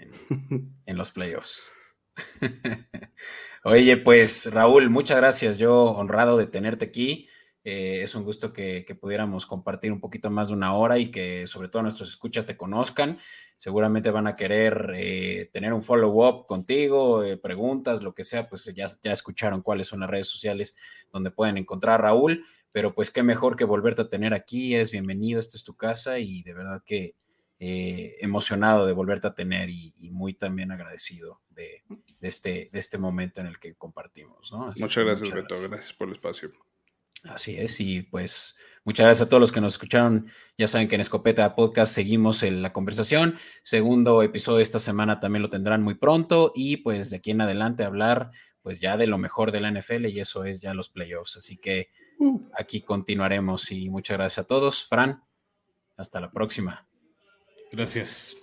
en, 0.86 0.96
los 0.96 1.10
playoffs. 1.10 1.72
Oye, 3.64 3.96
pues 3.96 4.52
Raúl, 4.52 4.90
muchas 4.90 5.16
gracias. 5.16 5.58
Yo 5.58 5.84
honrado 5.92 6.36
de 6.36 6.46
tenerte 6.46 6.86
aquí. 6.86 7.28
Eh, 7.66 8.02
es 8.02 8.14
un 8.14 8.24
gusto 8.24 8.52
que, 8.52 8.84
pudiéramos 9.00 9.46
compartir 9.46 9.90
un 9.90 10.00
poquito 10.00 10.28
más 10.28 10.48
de 10.48 10.54
una 10.54 10.74
hora 10.74 10.98
y 10.98 11.10
que 11.10 11.46
sobre 11.46 11.68
todo 11.68 11.82
nuestros 11.82 12.10
escuchas 12.10 12.44
te 12.44 12.58
conozcan. 12.58 13.18
Seguramente 13.56 14.10
van 14.10 14.26
a 14.26 14.36
querer 14.36 14.92
eh, 14.94 15.48
tener 15.50 15.72
un 15.72 15.82
follow-up 15.82 16.46
contigo, 16.46 17.24
eh, 17.24 17.38
preguntas, 17.38 18.02
lo 18.02 18.14
que 18.14 18.22
sea, 18.22 18.48
pues 18.48 18.66
ya, 18.74 18.86
ya 19.02 19.12
escucharon 19.12 19.62
cuáles 19.62 19.86
son 19.86 20.00
las 20.00 20.10
redes 20.10 20.28
sociales 20.28 20.76
donde 21.10 21.30
pueden 21.30 21.56
encontrar 21.56 21.94
a 21.94 22.02
Raúl, 22.02 22.44
pero 22.74 22.92
pues 22.92 23.12
qué 23.12 23.22
mejor 23.22 23.56
que 23.56 23.62
volverte 23.62 24.02
a 24.02 24.08
tener 24.08 24.34
aquí, 24.34 24.74
eres 24.74 24.90
bienvenido, 24.90 25.38
esta 25.38 25.56
es 25.56 25.62
tu 25.62 25.76
casa 25.76 26.18
y 26.18 26.42
de 26.42 26.54
verdad 26.54 26.82
que 26.84 27.14
emocionado 27.60 28.84
de 28.84 28.92
volverte 28.92 29.28
a 29.28 29.34
tener 29.34 29.70
y, 29.70 29.92
muy 30.10 30.34
también 30.34 30.72
agradecido 30.72 31.40
de, 31.50 31.84
este, 32.20 32.68
de 32.72 32.78
este 32.80 32.98
momento 32.98 33.40
en 33.40 33.46
el 33.46 33.60
que 33.60 33.76
compartimos. 33.76 34.52
muchas 34.52 35.04
gracias, 35.04 35.30
Beto, 35.30 35.54
gracias 35.62 35.92
por 35.92 36.08
el 36.08 36.14
espacio. 36.14 36.50
Así 37.22 37.56
es, 37.56 37.78
y 37.78 38.02
pues 38.02 38.58
muchas 38.82 39.06
gracias 39.06 39.28
a 39.28 39.28
todos 39.28 39.40
los 39.40 39.52
que 39.52 39.60
nos 39.60 39.74
escucharon. 39.74 40.28
Ya 40.58 40.66
saben 40.66 40.88
que 40.88 40.96
en 40.96 41.00
Escopeta 41.00 41.54
Podcast 41.54 41.94
seguimos 41.94 42.42
en 42.42 42.60
la 42.60 42.72
conversación. 42.72 43.36
Segundo 43.62 44.20
episodio 44.24 44.56
de 44.56 44.64
esta 44.64 44.80
semana 44.80 45.20
también 45.20 45.42
lo 45.42 45.48
tendrán 45.48 45.80
muy 45.80 45.94
pronto 45.94 46.50
y 46.56 46.78
pues 46.78 47.10
de 47.10 47.18
aquí 47.18 47.30
en 47.30 47.40
adelante 47.40 47.84
hablar 47.84 48.32
pues 48.62 48.80
ya 48.80 48.96
de 48.96 49.06
lo 49.06 49.16
mejor 49.16 49.52
de 49.52 49.60
la 49.60 49.70
NFL 49.70 50.06
y 50.06 50.18
eso 50.18 50.44
es 50.44 50.60
ya 50.60 50.74
los 50.74 50.88
playoffs. 50.88 51.36
Así 51.36 51.56
que. 51.56 51.90
Aquí 52.56 52.80
continuaremos 52.82 53.70
y 53.70 53.88
muchas 53.90 54.16
gracias 54.16 54.44
a 54.44 54.46
todos. 54.46 54.84
Fran, 54.84 55.22
hasta 55.96 56.20
la 56.20 56.30
próxima. 56.30 56.86
Gracias. 57.72 58.36